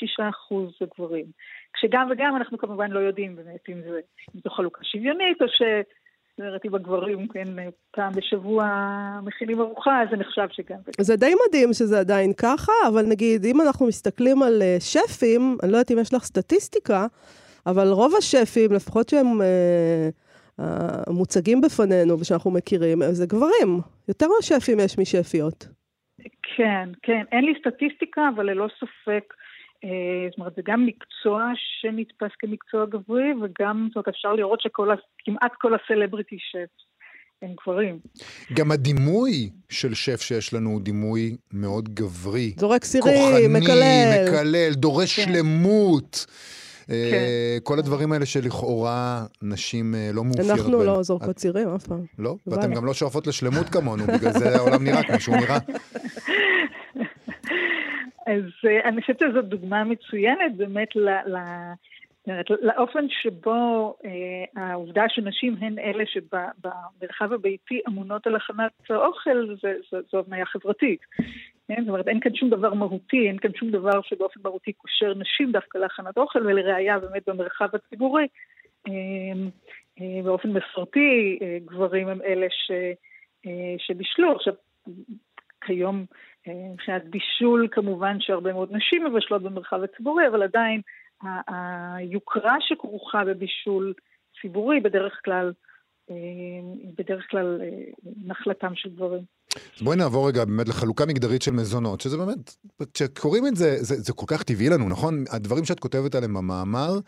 6% 0.50 0.54
זה 0.80 0.86
גברים. 0.98 1.26
כשגם 1.72 2.08
וגם 2.10 2.36
אנחנו 2.36 2.58
כמובן 2.58 2.90
לא 2.90 2.98
יודעים 2.98 3.36
באמת 3.36 3.68
אם, 3.68 3.80
זה, 3.82 4.00
אם 4.34 4.40
זו 4.44 4.50
חלוקה 4.50 4.84
שוויונית, 4.84 5.42
או 5.42 5.48
ש... 5.48 5.62
זאת 6.38 6.64
אם 6.64 6.74
הגברים, 6.74 7.28
כן, 7.28 7.48
פעם 7.90 8.12
בשבוע 8.12 8.64
מכינים 9.22 9.60
ארוחה, 9.60 10.02
אז 10.02 10.08
זה 10.10 10.16
נחשב 10.16 10.46
שגם 10.50 10.76
וגם. 10.76 11.04
זה 11.04 11.16
די 11.16 11.32
מדהים 11.48 11.72
שזה 11.72 12.00
עדיין 12.00 12.32
ככה, 12.32 12.72
אבל 12.88 13.02
נגיד, 13.08 13.44
אם 13.44 13.60
אנחנו 13.60 13.86
מסתכלים 13.86 14.42
על 14.42 14.62
uh, 14.62 14.82
שפים, 14.82 15.56
אני 15.62 15.72
לא 15.72 15.76
יודעת 15.76 15.90
אם 15.90 15.98
יש 15.98 16.14
לך 16.14 16.24
סטטיסטיקה, 16.24 17.06
אבל 17.66 17.88
רוב 17.88 18.12
השפים, 18.18 18.72
לפחות 18.72 19.08
שהם 19.08 19.40
uh, 19.40 19.44
uh, 20.60 20.64
מוצגים 21.10 21.60
בפנינו 21.60 22.20
ושאנחנו 22.20 22.50
מכירים, 22.50 22.98
זה 23.10 23.26
גברים. 23.26 23.80
יותר 24.08 24.26
מהשפים 24.36 24.80
יש 24.80 24.98
משפיות. 24.98 25.68
כן, 26.56 26.88
כן. 27.02 27.22
אין 27.32 27.44
לי 27.44 27.52
סטטיסטיקה, 27.60 28.22
אבל 28.34 28.50
ללא 28.50 28.68
ספק 28.80 29.34
אה, 29.84 30.28
זאת 30.30 30.38
אומרת, 30.38 30.52
זה 30.56 30.62
גם 30.64 30.86
מקצוע 30.86 31.52
שנתפס 31.56 32.36
כמקצוע 32.38 32.86
גברי, 32.86 33.32
וגם, 33.42 33.86
זאת 33.88 33.96
אומרת, 33.96 34.08
אפשר 34.08 34.32
לראות 34.32 34.60
שכמעט 34.60 35.52
כל 35.58 35.72
הסלבריטי 35.74 36.36
שף 36.38 36.84
הם 37.42 37.54
גברים. 37.62 37.98
גם 38.56 38.70
הדימוי 38.70 39.50
של 39.70 39.94
שף 39.94 40.20
שיש 40.20 40.54
לנו 40.54 40.70
הוא 40.70 40.80
דימוי 40.80 41.36
מאוד 41.52 41.88
גברי. 41.88 42.52
זורק 42.56 42.84
סירים, 42.84 43.52
מקלל. 43.52 43.66
כוחני, 43.66 44.38
מקלל, 44.38 44.74
דורש 44.74 45.20
כן. 45.20 45.32
שלמות. 45.32 46.26
אה, 46.90 47.08
כן. 47.10 47.24
כל 47.62 47.78
הדברים 47.78 48.12
האלה 48.12 48.26
שלכאורה 48.26 49.24
נשים 49.42 49.94
אה, 49.94 50.10
לא 50.12 50.24
מאופיינות 50.24 50.58
אנחנו 50.58 50.84
לא 50.84 51.02
זורקות 51.02 51.36
צירים 51.36 51.68
אף 51.68 51.86
פעם. 51.86 52.04
לא? 52.18 52.36
ואתן 52.46 52.74
גם 52.74 52.86
לא 52.86 52.94
שואפות 52.94 53.26
לשלמות 53.26 53.68
כמונו, 53.68 54.04
בגלל 54.06 54.32
זה 54.32 54.56
העולם 54.56 54.84
נראה 54.84 55.02
כמו 55.02 55.20
שהוא 55.20 55.36
נראה. 55.36 55.58
אז 58.26 58.42
uh, 58.66 58.88
אני 58.88 59.00
חושבת 59.00 59.18
שזו 59.18 59.42
דוגמה 59.42 59.84
מצוינת 59.84 60.56
באמת 60.56 60.96
ל... 60.96 61.08
ל 61.08 61.36
לאופן 62.60 63.06
שבו 63.08 63.96
אה, 64.04 64.62
העובדה 64.62 65.04
שנשים 65.08 65.56
הן 65.60 65.78
אלה 65.78 66.04
שבמרחב 66.06 67.32
הביתי 67.32 67.80
אמונות 67.88 68.26
על 68.26 68.36
הכנת 68.36 68.72
האוכל, 68.90 69.46
זו 70.12 70.18
הבניה 70.18 70.46
חברתית. 70.46 71.00
כן? 71.68 71.80
זאת 71.80 71.88
אומרת, 71.88 72.08
אין 72.08 72.20
כאן 72.20 72.34
שום 72.34 72.50
דבר 72.50 72.74
מהותי, 72.74 73.28
אין 73.28 73.38
כאן 73.38 73.50
שום 73.54 73.70
דבר 73.70 74.02
שבאופן 74.02 74.40
מהותי 74.44 74.72
קושר 74.72 75.14
נשים 75.14 75.52
דווקא 75.52 75.78
להכנת 75.78 76.18
אוכל, 76.18 76.46
ולראיה 76.46 76.98
באמת 76.98 77.22
במרחב 77.28 77.68
הציבורי, 77.74 78.26
אה, 78.88 78.92
אה, 80.00 80.22
באופן 80.24 80.48
מסורתי, 80.48 81.38
אה, 81.42 81.58
גברים 81.64 82.08
הם 82.08 82.22
אלה 82.22 82.46
ש, 82.50 82.70
אה, 83.46 83.74
שבישלו. 83.78 84.32
עכשיו, 84.36 84.54
כיום 85.60 86.04
מבחינת 86.46 87.04
בישול, 87.04 87.68
כמובן 87.70 88.20
שהרבה 88.20 88.52
מאוד 88.52 88.72
נשים 88.72 89.04
מבשלות 89.04 89.42
במרחב 89.42 89.82
הציבורי, 89.82 90.28
אבל 90.28 90.42
עדיין 90.42 90.80
היוקרה 91.46 92.56
שכרוכה 92.60 93.24
בבישול 93.24 93.94
ציבורי 94.40 94.80
בדרך 94.80 95.20
כלל, 95.24 95.52
בדרך 96.98 97.26
כלל 97.30 97.60
נחלתם 98.24 98.74
של 98.74 98.88
גברים. 98.90 99.22
אז 99.76 99.82
בואי 99.82 99.96
נעבור 99.96 100.28
רגע 100.28 100.44
באמת 100.44 100.68
לחלוקה 100.68 101.06
מגדרית 101.06 101.42
של 101.42 101.50
מזונות, 101.50 102.00
שזה 102.00 102.16
באמת, 102.16 102.56
כשקוראים 102.94 103.46
את 103.46 103.56
זה, 103.56 103.76
זה, 103.80 104.00
זה 104.00 104.12
כל 104.12 104.26
כך 104.28 104.42
טבעי 104.42 104.68
לנו, 104.68 104.88
נכון? 104.88 105.24
הדברים 105.30 105.64
שאת 105.64 105.80
כותבת 105.80 106.14
עליהם 106.14 106.34
במאמר, 106.34 106.98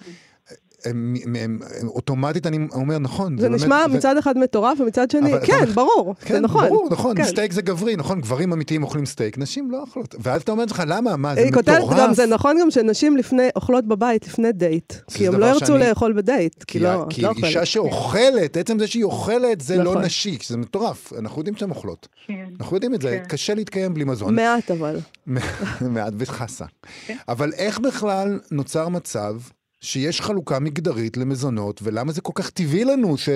הם, 0.86 1.14
הם, 1.24 1.36
הם, 1.36 1.58
הם, 1.80 1.88
אוטומטית 1.88 2.46
אני 2.46 2.58
אומר, 2.74 2.98
נכון. 2.98 3.38
זה, 3.38 3.42
זה 3.42 3.48
נשמע 3.48 3.82
באמת, 3.86 3.96
מצד 3.96 4.12
זה... 4.14 4.18
אחד 4.18 4.38
מטורף, 4.38 4.80
ומצד 4.80 5.10
שני, 5.10 5.32
אבל, 5.32 5.46
כן, 5.46 5.58
אבל, 5.62 5.72
ברור, 5.72 6.14
כן, 6.20 6.34
זה 6.34 6.40
נכון. 6.40 6.68
ברור, 6.68 6.88
נכון, 6.90 7.16
כן. 7.16 7.24
סטייק 7.24 7.52
זה 7.52 7.62
גברי, 7.62 7.96
נכון, 7.96 8.20
גברים 8.20 8.52
אמיתיים 8.52 8.82
אוכלים 8.82 9.06
סטייק, 9.06 9.38
נשים 9.38 9.70
לא 9.70 9.80
אוכלות. 9.80 10.14
ואז 10.18 10.42
אתה 10.42 10.52
אומר 10.52 10.64
לך, 10.64 10.82
למה, 10.86 11.16
מה, 11.16 11.34
זה 11.34 11.46
מטורף? 11.46 11.68
היא 11.68 11.80
כותבת 11.80 11.98
גם, 11.98 12.14
זה 12.14 12.26
נכון 12.26 12.56
גם 12.60 12.70
שנשים 12.70 13.16
לפני, 13.16 13.48
אוכלות 13.56 13.84
בבית 13.84 14.26
לפני 14.26 14.52
דייט, 14.52 14.92
כי 15.14 15.28
הם 15.28 15.34
לא 15.34 15.46
ירצו 15.46 15.66
שאני... 15.66 15.78
לאכול 15.78 16.12
בדייט, 16.12 16.64
כי, 16.64 16.78
לא, 16.78 17.06
כי 17.10 17.22
לא 17.22 17.32
אישה 17.36 17.64
שאוכלת, 17.64 18.56
עצם 18.56 18.78
זה 18.78 18.86
שהיא 18.86 19.04
אוכלת, 19.04 19.60
זה 19.60 19.76
לא 19.76 19.82
נכון. 19.82 19.96
לא 19.96 20.02
נשי, 20.02 20.38
זה 20.46 20.56
מטורף, 20.56 21.12
אנחנו 21.18 21.40
יודעים 21.40 21.56
שהן 21.56 21.70
אוכלות. 21.70 22.08
כן. 22.26 22.46
אנחנו 22.60 22.76
יודעים 22.76 22.94
את 22.94 23.02
זה, 23.02 23.18
כן. 23.22 23.28
קשה 23.28 23.54
להתקיים 23.54 23.94
בלי 23.94 24.04
מזון. 24.04 24.34
מעט 24.34 24.70
אבל. 24.70 24.98
מעט 25.94 26.12
וחסה. 26.18 26.64
כן. 27.06 27.16
אבל 27.28 27.52
איך 27.52 27.78
בכלל 27.78 28.38
נוצר 28.50 28.88
מצב 28.88 29.36
שיש 29.80 30.20
חלוקה 30.20 30.60
מגדרית 30.60 31.16
למזונות, 31.16 31.80
ולמה 31.84 32.12
זה 32.12 32.20
כל 32.20 32.32
כך 32.34 32.50
טבעי 32.50 32.84
לנו 32.84 33.16
ש... 33.16 33.28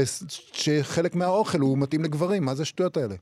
שחלק 0.52 1.14
מהאוכל 1.14 1.58
הוא 1.58 1.78
מתאים 1.78 2.04
לגברים? 2.04 2.44
מה 2.44 2.54
זה 2.54 2.62
השטויות 2.62 2.96
האלה? 2.96 3.14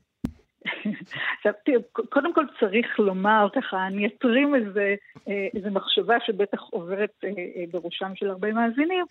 עכשיו, 1.37 1.53
תראו, 1.65 2.07
קודם 2.09 2.33
כל 2.33 2.45
צריך 2.59 2.99
לומר 2.99 3.47
ככה, 3.55 3.87
אני 3.87 4.07
אתרים 4.07 4.55
איזה, 4.55 4.95
אה, 5.27 5.47
איזה 5.55 5.69
מחשבה 5.69 6.15
שבטח 6.25 6.61
עוברת 6.61 7.09
אה, 7.23 7.29
אה, 7.29 7.63
בראשם 7.71 8.11
של 8.15 8.29
הרבה 8.29 8.51
מאזינים, 8.53 9.05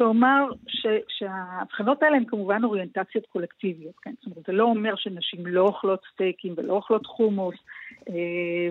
ואומר 0.00 0.46
ש, 0.68 0.86
שההבחנות 1.08 2.02
האלה 2.02 2.16
הן 2.16 2.24
כמובן 2.24 2.64
אוריינטציות 2.64 3.26
קולקטיביות, 3.26 3.94
כן? 4.02 4.12
זאת 4.16 4.26
אומרת, 4.26 4.46
זה 4.46 4.52
לא 4.52 4.64
אומר 4.64 4.96
שנשים 4.96 5.46
לא 5.46 5.60
אוכלות 5.60 6.00
סטייקים 6.12 6.54
ולא 6.56 6.72
אוכלות 6.72 7.06
חומוס 7.06 7.54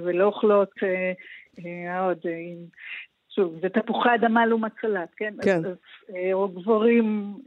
ולא 0.04 0.24
אוכלות 0.26 0.72
עוד... 2.00 2.20
שוב, 3.36 3.60
זה 3.62 3.70
תפוחי 3.70 4.10
אדמה 4.16 4.46
לעומת 4.46 4.72
סלט, 4.82 5.10
כן? 5.18 5.34
כן. 5.44 5.58
אז, 5.58 5.66
אז, 5.66 6.16
או 6.34 6.48
גברים 6.48 7.38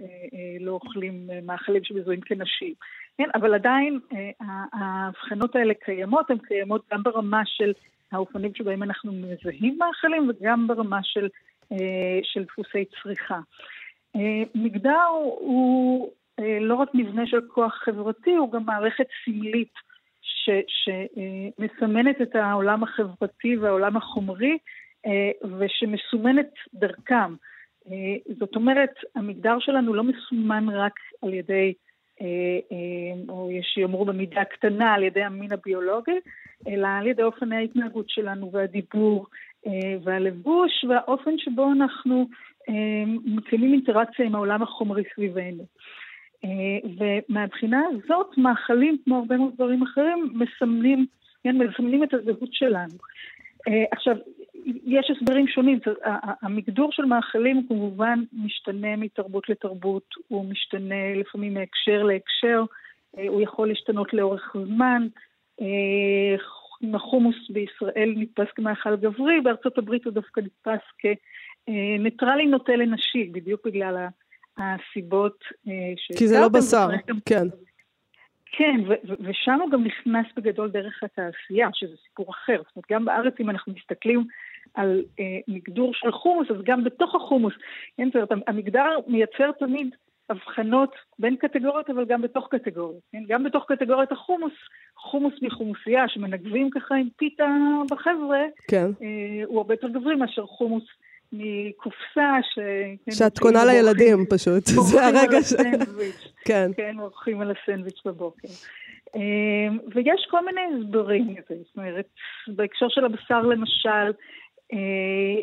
לא 0.61 0.73
אוכלים 0.73 1.31
מאכלים 1.47 1.85
שמזוהים 1.85 2.21
כנשים. 2.21 2.75
כן, 3.19 3.29
אבל 3.35 3.55
עדיין 3.55 3.99
אה, 4.13 4.31
ההבחנות 4.73 5.57
האלה 5.57 5.75
קיימות, 5.75 6.31
הן 6.31 6.39
קיימות 6.39 6.83
גם 6.93 7.03
ברמה 7.03 7.43
של 7.45 7.73
האופנים 8.13 8.55
שבהם 8.55 8.83
אנחנו 8.83 9.13
מזהים 9.13 9.79
מאכלים 9.79 10.29
וגם 10.29 10.67
ברמה 10.67 11.01
של, 11.03 11.29
אה, 11.73 12.19
של 12.23 12.45
דפוסי 12.45 12.85
צריכה. 13.03 13.39
אה, 14.17 14.43
מגדר 14.55 15.07
הוא 15.39 16.11
לא 16.61 16.75
רק 16.75 16.89
מבנה 16.95 17.27
של 17.27 17.41
כוח 17.49 17.75
חברתי, 17.75 18.35
הוא 18.35 18.53
גם 18.53 18.65
מערכת 18.67 19.07
סמלית 19.25 19.73
שמסמנת 20.67 22.23
את 22.23 22.37
העולם 22.37 22.83
החברתי 22.83 23.57
והעולם 23.57 23.97
החומרי 23.97 24.59
ושמסומנת 25.59 26.51
דרכם. 26.75 27.35
זאת 28.39 28.57
אומרת, 28.57 28.91
המגדר 29.15 29.59
שלנו 29.61 29.95
לא 29.95 30.05
מסומן 30.05 30.69
רק 30.69 30.93
על 31.23 31.35
ידי 31.35 31.75
אה, 32.23 32.27
אה, 32.73 33.23
או 33.29 33.51
יש 33.51 33.67
שיאמרו 33.75 34.05
במידה 34.05 34.45
קטנה 34.45 34.95
על 34.95 35.03
ידי 35.03 35.23
המין 35.23 35.53
הביולוגי, 35.53 36.19
אלא 36.69 36.89
על 36.89 37.07
ידי 37.07 37.23
אופן 37.23 37.53
ההתנהגות 37.53 38.11
שלנו 38.11 38.51
והדיבור 38.53 39.27
אה, 39.67 39.97
והלבוש 40.05 40.85
והאופן 40.89 41.39
שבו 41.39 41.73
אנחנו 41.73 42.29
מקיימים 43.25 43.73
אינטראקציה 43.73 44.27
עם 44.27 44.35
העולם 44.35 44.63
החומרי 44.63 45.03
סביבנו. 45.15 45.67
ומהבחינה 46.99 47.83
הזאת, 47.91 48.39
מאכלים, 48.39 48.97
כמו 49.05 49.19
הרבה 49.19 49.37
מאוד 49.37 49.55
דברים 49.55 49.83
אחרים, 49.83 50.33
מסמנים, 50.35 51.07
כן, 51.45 51.57
מסמנים 51.59 52.05
את 52.05 52.15
הזהות 52.15 52.53
שלנו. 52.53 52.95
עכשיו, 53.93 54.17
יש 54.67 55.11
הסברים 55.11 55.49
שונים. 55.49 55.79
המגדור 56.43 56.93
של 56.93 57.05
מאכלים 57.05 57.57
הוא 57.57 57.65
כמובן 57.69 58.23
משתנה 58.33 58.97
מתרבות 58.97 59.49
לתרבות, 59.49 60.15
הוא 60.29 60.51
משתנה 60.51 61.15
לפעמים 61.15 61.55
מהקשר 61.55 62.03
להקשר, 62.03 62.65
אה, 63.19 63.29
הוא 63.29 63.43
יכול 63.43 63.69
להשתנות 63.69 64.15
לאורך 64.15 64.57
זמן. 64.67 65.07
אה, 65.61 66.37
החומוס 66.95 67.37
בישראל 67.51 68.15
נתפס 68.17 68.47
כמאכל 68.55 68.97
גברי, 68.97 69.41
בארצות 69.41 69.79
הברית 69.79 70.05
הוא 70.05 70.13
דווקא 70.13 70.41
נתפס 70.41 70.81
כניטרלי 70.99 72.47
נוטה 72.47 72.77
לנשי, 72.77 73.31
בדיוק 73.33 73.67
בגלל 73.67 74.07
הסיבות 74.59 75.45
ש... 75.97 76.19
כי 76.19 76.29
זה 76.29 76.41
לא 76.41 76.49
בשר, 76.49 76.89
כן. 77.27 77.47
כן, 78.59 78.81
ושם 79.21 79.59
הוא 79.61 79.71
גם 79.71 79.85
נכנס 79.85 80.27
בגדול 80.37 80.71
דרך 80.71 81.03
התעשייה, 81.03 81.69
שזה 81.73 81.97
סיפור 82.09 82.31
אחר. 82.31 82.57
זאת 82.67 82.77
אומרת, 82.77 82.91
גם 82.91 83.05
בארץ, 83.05 83.35
אם 83.41 83.51
אנחנו 83.51 83.73
מסתכלים 83.73 84.25
על 84.75 85.03
אה, 85.21 85.39
מגדור 85.49 85.95
של 85.95 86.13
חומוס, 86.13 86.51
אז 86.51 86.57
גם 86.65 86.85
בתוך 86.85 87.15
החומוס, 87.15 87.55
כן, 87.97 88.07
זאת 88.07 88.15
אומרת, 88.15 88.29
המגדר 88.47 88.99
מייצר 89.07 89.53
תמיד 89.59 89.95
הבחנות 90.31 90.95
בין 91.19 91.37
קטגוריות, 91.37 91.91
אבל 91.91 92.05
גם 92.05 92.23
בתוך 92.23 92.49
קטגוריות. 92.51 93.01
כן? 93.13 93.23
גם 93.29 93.45
בתוך 93.45 93.65
קטגוריית 93.69 94.13
החומוס, 94.13 94.53
חומוס 94.97 95.35
מחומוסייה 95.43 96.09
שמנגבים 96.09 96.71
ככה 96.71 96.95
עם 96.95 97.09
פיתה 97.17 97.57
בחבר'ה, 97.91 98.43
כן. 98.69 98.87
אה, 99.03 99.45
הוא 99.47 99.59
הרבה 99.59 99.75
יותר 99.75 99.89
גברי 99.89 100.15
מאשר 100.15 100.47
חומוס 100.47 100.85
מקופסה 101.33 102.39
ש... 102.43 102.59
כן, 103.05 103.13
שאת 103.13 103.39
קונה 103.39 103.65
לילדים 103.65 104.27
פשוט, 104.31 104.67
זה 104.91 105.07
הרגע 105.07 105.43
ש... 105.43 105.53
כן. 106.45 106.71
כן, 106.77 106.97
מורחים 106.97 107.41
על 107.41 107.51
הסנדוויץ' 107.51 108.03
בבוקר. 108.05 108.49
אה, 109.17 109.77
ויש 109.95 110.27
כל 110.31 110.45
מיני 110.45 110.61
הסברים 110.61 111.31
לזה, 111.31 111.63
זאת 111.63 111.77
אומרת, 111.77 112.09
בהקשר 112.49 112.89
של 112.89 113.05
הבשר 113.05 113.43
למשל, 113.43 114.13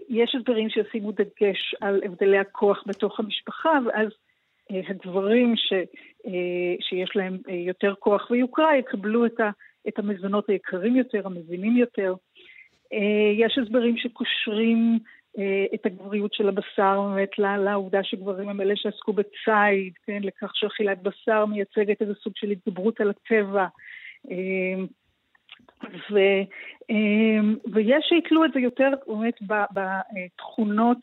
יש 0.10 0.36
הסברים 0.36 0.70
שישימו 0.70 1.12
דגש 1.12 1.76
על 1.82 2.02
הבדלי 2.06 2.38
הכוח 2.38 2.84
בתוך 2.88 3.20
המשפחה, 3.20 3.80
ואז 3.86 4.08
אה, 4.72 4.82
הגברים 4.88 5.54
ש, 5.56 5.74
אה, 6.28 6.76
שיש 6.80 7.16
להם 7.16 7.38
יותר 7.48 7.94
כוח 8.00 8.32
ויוקרה 8.32 8.78
יקבלו 8.78 9.26
את, 9.26 9.40
ה, 9.40 9.50
את 9.88 10.00
המזונות 10.00 10.50
היקרים 10.50 10.96
יותר, 10.96 11.22
המבינים 11.26 11.78
יותר. 11.78 12.14
יש 13.38 13.58
הסברים 13.58 13.98
שקושרים 13.98 15.00
את 15.74 15.86
הגבריות 15.86 16.34
של 16.34 16.50
הבשר 16.50 17.02
באמת 17.02 17.40
לעובדה 17.40 18.04
שגברים 18.04 18.50
הם 18.50 18.62
אלה 18.62 18.76
שעסקו 18.76 19.14
בציד, 19.14 19.94
כן, 20.06 20.20
לכך 20.24 20.52
שאכילת 20.56 21.02
בשר 21.02 21.46
מייצגת 21.46 22.02
איזה 22.02 22.14
סוג 22.24 22.34
של 22.36 22.52
התגברות 22.52 23.02
על 23.02 23.10
הטבע. 23.10 23.68
ו, 26.12 26.17
אמ, 26.89 27.56
ויש 27.74 28.06
שיתלו 28.10 28.46
את 28.46 28.52
זה 28.54 28.60
יותר 28.60 28.89
באמת 29.08 29.39
בתכונות, 29.74 30.98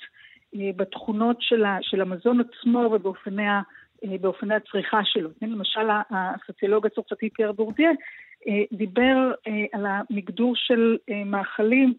אה, 0.54 0.70
בתכונות 0.76 1.36
של, 1.40 1.64
ה, 1.64 1.78
של 1.80 2.00
המזון 2.00 2.40
עצמו 2.40 2.78
ובאופני 2.78 3.48
ה, 3.48 3.60
אה, 4.04 4.56
הצריכה 4.56 5.00
שלו. 5.04 5.30
כן, 5.40 5.50
למשל 5.50 5.88
הסוציולוג 6.10 6.86
הצרפתי 6.86 7.30
פייר 7.30 7.52
בורדיה 7.52 7.90
אה, 8.48 8.62
דיבר 8.72 9.32
על 9.72 9.86
המגדור 9.86 10.52
של 10.56 10.96
מאכלים, 11.26 11.94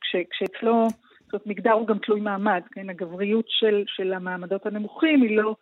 כש, 0.00 0.16
כשאצלו, 0.30 0.88
זאת 0.88 1.32
אומרת, 1.32 1.46
מגדר 1.46 1.72
הוא 1.72 1.86
גם 1.86 1.98
תלוי 1.98 2.20
מעמד, 2.20 2.60
כן, 2.72 2.90
הגבריות 2.90 3.44
של, 3.48 3.84
של 3.86 4.12
המעמדות 4.12 4.66
הנמוכים 4.66 5.22
היא 5.22 5.36
לא 5.36 5.54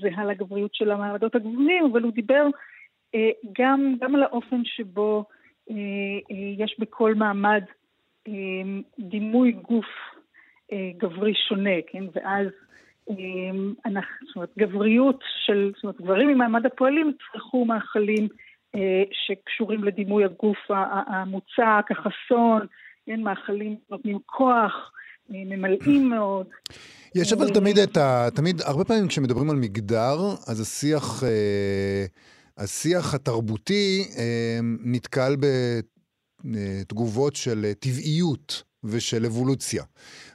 זהה 0.00 0.24
לגבריות 0.24 0.74
של 0.74 0.90
המעמדות 0.90 1.34
הגבוהים, 1.34 1.84
אבל 1.92 2.02
הוא 2.02 2.12
דיבר 2.12 2.46
גם, 3.58 3.94
גם 4.00 4.14
על 4.14 4.22
האופן 4.22 4.64
שבו 4.64 5.24
יש 6.58 6.76
בכל 6.78 7.14
מעמד 7.14 7.62
אה, 8.28 8.32
דימוי 8.98 9.52
גוף 9.52 9.86
גברי 10.98 11.32
שונה, 11.48 11.76
כן? 11.86 12.04
ואז 12.14 12.46
אנחנו, 13.86 14.26
זאת 14.26 14.36
אומרת, 14.36 14.50
גבריות 14.58 15.20
של, 15.46 15.72
זאת 15.74 15.84
אומרת, 15.84 16.00
גברים 16.00 16.28
ממעמד 16.28 16.66
הפועלים 16.66 17.10
יצרכו 17.10 17.64
מאכלים 17.64 18.28
שקשורים 19.12 19.84
לדימוי 19.84 20.24
הגוף 20.24 20.58
המוצק, 21.06 21.86
החסון, 21.90 22.66
כן, 23.06 23.20
מאכלים 23.20 23.76
נותנים 23.90 24.18
כוח, 24.26 24.92
ממלאים 25.30 26.08
מאוד. 26.14 26.46
יש 27.14 27.32
אבל 27.32 27.50
תמיד 27.50 27.78
את 27.78 27.96
ה... 27.96 28.28
תמיד, 28.34 28.60
הרבה 28.66 28.84
פעמים 28.84 29.08
כשמדברים 29.08 29.50
על 29.50 29.56
מגדר, 29.56 30.16
אז 30.48 30.60
השיח... 30.60 31.24
אה... 31.24 32.04
השיח 32.60 33.14
התרבותי 33.14 34.08
אה, 34.16 34.60
נתקל 34.84 35.36
בתגובות 36.44 37.36
של 37.36 37.72
טבעיות 37.78 38.62
ושל 38.84 39.26
אבולוציה. 39.26 39.82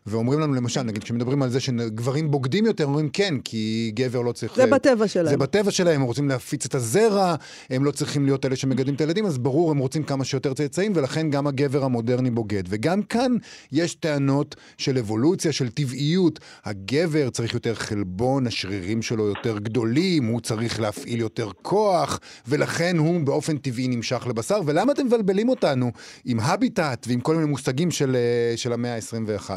ואומרים 0.08 0.40
לנו 0.40 0.54
למשל, 0.54 0.82
נגיד 0.82 1.04
כשמדברים 1.04 1.42
על 1.42 1.50
זה 1.50 1.60
שגברים 1.60 2.32
בוגדים 2.32 2.66
יותר, 2.66 2.86
אומרים 2.86 3.10
כן, 3.10 3.34
כי 3.44 3.92
גבר 3.96 4.22
לא 4.22 4.32
צריך... 4.32 4.56
זה 4.56 4.66
בטבע 4.66 5.08
שלהם. 5.08 5.30
זה 5.30 5.38
בטבע 5.38 5.72
שלהם, 5.72 6.02
הם 6.02 6.08
רוצים 6.08 6.30
להפיץ 6.30 6.66
את 6.66 6.76
הזרע, 6.76 7.36
הם 7.70 7.86
לא 7.86 7.92
צריכים 7.92 8.26
להיות 8.26 8.46
אלה 8.46 8.56
שמגדלים 8.56 8.96
את 8.96 9.02
הילדים, 9.02 9.26
אז 9.26 9.38
ברור, 9.38 9.72
הם 9.72 9.78
רוצים 9.78 10.04
כמה 10.04 10.26
שיותר 10.26 10.54
צאצאים, 10.54 10.92
ולכן 10.96 11.30
גם 11.30 11.48
הגבר 11.48 11.84
המודרני 11.84 12.32
בוגד. 12.32 12.64
וגם 12.70 13.04
כאן 13.04 13.36
יש 13.72 13.96
טענות 13.96 14.56
של 14.78 14.98
אבולוציה, 14.98 15.52
של 15.52 15.70
טבעיות. 15.70 16.40
הגבר 16.66 17.30
צריך 17.30 17.54
יותר 17.54 17.76
חלבון, 17.76 18.48
השרירים 18.48 19.02
שלו 19.02 19.28
יותר 19.28 19.60
גדולים, 19.60 20.26
הוא 20.26 20.42
צריך 20.42 20.80
להפעיל 20.80 21.20
יותר 21.20 21.50
כוח, 21.62 22.20
ולכן 22.48 22.98
הוא 22.98 23.22
באופן 23.22 23.58
טבעי 23.58 23.88
נמשך 23.88 24.28
לבשר. 24.28 24.62
ולמה 24.66 24.92
אתם 24.92 25.06
מבלבלים 25.06 25.50
אותנו 25.50 25.92
עם 26.26 26.40
הביטט 26.40 27.06
ועם 27.10 27.20
כל 27.20 27.36
מיני 27.36 27.48
מושגים 27.48 27.92
של, 27.92 28.16
אה, 28.16 28.35
של 28.56 28.74
המאה 28.74 28.96
ה-21? 28.96 29.50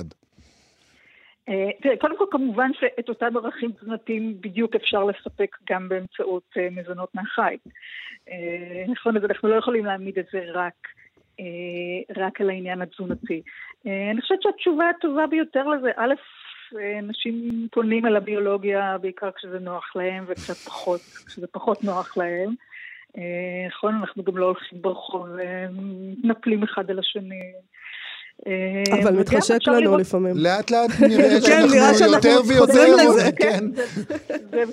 אה, 1.49 1.71
תראה, 1.83 1.97
קודם 1.97 2.19
כל 2.19 2.25
כמובן 2.31 2.71
שאת 2.81 3.09
אותם 3.09 3.37
ערכים 3.37 3.73
תזונתיים 3.73 4.41
בדיוק 4.41 4.75
אפשר 4.77 5.05
לספק 5.05 5.57
גם 5.71 5.89
באמצעות 5.89 6.43
אה, 6.57 6.69
מזונות 6.71 7.15
מהחי. 7.15 7.57
אה, 8.29 8.85
נכון, 8.89 9.17
אז 9.17 9.25
אנחנו 9.25 9.49
לא 9.49 9.55
יכולים 9.55 9.85
להעמיד 9.85 10.19
את 10.19 10.27
זה 10.33 10.41
רק, 10.53 10.89
רק 12.17 12.41
על 12.41 12.51
העניין 12.51 12.83
התזונתי. 12.83 13.43
אני 13.85 14.21
חושבת 14.21 14.43
שהתשובה 14.43 14.85
הטובה 14.89 15.27
ביותר 15.27 15.69
לזה, 15.69 15.91
א', 15.97 16.15
אנשים 16.99 17.69
פונים 17.73 18.05
על 18.05 18.17
הביולוגיה 18.17 18.99
בעיקר 18.99 19.31
כשזה 19.31 19.59
נוח 19.59 19.97
להם 19.97 20.25
וקצת 20.29 20.55
פחות, 20.55 21.01
כשזה 21.27 21.47
פחות 21.47 21.85
נוח 21.85 22.17
להם. 22.17 22.55
נכון, 23.69 23.95
אנחנו 23.95 24.25
גם 24.25 24.37
לא 24.37 24.47
הולכים 24.47 24.83
ברחוב 24.83 25.27
ומתנפלים 25.37 26.63
אחד 26.63 26.91
על 26.91 26.99
השני. 26.99 27.53
אבל 28.47 29.01
וגם 29.13 29.21
מתחשק 29.21 29.59
לנו 29.67 29.97
לפעמים. 29.99 30.37
לאט 30.37 30.71
לאט 30.71 30.91
נראה 31.09 31.41
כן, 31.47 31.95
שאנחנו 31.99 32.13
יותר 32.15 32.41
ויותר... 32.49 32.97
לזה. 32.97 33.33
כן. 33.43 33.65
זה- 34.51 34.65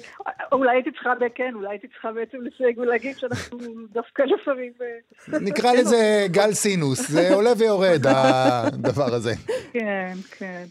אולי 0.52 0.72
הייתי 0.76 0.92
צריכה, 0.92 1.14
כן, 1.36 1.52
אולי 1.56 1.70
הייתי 1.70 1.88
צריכה 1.88 2.12
בעצם 2.12 2.38
לסייג 2.42 2.80
ולהגיד 2.80 3.18
שאנחנו 3.18 3.58
דווקא 3.94 4.22
לפעמים... 4.24 4.72
אה, 4.82 5.40
נקרא 5.40 5.74
לזה 5.74 6.26
גל 6.32 6.52
סינוס, 6.54 7.12
זה 7.12 7.34
עולה 7.34 7.50
ויורד 7.58 8.02
הדבר 8.08 9.14
הזה. 9.16 9.34
כן, 9.74 10.14
כן. 10.38 10.64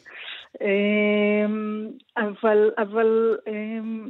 אמ, 0.61 1.89
אבל, 2.17 2.71
אבל 2.79 3.37
אמ, 3.47 4.07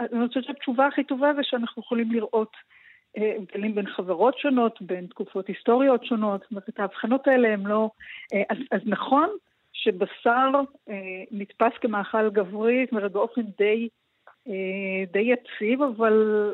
אני 0.00 0.28
חושבת 0.28 0.44
שהתשובה 0.44 0.86
הכי 0.86 1.04
טובה 1.04 1.32
זה 1.36 1.40
שאנחנו 1.42 1.82
יכולים 1.82 2.12
לראות 2.12 2.52
אה, 2.54 2.74
הבדלים 3.16 3.74
בין 3.74 3.86
חברות 3.86 4.38
שונות, 4.38 4.82
בין 4.82 5.06
תקופות 5.06 5.46
היסטוריות 5.48 6.04
שונות, 6.04 6.40
זאת 6.40 6.50
אומרת, 6.50 6.78
ההבחנות 6.78 7.28
האלה 7.28 7.48
הם 7.52 7.66
לא... 7.66 7.90
אה, 8.34 8.42
אז, 8.50 8.56
אז 8.70 8.80
נכון 8.86 9.28
שבשר 9.72 10.50
אה, 10.88 10.94
נתפס 11.30 11.72
כמאכל 11.80 12.30
גברי, 12.30 12.84
זאת 12.84 12.92
אומרת, 12.92 13.12
באופן 13.12 13.42
די, 13.58 13.88
אה, 14.48 14.52
די 15.12 15.20
יציב, 15.32 15.82
אבל... 15.82 16.50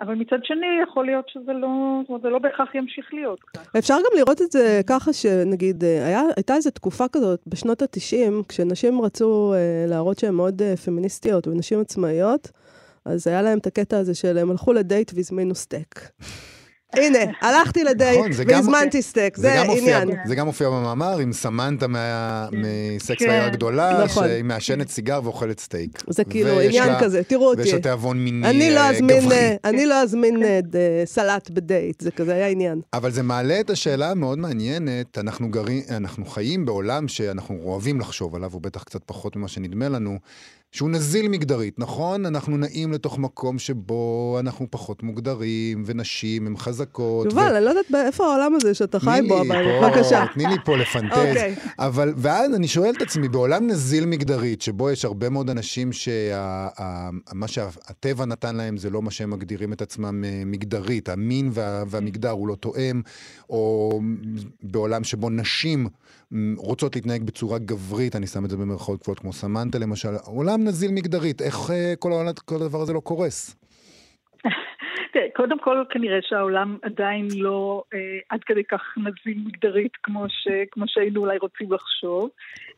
אבל 0.00 0.14
מצד 0.14 0.44
שני, 0.44 0.66
יכול 0.82 1.06
להיות 1.06 1.28
שזה 1.28 1.52
לא, 1.52 1.68
זאת 2.00 2.08
אומרת, 2.08 2.22
זה 2.22 2.28
לא 2.28 2.38
בהכרח 2.38 2.74
ימשיך 2.74 3.14
להיות 3.14 3.40
כך. 3.40 3.76
אפשר 3.78 3.94
גם 3.94 4.18
לראות 4.18 4.42
את 4.42 4.52
זה 4.52 4.80
ככה 4.86 5.12
שנגיד, 5.12 5.84
היה, 5.84 6.20
הייתה 6.36 6.54
איזו 6.54 6.70
תקופה 6.70 7.04
כזאת 7.12 7.40
בשנות 7.46 7.82
ה-90, 7.82 8.44
כשנשים 8.48 9.00
רצו 9.00 9.54
להראות 9.88 10.18
שהן 10.18 10.34
מאוד 10.34 10.62
פמיניסטיות 10.84 11.46
ונשים 11.46 11.80
עצמאיות, 11.80 12.50
אז 13.08 13.26
היה 13.26 13.42
להם 13.42 13.58
את 13.58 13.66
הקטע 13.66 13.98
הזה 13.98 14.14
של 14.14 14.38
הם 14.38 14.50
הלכו 14.50 14.72
לדייט 14.72 15.12
והזמינו 15.14 15.54
סטייק. 15.54 16.10
הנה, 16.92 17.18
הלכתי 17.40 17.84
לדייט 17.84 18.18
נכון, 18.18 18.46
והזמנתי 18.48 19.02
סטייק, 19.02 19.36
זה 19.36 19.62
עניין. 19.62 20.08
זה 20.26 20.34
גם 20.34 20.46
מופיע 20.46 20.68
במאמר 20.68 21.18
עם 21.18 21.32
סמנטה 21.32 21.86
מסקס 22.52 23.18
כן. 23.18 23.28
והעיר 23.28 23.44
הגדולה, 23.44 24.04
נכון. 24.04 24.26
שהיא 24.28 24.44
מעשנת 24.44 24.88
סיגר 24.88 25.20
ואוכלת 25.24 25.60
סטייק. 25.60 26.02
זה 26.08 26.24
כאילו 26.24 26.60
עניין 26.60 26.98
כזה, 27.00 27.22
תראו 27.24 27.50
אותי. 27.50 27.60
ויש 27.62 27.72
לה 27.72 27.80
תיאבון 27.80 28.24
מיני 28.24 28.74
לא 28.74 28.80
אה, 28.80 28.92
גברי. 29.00 29.36
אה, 29.36 29.56
אני 29.64 29.86
לא 29.86 30.02
אזמין 30.02 30.42
אה, 30.42 30.60
סלט 31.04 31.50
בדייט, 31.50 32.00
זה 32.00 32.10
כזה 32.10 32.34
היה 32.34 32.48
עניין. 32.48 32.80
אבל 32.92 33.10
זה 33.10 33.22
מעלה 33.22 33.60
את 33.60 33.70
השאלה 33.70 34.10
המאוד 34.10 34.38
מעניינת, 34.38 35.18
אנחנו, 35.18 36.26
חיים 36.26 36.66
בעולם 36.66 37.08
שאנחנו 37.08 37.58
אוהבים 37.64 38.00
לחשוב 38.00 38.34
עליו, 38.34 38.50
הוא 38.52 38.62
בטח 38.62 38.82
קצת 38.82 39.00
פחות 39.06 39.36
ממה 39.36 39.48
שנדמה 39.48 39.88
לנו, 39.88 40.18
שהוא 40.72 40.90
נזיל 40.90 41.28
מגדרית, 41.28 41.78
נכון? 41.78 42.26
אנחנו 42.26 42.56
נעים 42.56 42.92
לתוך 42.92 43.18
מקום 43.18 43.58
שבו 43.58 44.36
אנחנו 44.40 44.66
פחות 44.70 45.02
מוגדרים, 45.02 45.82
ונשים 45.86 46.46
הן 46.46 46.56
חזקות. 46.78 47.26
יובל, 47.26 47.56
אני 47.56 47.64
לא 47.64 47.70
יודעת 47.70 48.06
איפה 48.06 48.26
העולם 48.26 48.54
הזה 48.54 48.74
שאתה 48.74 49.00
חי 49.00 49.20
בו, 49.28 49.40
אבל 49.40 49.64
בבקשה. 49.80 50.24
תני 50.34 50.46
לי 50.46 50.56
פה 50.64 50.76
לפנטז. 50.76 51.18
אוקיי. 51.18 51.54
אבל, 51.78 52.12
ואז 52.16 52.54
אני 52.54 52.68
שואל 52.68 52.92
את 52.96 53.02
עצמי, 53.02 53.28
בעולם 53.28 53.66
נזיל 53.66 54.06
מגדרית, 54.06 54.62
שבו 54.62 54.90
יש 54.90 55.04
הרבה 55.04 55.28
מאוד 55.28 55.50
אנשים 55.50 55.92
שמה 55.92 57.48
שהטבע 57.48 58.24
נתן 58.24 58.56
להם 58.56 58.76
זה 58.76 58.90
לא 58.90 59.02
מה 59.02 59.10
שהם 59.10 59.30
מגדירים 59.30 59.72
את 59.72 59.82
עצמם 59.82 60.24
אה, 60.24 60.42
מגדרית, 60.46 61.08
המין 61.08 61.50
וה, 61.52 61.84
והמגדר 61.86 62.30
הוא 62.30 62.48
לא 62.48 62.54
תואם, 62.54 63.02
או 63.50 64.00
בעולם 64.62 65.04
שבו 65.04 65.30
נשים 65.30 65.88
רוצות 66.56 66.96
להתנהג 66.96 67.22
בצורה 67.22 67.58
גברית, 67.58 68.16
אני 68.16 68.26
שם 68.26 68.44
את 68.44 68.50
זה 68.50 68.56
במרכאות 68.56 69.00
כפולות 69.00 69.18
כמו 69.18 69.32
סמנטה 69.32 69.78
למשל, 69.78 70.14
עולם 70.24 70.64
נזיל 70.64 70.90
מגדרית, 70.92 71.42
איך 71.42 71.70
אה, 71.70 71.94
כל, 71.98 72.12
העולם, 72.12 72.32
כל 72.44 72.56
הדבר 72.56 72.80
הזה 72.80 72.92
לא 72.92 73.00
קורס? 73.00 73.54
תראה, 75.12 75.26
קודם 75.36 75.58
כל 75.58 75.84
כנראה 75.90 76.18
שהעולם 76.22 76.78
עדיין 76.82 77.28
לא 77.36 77.82
אה, 77.94 77.98
עד 78.28 78.40
כדי 78.46 78.64
כך 78.64 78.80
נזיל 78.96 79.42
מגדרית 79.46 79.92
כמו, 80.02 80.24
ש, 80.28 80.48
כמו 80.70 80.84
שהיינו 80.88 81.20
אולי 81.20 81.38
רוצים 81.38 81.72
לחשוב. 81.72 82.30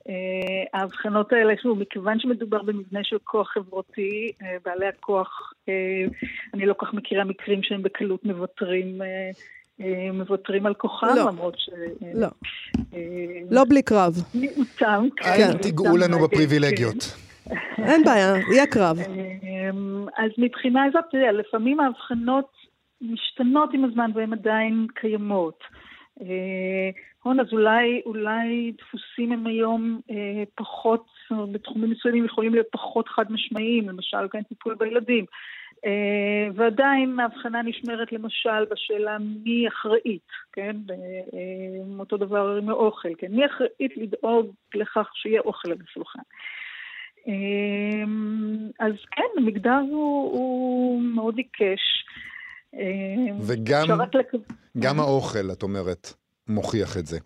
אה, 0.09 0.79
ההבחנות 0.81 1.33
האלה, 1.33 1.55
שוב, 1.63 1.79
מכיוון 1.79 2.21
שמדובר 2.21 2.63
במבנה 2.63 3.01
של 3.05 3.17
כוח 3.25 3.51
חברתי, 3.51 4.33
אה, 4.43 4.57
בעלי 4.65 4.87
הכוח, 4.87 5.53
אה, 5.69 6.05
אני 6.55 6.67
לא 6.67 6.75
כל 6.75 6.87
כך 6.87 6.95
מכירה 6.95 7.25
מקרים 7.25 7.63
שהם 7.63 7.83
בקלות 7.83 8.25
מוותרים. 8.25 9.03
אה, 9.03 9.31
אה, 9.81 10.13
מוותרים 10.13 10.67
על 10.67 10.75
כוחם, 10.75 11.07
לא. 11.17 11.29
למרות 11.29 11.55
ש... 11.59 11.69
אה, 12.03 12.11
לא, 12.15 12.27
אה, 12.95 12.99
לא 13.51 13.65
בלי 13.69 13.83
קרב. 13.83 14.23
מיעוטם. 14.35 15.09
אל 15.25 15.37
כן, 15.37 15.59
תיגעו 15.59 15.97
לנו 15.97 16.19
בפריבילגיות. 16.19 17.17
אין 17.79 18.05
בעיה, 18.05 18.33
יהיה 18.53 18.67
קרב. 18.67 18.99
אמ, 18.99 20.07
אז 20.17 20.31
מבחינה 20.39 20.87
זאת, 20.93 21.15
יודע, 21.15 21.33
לפעמים 21.33 21.81
ההבחנות 21.81 22.51
משתנות 23.01 23.75
עם 23.75 23.85
הזמן 23.85 24.11
והן 24.15 24.33
עדיין 24.33 24.87
קיימות. 24.95 25.59
אה, 26.21 26.91
נכון, 27.21 27.41
אז 27.41 27.47
אולי, 27.53 28.03
אולי 28.07 28.73
דפוסים 28.79 29.33
הם 29.33 29.47
היום 29.47 30.01
אה, 30.11 30.43
פחות, 30.55 31.07
בתחומים 31.53 31.91
מסוימים 31.91 32.25
יכולים 32.25 32.53
להיות 32.55 32.67
פחות 32.73 33.09
חד 33.09 33.33
משמעיים, 33.33 33.89
למשל 33.89 34.29
כאן 34.31 34.43
טיפול 34.43 34.75
בילדים. 34.75 35.25
אה, 35.87 36.49
ועדיין 36.55 37.21
ההבחנה 37.21 37.63
נשמרת 37.63 38.13
למשל 38.13 38.65
בשאלה 38.71 39.17
מי 39.19 39.69
אחראית, 39.69 40.29
כן? 40.53 40.77
אה, 40.91 41.99
אותו 41.99 42.17
דבר 42.17 42.57
עם 42.57 42.69
האוכל, 42.69 43.09
כן? 43.19 43.27
מי 43.31 43.47
אחראית 43.47 43.97
לדאוג 43.97 44.55
לכך 44.75 45.11
שיהיה 45.15 45.41
אוכל 45.41 45.71
על 45.71 45.79
השולחן. 45.89 46.19
אמ, 46.19 46.25
אז 48.81 48.93
כן, 49.17 49.43
המגדר 49.43 49.79
הוא, 49.91 50.33
הוא 50.33 51.03
מאוד 51.03 51.35
עיקש. 51.37 51.81
אמ, 52.75 53.37
וגם- 53.41 53.89
גם 54.79 55.01
האוכל, 55.01 55.53
את 55.53 55.63
אומרת, 55.63 56.13
מוכיח 56.49 56.97
את 56.97 57.07
זה. 57.07 57.19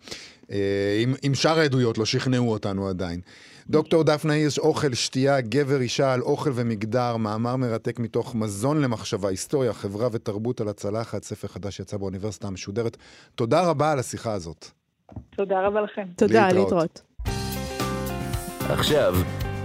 אה, 0.51 0.99
אם, 1.03 1.13
אם 1.27 1.33
שאר 1.35 1.59
העדויות 1.59 1.97
לא 1.97 2.05
שכנעו 2.05 2.51
אותנו 2.51 2.87
עדיין. 2.87 3.19
דוקטור 3.67 4.03
דפנה 4.03 4.33
הירש, 4.33 4.59
אוכל, 4.59 4.93
שתייה, 4.93 5.41
גבר, 5.41 5.81
אישה 5.81 6.13
על 6.13 6.21
אוכל 6.21 6.49
ומגדר, 6.53 7.17
מאמר 7.17 7.55
מרתק 7.55 7.99
מתוך 7.99 8.35
מזון 8.35 8.81
למחשבה, 8.81 9.29
היסטוריה, 9.29 9.73
חברה 9.73 10.07
ותרבות 10.11 10.61
על 10.61 10.67
הצלחת, 10.67 11.23
ספר 11.23 11.47
חדש 11.47 11.77
שיצא 11.77 11.97
באוניברסיטה 11.97 12.47
המשודרת. 12.47 12.97
תודה 13.35 13.69
רבה 13.69 13.91
על 13.91 13.99
השיחה 13.99 14.33
הזאת. 14.33 14.65
תודה 15.35 15.61
רבה 15.67 15.81
לכם. 15.81 16.07
תודה, 16.17 16.47
להתראות. 16.47 16.63
להתראות. 16.63 17.01
עכשיו, 18.69 19.15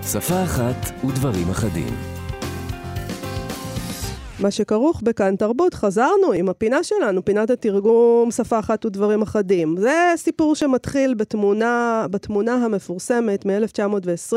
שפה 0.02 0.44
אחת 0.44 1.04
ודברים 1.04 1.50
אחדים. 1.50 1.94
מה 4.40 4.50
שכרוך 4.50 5.02
בכאן 5.02 5.36
תרבות, 5.36 5.74
חזרנו 5.74 6.32
עם 6.34 6.48
הפינה 6.48 6.84
שלנו, 6.84 7.24
פינת 7.24 7.50
התרגום 7.50 8.30
שפה 8.30 8.58
אחת 8.58 8.86
ודברים 8.86 9.22
אחדים. 9.22 9.76
זה 9.78 10.12
סיפור 10.16 10.54
שמתחיל 10.54 11.14
בתמונה, 11.14 12.06
בתמונה 12.10 12.54
המפורסמת 12.54 13.46
מ-1920 13.46 14.34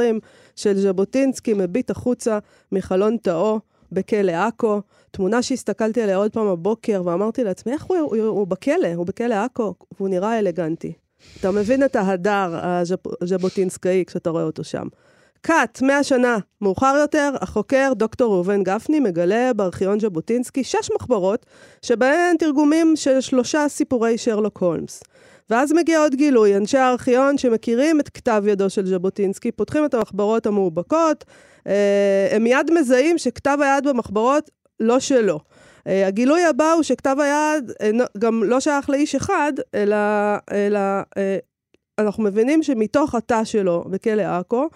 של 0.55 0.77
ז'בוטינסקי 0.79 1.53
מביט 1.53 1.89
החוצה 1.89 2.39
מחלון 2.71 3.17
תאו 3.17 3.59
בכלא 3.91 4.31
עכו. 4.31 4.81
תמונה 5.11 5.41
שהסתכלתי 5.41 6.01
עליה 6.01 6.17
עוד 6.17 6.31
פעם 6.31 6.47
הבוקר 6.47 7.01
ואמרתי 7.05 7.43
לעצמי, 7.43 7.73
איך 7.73 7.83
הוא, 7.83 7.97
הוא, 7.97 8.17
הוא 8.17 8.47
בכלא? 8.47 8.93
הוא 8.95 9.05
בכלא 9.05 9.35
עכו, 9.35 9.73
והוא 9.97 10.09
נראה 10.09 10.39
אלגנטי. 10.39 10.93
אתה 11.39 11.51
מבין 11.51 11.83
את 11.83 11.95
ההדר 11.95 12.59
הז'בוטינסקאי 13.21 14.03
כשאתה 14.07 14.29
רואה 14.29 14.43
אותו 14.43 14.63
שם. 14.63 14.87
קאט, 15.45 15.81
מאה 15.81 16.03
שנה 16.03 16.37
מאוחר 16.61 16.95
יותר, 17.01 17.31
החוקר 17.41 17.91
דוקטור 17.95 18.33
ראובן 18.33 18.63
גפני 18.63 18.99
מגלה 18.99 19.53
בארכיון 19.53 19.99
ז'בוטינסקי 19.99 20.63
שש 20.63 20.89
מחברות, 20.95 21.45
שבהן 21.81 22.37
תרגומים 22.37 22.95
של 22.95 23.21
שלושה 23.21 23.65
סיפורי 23.69 24.17
שרלוק 24.17 24.57
הולמס. 24.57 25.03
ואז 25.49 25.73
מגיע 25.73 25.99
עוד 25.99 26.15
גילוי, 26.15 26.57
אנשי 26.57 26.77
הארכיון 26.77 27.37
שמכירים 27.37 27.99
את 27.99 28.09
כתב 28.09 28.43
ידו 28.47 28.69
של 28.69 28.85
ז'בוטינסקי, 28.85 29.51
פותחים 29.51 29.85
את 29.85 29.93
המחברות 29.93 30.45
המאובקות, 30.45 31.25
אה, 31.67 32.27
הם 32.31 32.43
מיד 32.43 32.71
מזהים 32.71 33.17
שכתב 33.17 33.57
היד 33.61 33.87
במחברות 33.87 34.49
לא 34.79 34.99
שלו. 34.99 35.39
אה, 35.87 36.07
הגילוי 36.07 36.45
הבא 36.45 36.71
הוא 36.71 36.83
שכתב 36.83 37.15
היד 37.19 37.71
גם 38.17 38.43
לא 38.43 38.59
שייך 38.59 38.89
לאיש 38.89 39.15
אחד, 39.15 39.53
אלא, 39.75 39.97
אלא 40.51 40.79
אה, 41.17 41.37
אנחנו 41.99 42.23
מבינים 42.23 42.63
שמתוך 42.63 43.15
התא 43.15 43.43
שלו 43.43 43.83
בכלא 43.89 44.21
עכו, 44.21 44.69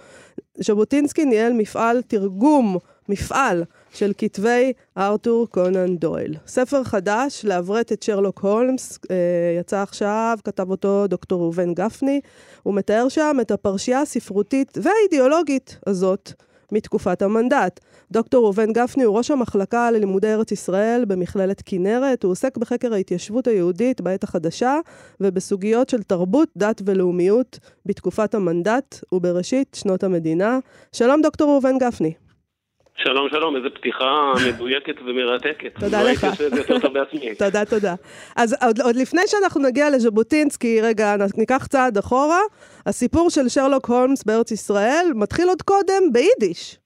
ז'בוטינסקי 0.59 1.25
ניהל 1.25 1.53
מפעל 1.53 2.01
תרגום, 2.01 2.77
מפעל 3.09 3.63
של 3.93 4.11
כתבי 4.17 4.73
ארתור 4.97 5.47
קונן 5.47 5.97
דויל. 5.97 6.35
ספר 6.47 6.83
חדש 6.83 7.41
לעברת 7.45 7.91
את 7.91 8.03
שרלוק 8.03 8.39
הולמס, 8.39 8.99
אה, 9.11 9.15
יצא 9.59 9.81
עכשיו, 9.81 10.37
כתב 10.43 10.69
אותו 10.69 11.07
דוקטור 11.07 11.41
ראובן 11.41 11.73
גפני. 11.73 12.21
הוא 12.63 12.73
מתאר 12.73 13.09
שם 13.09 13.37
את 13.41 13.51
הפרשייה 13.51 14.01
הספרותית 14.01 14.77
והאידיאולוגית 14.81 15.79
הזאת 15.87 16.31
מתקופת 16.71 17.21
המנדט. 17.21 17.79
דוקטור 18.11 18.43
ראובן 18.43 18.73
גפני 18.73 19.03
הוא 19.03 19.17
ראש 19.17 19.31
המחלקה 19.31 19.91
ללימודי 19.91 20.33
ארץ 20.33 20.51
ישראל 20.51 21.05
במכללת 21.07 21.61
כנרת. 21.65 22.23
הוא 22.23 22.31
עוסק 22.31 22.57
בחקר 22.57 22.93
ההתיישבות 22.93 23.47
היהודית 23.47 24.01
בעת 24.01 24.23
החדשה 24.23 24.79
ובסוגיות 25.21 25.89
של 25.89 26.03
תרבות, 26.03 26.49
דת 26.57 26.81
ולאומיות 26.85 27.59
בתקופת 27.85 28.35
המנדט 28.35 28.95
ובראשית 29.11 29.77
שנות 29.79 30.03
המדינה. 30.03 30.59
שלום 30.91 31.21
דוקטור 31.21 31.51
ראובן 31.51 31.77
גפני. 31.77 32.26
שלום, 33.03 33.27
שלום, 33.29 33.55
איזה 33.55 33.69
פתיחה 33.69 34.33
מדויקת 34.49 34.95
ומרתקת. 35.05 35.79
תודה 35.79 36.03
לא 36.03 36.09
לך. 36.11 36.23
הייתי 36.23 36.27
עושה 36.27 36.47
את 36.47 36.51
זה 36.51 36.57
יותר 36.57 36.79
טוב 36.79 36.93
בעצמי. 36.93 37.35
תודה, 37.45 37.65
תודה. 37.65 37.95
אז 38.35 38.55
עוד, 38.63 38.81
עוד 38.81 38.95
לפני 38.95 39.21
שאנחנו 39.25 39.61
נגיע 39.61 39.89
לז'בוטינסקי, 39.89 40.81
רגע, 40.81 41.15
ניקח 41.37 41.67
צעד 41.67 41.97
אחורה. 41.97 42.39
הסיפור 42.85 43.29
של 43.29 43.49
שרלוק 43.49 43.89
הולמס 43.89 44.23
בארץ 44.23 44.51
ישראל 44.51 45.05
מתחיל 45.15 45.49
עוד 45.49 45.61
קודם 45.61 46.03
ביידיש. 46.11 46.77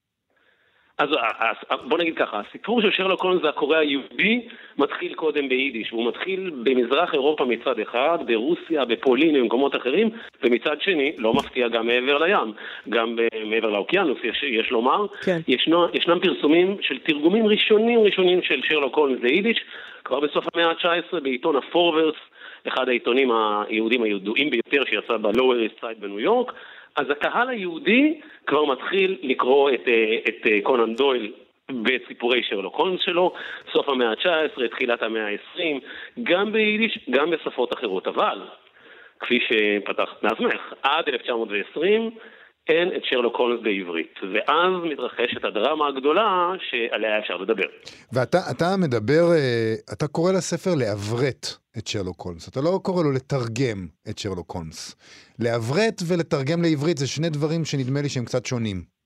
אז 1.02 1.10
אה, 1.14 1.52
אה, 1.72 1.78
בוא 1.78 1.98
נגיד 1.98 2.16
ככה, 2.18 2.42
הסיפור 2.50 2.82
של 2.82 2.92
שרלוק 2.92 3.24
הולמס 3.24 3.44
והקורא 3.44 3.78
היהודי 3.78 4.48
מתחיל 4.78 5.14
קודם 5.14 5.50
ביידיש, 5.50 5.94
והוא 5.94 6.08
מתחיל 6.08 6.52
במזרח 6.64 7.14
אירופה 7.14 7.46
מצד 7.46 7.80
אחד, 7.80 8.18
ברוסיה, 8.26 8.86
בפולין 8.86 9.36
ובמקומות 9.38 9.76
אחרים, 9.76 10.10
ומצד 10.44 10.82
שני, 10.82 11.12
לא 11.18 11.34
מפתיע 11.34 11.68
גם 11.68 11.88
מעבר 11.88 12.18
לים, 12.18 12.54
גם 12.90 13.16
ב- 13.16 13.46
מעבר 13.46 13.70
לאוקיינוס, 13.70 14.18
יש, 14.24 14.44
יש 14.44 14.72
לומר, 14.72 15.06
כן. 15.24 15.40
ישנו, 15.48 15.88
ישנם 15.94 16.20
פרסומים 16.20 16.78
של 16.82 17.00
תרגומים 17.00 17.48
ראשונים 17.48 18.00
ראשונים 18.00 18.42
של 18.42 18.62
שרלוק 18.64 18.98
הולמס 18.98 19.20
ליידיש, 19.24 19.58
כבר 20.06 20.20
בסוף 20.20 20.46
המאה 20.54 20.70
ה-19 20.70 21.20
בעיתון 21.20 21.56
הפורברס, 21.56 22.16
אחד 22.68 22.90
העיתונים 22.90 23.32
היהודים 23.68 24.04
הידועים 24.04 24.50
ביותר 24.50 24.84
שיצא 24.86 25.18
ב-Lower 25.18 25.68
East 25.68 25.84
Side 25.84 26.00
בניו 26.00 26.20
יורק, 26.20 26.52
אז 26.96 27.10
הקהל 27.10 27.50
היהודי 27.50 28.20
כבר 28.48 28.66
מתחיל 28.66 29.18
לקרוא 29.22 29.70
את, 29.70 29.88
אה, 29.88 30.18
את 30.28 30.48
אה, 30.48 30.60
קונן 30.64 30.96
דויל 30.96 31.34
בסיפורי 31.72 32.44
שרלוק 32.44 32.76
הולמס 32.76 33.02
שלו, 33.02 33.34
סוף 33.74 33.90
המאה 33.90 34.10
ה-19, 34.10 34.68
תחילת 34.68 35.04
המאה 35.04 35.28
ה-20, 35.28 35.62
גם 36.24 36.52
ביידיש, 36.52 37.00
גם 37.10 37.30
בשפות 37.30 37.74
אחרות. 37.74 38.08
אבל, 38.08 38.42
כפי 39.20 39.40
שפתחת 39.40 40.24
מעצמך, 40.24 40.74
עד 40.84 41.10
1920 41.10 42.12
אין 42.72 42.88
את 42.96 43.02
שרלוק 43.04 43.36
הולמס 43.36 43.60
בעברית, 43.64 44.16
ואז 44.34 44.72
מתרחשת 44.92 45.44
הדרמה 45.44 45.88
הגדולה 45.88 46.52
שעליה 46.70 47.20
אפשר 47.20 47.38
לדבר. 47.38 47.68
ואתה 48.14 48.38
אתה 48.52 48.66
מדבר, 48.78 49.24
אה, 49.32 49.74
אתה 49.94 50.08
קורא 50.08 50.32
לספר 50.32 50.76
לעברת 50.76 51.48
את 51.78 51.88
שרלוק 51.88 52.22
הולמס. 52.22 52.48
אתה 52.48 52.62
לא 52.62 52.80
קורא 52.84 53.04
לו 53.04 53.12
לתרגם 53.12 53.88
את 54.10 54.18
שרלוק 54.20 54.52
הולמס. 54.52 54.96
לעברת 55.40 56.02
ולתרגם 56.08 56.62
לעברית 56.62 56.98
זה 56.98 57.08
שני 57.08 57.30
דברים 57.30 57.66
שנדמה 57.66 58.02
לי 58.02 58.10
שהם 58.10 58.26
קצת 58.26 58.46
שונים. 58.46 59.01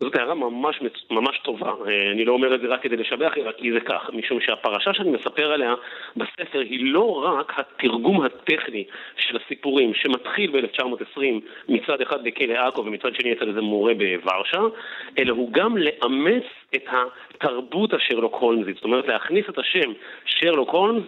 זאת 0.00 0.16
הערה 0.16 0.34
ממש, 0.34 0.80
ממש 1.10 1.38
טובה. 1.38 1.72
אה, 1.86 2.10
אני 2.12 2.24
לא 2.24 2.32
אומר 2.32 2.54
את 2.54 2.60
זה 2.60 2.66
רק 2.66 2.82
כדי 2.82 2.96
לשבח, 2.96 3.32
אלא 3.36 3.52
כי 3.52 3.72
זה 3.72 3.80
כך. 3.80 4.10
משום 4.12 4.40
שהפרשה 4.40 4.94
שאני 4.94 5.10
מספר 5.10 5.52
עליה 5.52 5.74
בספר 6.16 6.60
היא 6.60 6.92
לא 6.92 7.24
רק 7.24 7.52
התרגום 7.56 8.24
הטכני 8.24 8.84
של 9.16 9.36
הסיפורים 9.36 9.94
שמתחיל 9.94 10.50
ב-1920 10.50 11.20
מצד 11.68 12.00
אחד 12.00 12.24
בכלא 12.24 12.54
עכו 12.54 12.84
ומצד 12.84 13.14
שני 13.14 13.32
אצל 13.32 13.48
איזה 13.48 13.60
מורה 13.60 13.92
בוורשה, 13.94 14.62
אלא 15.18 15.32
הוא 15.32 15.52
גם 15.52 15.76
לאמץ 15.76 16.44
את 16.74 16.84
התרבות 16.88 17.94
השרלוק 17.94 18.34
הולמזית. 18.34 18.74
זאת 18.74 18.84
אומרת, 18.84 19.08
להכניס 19.08 19.48
את 19.48 19.58
השם 19.58 19.92
שרלוק 20.24 20.70
הולמס 20.70 21.04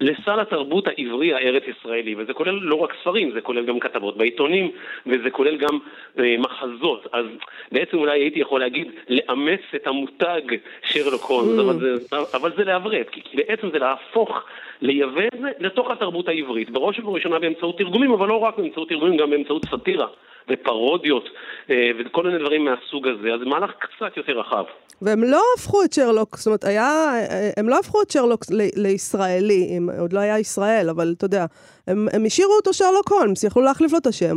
לסל 0.00 0.40
התרבות 0.40 0.86
העברי 0.86 1.34
הארץ 1.34 1.62
ישראלי, 1.66 2.14
וזה 2.18 2.32
כולל 2.32 2.58
לא 2.62 2.74
רק 2.74 2.94
ספרים, 3.00 3.30
זה 3.34 3.40
כולל 3.40 3.64
גם 3.64 3.80
כתבות 3.80 4.16
בעיתונים, 4.16 4.70
וזה 5.06 5.30
כולל 5.30 5.56
גם 5.56 5.78
אה, 6.18 6.36
מחזות. 6.38 7.06
אז 7.12 7.26
בעצם 7.72 7.98
אולי 7.98 8.20
הייתי 8.20 8.40
יכול 8.40 8.60
להגיד, 8.60 8.90
לאמץ 9.08 9.60
את 9.74 9.86
המותג 9.86 10.40
שרלוק 10.82 11.22
הולמס, 11.22 11.58
אבל, 11.58 11.78
זה, 11.80 12.16
אבל 12.34 12.52
זה 12.56 12.64
לעברת, 12.64 13.08
כי, 13.10 13.20
כי 13.22 13.36
בעצם 13.36 13.70
זה 13.72 13.78
להפוך, 13.78 14.44
לייבא 14.80 15.22
את 15.34 15.40
זה 15.40 15.48
לתוך 15.58 15.90
התרבות 15.90 16.28
העברית, 16.28 16.70
בראש 16.70 16.98
ובראשונה 16.98 17.38
באמצעות 17.38 17.78
תרגומים, 17.78 18.12
אבל 18.12 18.28
לא 18.28 18.38
רק 18.38 18.58
באמצעות 18.58 18.88
תרגומים, 18.88 19.16
גם 19.16 19.30
באמצעות 19.30 19.64
סאטירה. 19.70 20.06
ופרודיות 20.48 21.28
אה, 21.70 21.90
וכל 21.98 22.22
מיני 22.22 22.38
דברים 22.38 22.64
מהסוג 22.64 23.08
הזה, 23.08 23.34
אז 23.34 23.40
זה 23.40 23.46
מהלך 23.46 23.70
קצת 23.78 24.16
יותר 24.16 24.32
רחב. 24.32 24.64
והם 25.02 25.24
לא 25.24 25.40
הפכו 25.56 25.84
את 25.84 25.92
שרלוק, 25.92 26.36
זאת 26.36 26.46
אומרת, 26.46 26.64
היה, 26.64 27.12
הם 27.56 27.68
לא 27.68 27.78
הפכו 27.78 28.02
את 28.02 28.10
שרלוק 28.10 28.44
לישראלי, 28.76 29.78
עוד 29.98 30.12
לא 30.12 30.20
היה 30.20 30.38
ישראל, 30.38 30.86
אבל 30.90 31.14
אתה 31.16 31.24
יודע, 31.24 31.44
הם, 31.86 32.06
הם 32.12 32.24
השאירו 32.26 32.52
אותו 32.52 32.72
שרלוק 32.72 33.12
הולמס, 33.12 33.44
יכלו 33.44 33.62
להחליף 33.62 33.92
לו 33.92 33.98
את 33.98 34.06
השם. 34.06 34.36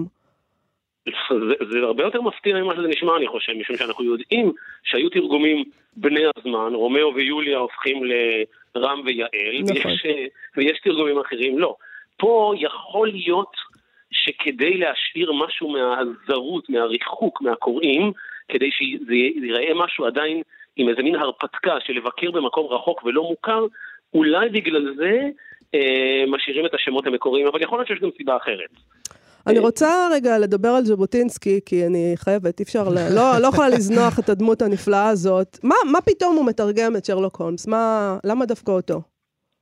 זה, 1.29 1.65
זה 1.71 1.77
הרבה 1.79 2.03
יותר 2.03 2.21
מפתיע 2.21 2.55
ממה 2.55 2.73
שזה 2.75 2.88
נשמע, 2.88 3.17
אני 3.17 3.27
חושב, 3.27 3.53
משום 3.53 3.75
שאנחנו 3.75 4.03
יודעים 4.03 4.51
שהיו 4.83 5.09
תרגומים 5.09 5.63
בני 5.97 6.23
הזמן, 6.35 6.73
רומאו 6.73 7.15
ויוליה 7.15 7.57
הופכים 7.57 8.03
לרם 8.75 9.01
ויעל, 9.05 9.29
נכון. 9.63 9.91
ויש, 9.91 10.05
אה, 10.05 10.25
ויש 10.57 10.79
תרגומים 10.83 11.19
אחרים, 11.19 11.59
לא. 11.59 11.75
פה 12.17 12.53
יכול 12.57 13.07
להיות 13.07 13.55
שכדי 14.12 14.77
להשאיר 14.77 15.31
משהו 15.31 15.69
מהזרות, 15.69 16.69
מהריחוק, 16.69 17.41
מהקוראים, 17.41 18.12
כדי 18.49 18.69
שזה 18.71 19.13
ייראה 19.13 19.73
משהו 19.75 20.05
עדיין 20.05 20.41
עם 20.75 20.89
איזה 20.89 21.03
מין 21.03 21.15
הרפתקה 21.15 21.77
של 21.85 21.93
לבקר 21.93 22.31
במקום 22.31 22.67
רחוק 22.73 23.03
ולא 23.03 23.23
מוכר, 23.23 23.65
אולי 24.13 24.50
בגלל 24.50 24.93
זה 24.98 25.12
אה, 25.76 26.24
משאירים 26.28 26.65
את 26.65 26.74
השמות 26.74 27.08
המקוריים, 27.08 27.48
אבל 27.48 27.62
יכול 27.63 27.78
להיות 27.78 27.88
שיש 27.88 28.00
גם 28.00 28.10
סיבה 28.17 28.38
אחרת. 28.38 28.69
אני 29.48 29.60
רוצה 29.60 30.08
רגע 30.13 30.38
לדבר 30.39 30.69
על 30.69 30.84
ז'בוטינסקי, 30.84 31.60
כי 31.65 31.86
אני 31.86 32.13
חייבת, 32.17 32.60
אי 32.60 32.63
אפשר, 32.63 32.89
ל- 32.89 33.15
לא, 33.15 33.38
לא 33.41 33.48
יכולה 33.48 33.69
לזנוח 33.69 34.19
את 34.19 34.30
הדמות 34.30 34.62
הנפלאה 34.62 35.10
הזאת. 35.10 35.58
מה, 35.63 35.76
מה 35.91 36.02
פתאום 36.02 36.36
הוא 36.36 36.45
מתרגם 36.45 36.95
את 36.98 37.06
שרלוק 37.06 37.36
הולמס? 37.36 37.67
מה, 37.67 38.17
למה 38.24 38.45
דווקא 38.45 38.72
אותו? 38.72 39.02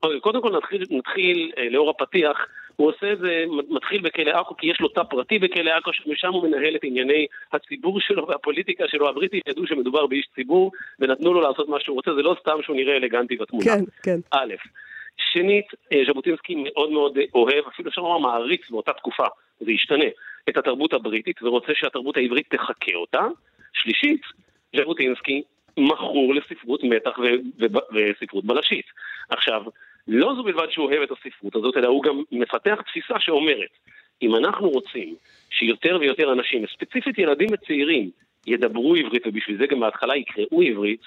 אוקיי, 0.04 0.20
קודם 0.20 0.42
כל 0.42 0.58
נתחיל, 0.58 0.84
נתחיל 0.90 1.52
אה, 1.58 1.70
לאור 1.70 1.90
הפתיח, 1.90 2.38
הוא 2.78 2.90
עושה 2.90 3.13
את 3.13 3.20
זה, 3.20 3.46
מתחיל 3.70 4.02
בכלא 4.02 4.32
עכו 4.32 4.58
כי 4.58 4.68
יש 4.68 4.82
לו 4.82 4.88
תא 4.88 5.04
פרטי 5.04 5.40
בכלא 5.40 5.72
עכו, 5.72 5.94
שמשם 5.94 6.34
הוא 6.34 6.48
מנהל 6.48 6.76
את 6.76 6.84
ענייני 6.84 7.26
הציבור 7.54 8.00
שלו 8.02 8.28
והפוליטיקה 8.28 8.84
שלו. 8.88 9.10
הבריטים 9.10 9.40
ידעו 9.48 9.68
שמדובר 9.68 10.08
באיש 10.08 10.28
ציבור, 10.36 10.72
ונתנו 11.00 11.34
לו 11.34 11.42
לעשות 11.42 11.70
מה 11.70 11.80
שהוא 11.80 11.96
רוצה, 11.96 12.13
זה 12.16 12.22
לא 12.22 12.36
סתם 12.42 12.58
שהוא 12.62 12.76
נראה 12.76 12.96
אלגנטי 12.96 13.36
בתמונה. 13.36 13.66
כן, 13.66 13.84
כן. 14.04 14.20
א', 14.32 14.54
שנית, 15.18 15.66
אה, 15.94 16.02
ז'בוטינסקי 16.08 16.56
מאוד 16.56 16.92
מאוד 16.92 17.18
אה, 17.18 17.24
אוהב, 17.34 17.66
אפילו 17.68 17.90
אפשר 17.90 18.02
לומר 18.02 18.18
מעריץ 18.18 18.70
באותה 18.70 18.94
תקופה, 18.94 19.26
זה 19.60 19.72
ישתנה, 19.72 20.06
את 20.50 20.58
התרבות 20.58 20.94
הבריטית, 20.94 21.44
ורוצה 21.44 21.72
שהתרבות 21.76 22.18
העברית 22.18 22.50
תחקה 22.50 22.96
אותה. 22.96 23.28
שלישית, 23.74 24.22
ז'בוטינסקי 24.76 25.42
מכור 25.78 26.36
לספרות 26.36 26.84
מתח 26.84 27.20
ו- 27.20 27.24
ו- 27.60 27.96
וספרות 27.96 28.46
בלשית. 28.46 28.86
עכשיו, 29.30 29.63
לא 30.08 30.34
זו 30.36 30.43
בלבד 30.43 30.67
שהוא 30.70 30.86
אוהב 30.86 31.02
את 31.02 31.12
הספרות 31.12 31.56
הזאת, 31.56 31.78
אלא 31.78 31.88
הוא 31.88 32.04
גם 32.04 32.24
מפתח 32.32 32.82
תפיסה 32.82 33.20
שאומרת, 33.20 33.70
אם 34.22 34.36
אנחנו 34.36 34.70
רוצים 34.70 35.15
שיותר 35.50 35.98
ויותר 36.02 36.32
אנשים, 36.32 36.65
ספציפית 36.74 37.17
ילדים 37.17 37.50
וצעירים, 37.52 38.10
ידברו 38.48 38.96
עברית, 38.96 39.28
ובשביל 39.28 39.58
זה 39.58 39.67
גם 39.67 39.80
בהתחלה 39.80 40.15
יקראו 40.15 40.62
עברית, 40.62 41.02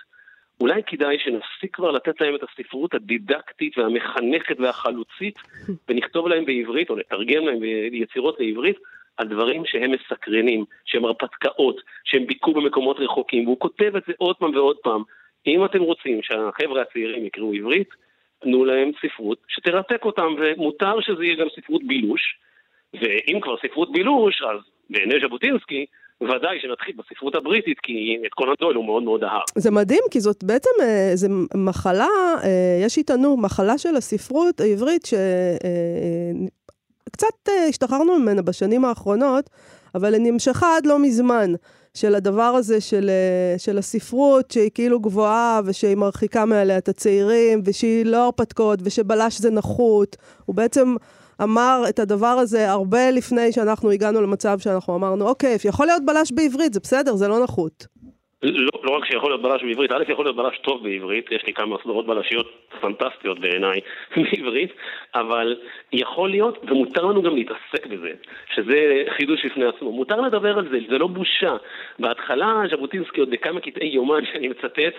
אולי 0.60 0.82
כדאי 0.86 1.18
שנפסיק 1.18 1.76
כבר 1.76 1.90
לתת 1.90 2.20
להם 2.20 2.34
את 2.34 2.40
הספרות 2.42 2.94
הדידקטית 2.94 3.78
והמחנכת 3.78 4.60
והחלוצית, 4.60 5.34
ונכתוב 5.88 6.28
להם 6.28 6.44
בעברית, 6.44 6.90
או 6.90 6.96
לתרגם 6.96 7.46
להם 7.46 7.64
יצירות 7.92 8.40
לעברית, 8.40 8.76
על 9.16 9.28
דברים 9.28 9.62
שהם 9.66 9.90
מסקרנים, 9.90 10.64
שהם 10.84 11.04
הרפתקאות, 11.04 11.80
שהם 12.04 12.26
ביקרו 12.26 12.54
במקומות 12.54 12.96
רחוקים, 13.00 13.44
והוא 13.44 13.60
כותב 13.60 13.96
את 13.96 14.02
זה 14.06 14.12
עוד 14.18 14.36
פעם 14.36 14.54
ועוד 14.54 14.76
פעם. 14.82 15.02
אם 15.46 15.64
אתם 15.64 15.80
רוצים 15.80 16.22
שהחבר'ה 16.22 16.82
הצעירים 16.82 17.26
יקראו 17.26 17.52
עברית, 17.52 17.88
תנו 18.40 18.64
להם 18.64 18.90
ספרות 19.02 19.38
שתרתק 19.48 20.04
אותם, 20.04 20.34
ומותר 20.38 21.00
שזה 21.00 21.24
יהיה 21.24 21.36
גם 21.36 21.46
ספרות 21.56 21.82
בילוש, 21.86 22.20
ואם 22.94 23.40
כבר 23.42 23.56
ספרות 23.56 23.92
בילוש, 23.92 24.42
אז 24.42 24.60
בעיני 24.90 25.14
ז'בוטינסקי, 25.26 25.86
ודאי 26.22 26.60
שנתחיל 26.62 26.94
בספרות 26.98 27.34
הבריטית, 27.34 27.80
כי 27.82 28.16
את 28.26 28.32
קונן 28.34 28.52
דויל 28.60 28.76
הוא 28.76 28.84
מאוד 28.84 29.02
מאוד 29.02 29.24
אהב. 29.24 29.42
זה 29.58 29.70
מדהים, 29.70 30.02
כי 30.10 30.20
זאת 30.20 30.44
בעצם, 30.44 30.70
אה, 30.82 31.10
זה 31.14 31.28
מחלה, 31.54 32.08
אה, 32.44 32.80
יש 32.84 32.98
איתנו 32.98 33.36
מחלה 33.36 33.78
של 33.78 33.96
הספרות 33.96 34.60
העברית, 34.60 35.06
שקצת 37.06 37.48
השתחררנו 37.68 38.18
ממנה 38.18 38.42
בשנים 38.42 38.84
האחרונות, 38.84 39.50
אבל 39.94 40.14
היא 40.14 40.32
נמשכה 40.32 40.76
עד 40.76 40.86
לא 40.86 40.98
מזמן. 40.98 41.52
של 41.94 42.14
הדבר 42.14 42.42
הזה 42.42 42.80
של, 42.80 43.10
אה, 43.10 43.58
של 43.58 43.78
הספרות, 43.78 44.50
שהיא 44.50 44.70
כאילו 44.74 45.00
גבוהה, 45.00 45.60
ושהיא 45.64 45.94
מרחיקה 45.94 46.44
מעליה 46.44 46.78
את 46.78 46.88
הצעירים, 46.88 47.62
ושהיא 47.64 48.04
לא 48.04 48.24
הרפתקות, 48.24 48.78
ושבלש 48.82 49.38
זה 49.38 49.50
נחות. 49.50 50.16
הוא 50.44 50.56
בעצם 50.56 50.96
אמר 51.42 51.84
את 51.88 51.98
הדבר 51.98 52.26
הזה 52.26 52.70
הרבה 52.70 53.10
לפני 53.10 53.52
שאנחנו 53.52 53.90
הגענו 53.90 54.22
למצב 54.22 54.58
שאנחנו 54.58 54.94
אמרנו, 54.96 55.28
אוקיי, 55.28 55.58
יכול 55.64 55.86
להיות 55.86 56.02
בלש 56.04 56.32
בעברית, 56.32 56.74
זה 56.74 56.80
בסדר, 56.80 57.16
זה 57.16 57.28
לא 57.28 57.44
נחות. 57.44 57.86
לא, 58.42 58.70
לא 58.82 58.90
רק 58.90 59.04
שיכול 59.04 59.30
להיות 59.30 59.42
בלש 59.42 59.62
בעברית, 59.62 59.92
א' 59.92 60.02
יכול 60.08 60.24
להיות 60.24 60.36
בלש 60.36 60.58
טוב 60.58 60.82
בעברית, 60.84 61.32
יש 61.32 61.46
לי 61.46 61.52
כמה 61.52 61.76
סדרות 61.82 62.06
בלשיות 62.06 62.46
פנטסטיות 62.80 63.38
בעיניי 63.38 63.80
בעברית, 64.16 64.72
אבל 65.14 65.56
יכול 65.92 66.30
להיות, 66.30 66.58
ומותר 66.70 67.04
לנו 67.04 67.22
גם 67.22 67.34
להתעסק 67.34 67.86
בזה, 67.86 68.12
שזה 68.54 69.04
חידוש 69.08 69.46
בפני 69.46 69.64
עצמו. 69.64 69.92
מותר 69.92 70.20
לדבר 70.20 70.58
על 70.58 70.68
זה, 70.68 70.78
זה 70.88 70.98
לא 70.98 71.06
בושה. 71.06 71.56
בהתחלה 71.98 72.62
ז'בוטינסקי 72.70 73.20
עוד 73.20 73.30
בכמה 73.30 73.60
קטעי 73.60 73.88
יומן 73.88 74.24
שאני 74.32 74.48
מצטט, 74.48 74.94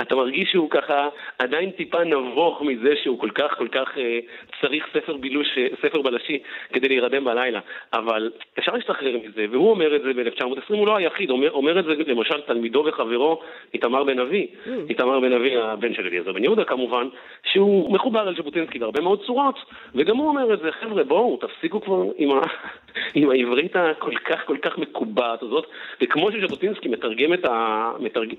אתה 0.00 0.16
מרגיש 0.16 0.50
שהוא 0.50 0.70
ככה 0.70 1.08
עדיין 1.38 1.70
טיפה 1.70 2.04
נבוך 2.04 2.62
מזה 2.62 2.94
שהוא 3.02 3.20
כל 3.20 3.30
כך 3.30 3.58
כל 3.58 3.68
כך 3.68 3.98
אה, 3.98 4.18
צריך 4.60 4.86
ספר 4.92 5.16
בילוש, 5.16 5.58
אה, 5.58 5.66
ספר 5.82 6.02
בלשי 6.02 6.38
כדי 6.72 6.88
להירדם 6.88 7.24
בלילה, 7.24 7.60
אבל 7.92 8.30
אפשר 8.58 8.72
להשתחרר 8.72 9.16
מזה, 9.24 9.46
והוא 9.50 9.70
אומר 9.70 9.96
את 9.96 10.02
זה 10.02 10.12
ב-1920, 10.12 10.74
הוא 10.74 10.86
לא 10.86 10.96
היחיד, 10.96 11.30
אומר, 11.30 11.50
אומר 11.50 11.78
את 11.78 11.84
זה 11.84 11.92
למשל 12.06 12.40
תלמידו 12.40 12.83
וחברו, 12.86 13.40
איתמר 13.74 14.04
בן 14.04 14.18
אבי, 14.18 14.46
mm. 14.66 14.70
איתמר 14.88 15.20
בן 15.20 15.32
אבי, 15.32 15.56
הבן 15.56 15.94
של 15.94 16.06
אליעזר 16.06 16.32
בן 16.32 16.44
יהודה 16.44 16.64
כמובן, 16.64 17.08
שהוא 17.52 17.92
מחובר 17.92 18.20
על 18.20 18.36
ז'בוטינסקי 18.36 18.78
בהרבה 18.78 19.00
מאוד 19.00 19.24
צורות, 19.26 19.58
וגם 19.94 20.16
הוא 20.16 20.28
אומר 20.28 20.54
את 20.54 20.58
זה, 20.58 20.72
חבר'ה, 20.72 21.04
בואו, 21.04 21.36
תפסיקו 21.36 21.80
כבר 21.80 22.04
עם, 22.16 22.30
ה... 22.30 22.40
עם 23.14 23.30
העברית 23.30 23.76
הכל 23.76 24.16
כך 24.24 24.46
כל 24.46 24.56
כך 24.62 24.78
מקובעת 24.78 25.42
הזאת, 25.42 25.66
וכמו 26.02 26.32
שז'בוטינסקי 26.32 26.88
מתרגם 26.88 27.34
את, 27.34 27.44
ה... 27.44 27.90
מתרג... 28.00 28.34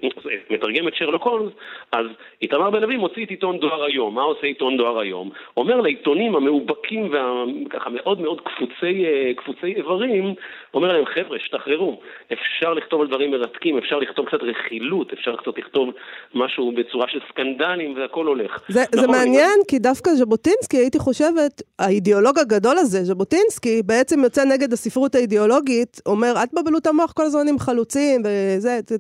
מתרגם 0.50 0.88
את 0.88 0.96
שרלוק 0.96 1.24
הולמס, 1.24 1.52
אז 1.92 2.06
איתמר 2.42 2.70
בן 2.70 2.84
אבי 2.84 2.98
מוציא 2.98 3.26
את 3.26 3.30
עיתון 3.30 3.60
דואר 3.60 3.84
היום. 3.84 4.16
מה 4.16 4.22
עושה 4.22 4.48
עיתון 4.48 4.78
דואר 4.78 5.00
היום? 5.00 5.30
אומר 5.58 5.82
לעיתונים 5.82 6.36
המאובקים 6.36 7.12
וככה 7.12 7.90
מאוד 7.90 8.22
מאוד 8.22 8.42
קפוצי, 8.42 9.06
אה, 9.06 9.32
קפוצי 9.36 9.74
איברים, 9.76 10.36
אומר 10.74 10.94
להם, 10.94 11.06
חבר'ה, 11.06 11.40
שתחררו, 11.40 12.00
אפשר 12.34 12.74
לכתוב 12.74 13.02
על 13.02 13.08
דברים 13.08 13.32
מרתקים, 13.32 13.78
אפשר 13.78 14.00
לכתוב 14.00 14.30
קצת 14.38 14.44
רכילות, 14.44 15.14
אפשר 15.14 15.36
קצת 15.36 15.58
לכתוב 15.58 15.90
משהו 16.34 16.72
בצורה 16.72 17.08
של 17.08 17.20
סקנדלים 17.30 17.98
והכל 17.98 18.26
הולך. 18.26 18.60
זה, 18.68 18.82
נכון, 18.82 19.00
זה 19.02 19.08
מעניין, 19.08 19.50
אני... 19.56 19.66
כי 19.68 19.80
דווקא 19.80 20.12
ז'בוטינסקי, 20.12 20.78
הייתי 20.78 21.00
חושבת, 21.00 21.62
האידיאולוג 21.80 22.40
הגדול 22.40 22.78
הזה, 22.78 23.04
ז'בוטינסקי, 23.04 23.82
בעצם 23.86 24.20
יוצא 24.24 24.46
נגד 24.46 24.74
הספרות 24.74 25.16
האידיאולוגית, 25.16 26.02
אומר, 26.06 26.34
אל 26.38 26.46
תבלבלו 26.46 26.78
את 26.78 26.88
המוח 26.88 27.12
כל 27.12 27.24
הזמן 27.24 27.48
עם 27.50 27.60
חלוצים 27.60 28.22
וזה, 28.26 28.80
ת, 28.86 28.92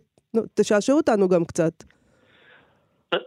תשעשעו 0.59 0.97
אותנו 0.97 1.29
גם 1.29 1.45
קצת. 1.45 1.73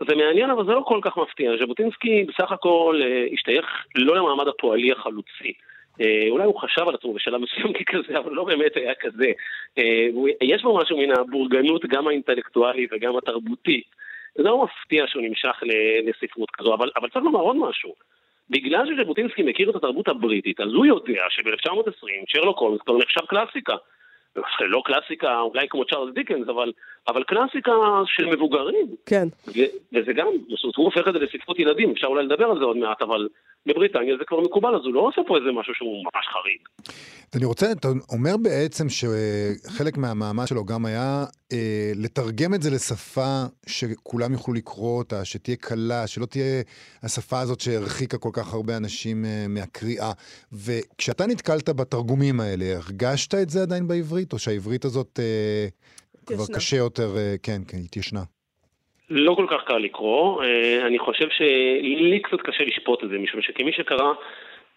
זה 0.09 0.15
מעניין, 0.15 0.51
אבל 0.51 0.65
זה 0.67 0.73
לא 0.73 0.83
כל 0.87 1.01
כך 1.03 1.17
מפתיע. 1.17 1.51
ז'בוטינסקי 1.61 2.25
בסך 2.29 2.53
הכל 2.53 3.01
אה, 3.03 3.27
השתייך 3.33 3.67
לא 3.95 4.17
למעמד 4.17 4.49
הפועלי 4.49 4.93
החלוצי. 4.93 5.53
אה, 6.01 6.27
אולי 6.31 6.45
הוא 6.45 6.61
חשב 6.61 6.89
על 6.89 6.95
עצמו 6.95 7.15
בשלב 7.15 7.41
מסוים 7.41 7.73
ככזה, 7.79 8.19
אבל 8.19 8.33
לא 8.33 8.45
באמת 8.45 8.77
היה 8.77 8.95
כזה. 8.95 9.33
אה, 9.79 10.07
יש 10.43 10.63
בו 10.63 10.79
משהו 10.79 10.99
מן 10.99 11.11
הבורגנות, 11.19 11.85
גם 11.87 12.09
האינטלקטואלית 12.09 12.91
וגם 12.93 13.17
התרבותית. 13.17 13.85
זה 14.35 14.43
לא 14.43 14.65
מפתיע 14.65 15.05
שהוא 15.07 15.23
נמשך 15.23 15.63
לספרות 16.05 16.51
כזו, 16.51 16.75
אבל, 16.75 16.91
אבל 16.97 17.09
צריך 17.09 17.25
לומר 17.25 17.41
עוד 17.41 17.57
משהו. 17.57 17.95
בגלל 18.51 18.87
שז'בוטינסקי 18.87 19.43
מכיר 19.43 19.71
את 19.71 19.75
התרבות 19.75 20.09
הבריטית, 20.09 20.61
אז 20.61 20.73
הוא 20.73 20.87
יודע 20.87 21.23
שב-1920 21.29 22.09
שרלוק 22.27 22.59
הולמס 22.59 22.81
כבר 22.81 22.99
נחשב 22.99 23.27
קלאסיקה. 23.27 23.75
לא 24.61 24.83
קלאסיקה 24.85 25.41
אולי 25.41 25.67
כמו 25.71 25.85
צ'ארלס 25.85 26.15
דיקנס, 26.15 26.49
אבל, 26.49 26.73
אבל 27.09 27.23
קלאסיקה 27.23 27.73
של 28.07 28.27
מבוגרים. 28.27 28.87
כן. 29.07 29.29
ו, 29.49 29.61
וזה 29.93 30.13
גם, 30.13 30.27
זאת 30.49 30.65
אומרת, 30.65 30.77
הוא 30.77 30.85
הופך 30.85 31.09
את 31.09 31.13
זה 31.13 31.19
לספרות 31.19 31.59
ילדים, 31.59 31.91
אפשר 31.91 32.07
אולי 32.07 32.27
לדבר 32.27 32.45
על 32.45 32.59
זה 32.59 32.65
עוד 32.65 32.77
מעט, 32.77 33.03
אבל 33.03 33.29
בבריטניה 33.67 34.17
זה 34.19 34.25
כבר 34.25 34.41
מקובל, 34.41 34.75
אז 34.75 34.81
הוא 34.85 34.95
לא 34.95 35.01
עושה 35.01 35.21
פה 35.27 35.37
איזה 35.37 35.53
משהו 35.53 35.75
שהוא 35.75 36.05
ממש 36.05 36.27
חריג. 36.33 36.61
אני 37.37 37.45
רוצה, 37.45 37.73
אתה 37.73 37.89
אומר 38.13 38.37
בעצם 38.43 38.87
שחלק 38.89 39.97
מהמאמץ 39.97 40.49
שלו 40.49 40.65
גם 40.65 40.87
היה 40.87 41.25
אה, 41.53 41.93
לתרגם 41.97 42.55
את 42.55 42.63
זה 42.63 42.71
לשפה 42.71 43.43
שכולם 43.67 44.33
יוכלו 44.33 44.55
לקרוא 44.55 44.99
אותה, 44.99 45.25
שתהיה 45.25 45.57
קלה, 45.57 46.07
שלא 46.07 46.27
תהיה 46.27 46.63
השפה 47.03 47.41
הזאת 47.41 47.61
שהרחיקה 47.61 48.19
כל 48.19 48.31
כך 48.33 48.55
הרבה 48.55 48.77
אנשים 48.77 49.25
אה, 49.25 49.47
מהקריאה. 49.49 50.13
וכשאתה 50.53 51.27
נתקלת 51.27 51.69
בתרגומים 51.69 52.41
האלה, 52.41 52.65
הרגשת 52.77 53.35
את 53.35 53.51
זה 53.51 53.63
עדיין 53.63 53.89
בעברית, 53.89 54.18
או 54.33 54.39
שהעברית 54.39 54.85
הזאת 54.85 55.19
אה, 55.19 55.67
כבר 56.27 56.45
קשה 56.57 56.77
יותר, 56.77 57.17
אה, 57.17 57.35
כן, 57.43 57.61
כן, 57.69 57.79
התיישנה? 57.85 58.21
לא 59.11 59.35
כל 59.35 59.47
כך 59.51 59.65
קל 59.67 59.79
לקרוא, 59.79 60.43
אה, 60.43 60.87
אני 60.87 60.99
חושב 60.99 61.29
שלי 61.29 62.21
קצת 62.23 62.41
קשה 62.41 62.65
לשפוט 62.65 63.05
את 63.05 63.09
זה, 63.09 63.19
משום 63.19 63.43
שכמי 63.43 63.73
שקרא 63.73 64.13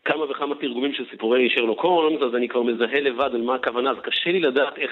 כמה 0.06 0.32
וכמה 0.32 0.56
תרגומים 0.56 0.94
של 0.94 1.04
סיפורי 1.12 1.50
שרלוק 1.56 1.82
הולמס, 1.82 2.22
אז 2.22 2.36
אני 2.36 2.48
כבר 2.48 2.64
מזהה 2.64 3.00
לבד 3.00 3.30
על 3.34 3.42
מה 3.42 3.56
הכוונה, 3.56 3.92
אז 3.92 3.98
קשה 4.04 4.32
לי 4.32 4.40
לדעת 4.40 4.78
איך, 4.78 4.92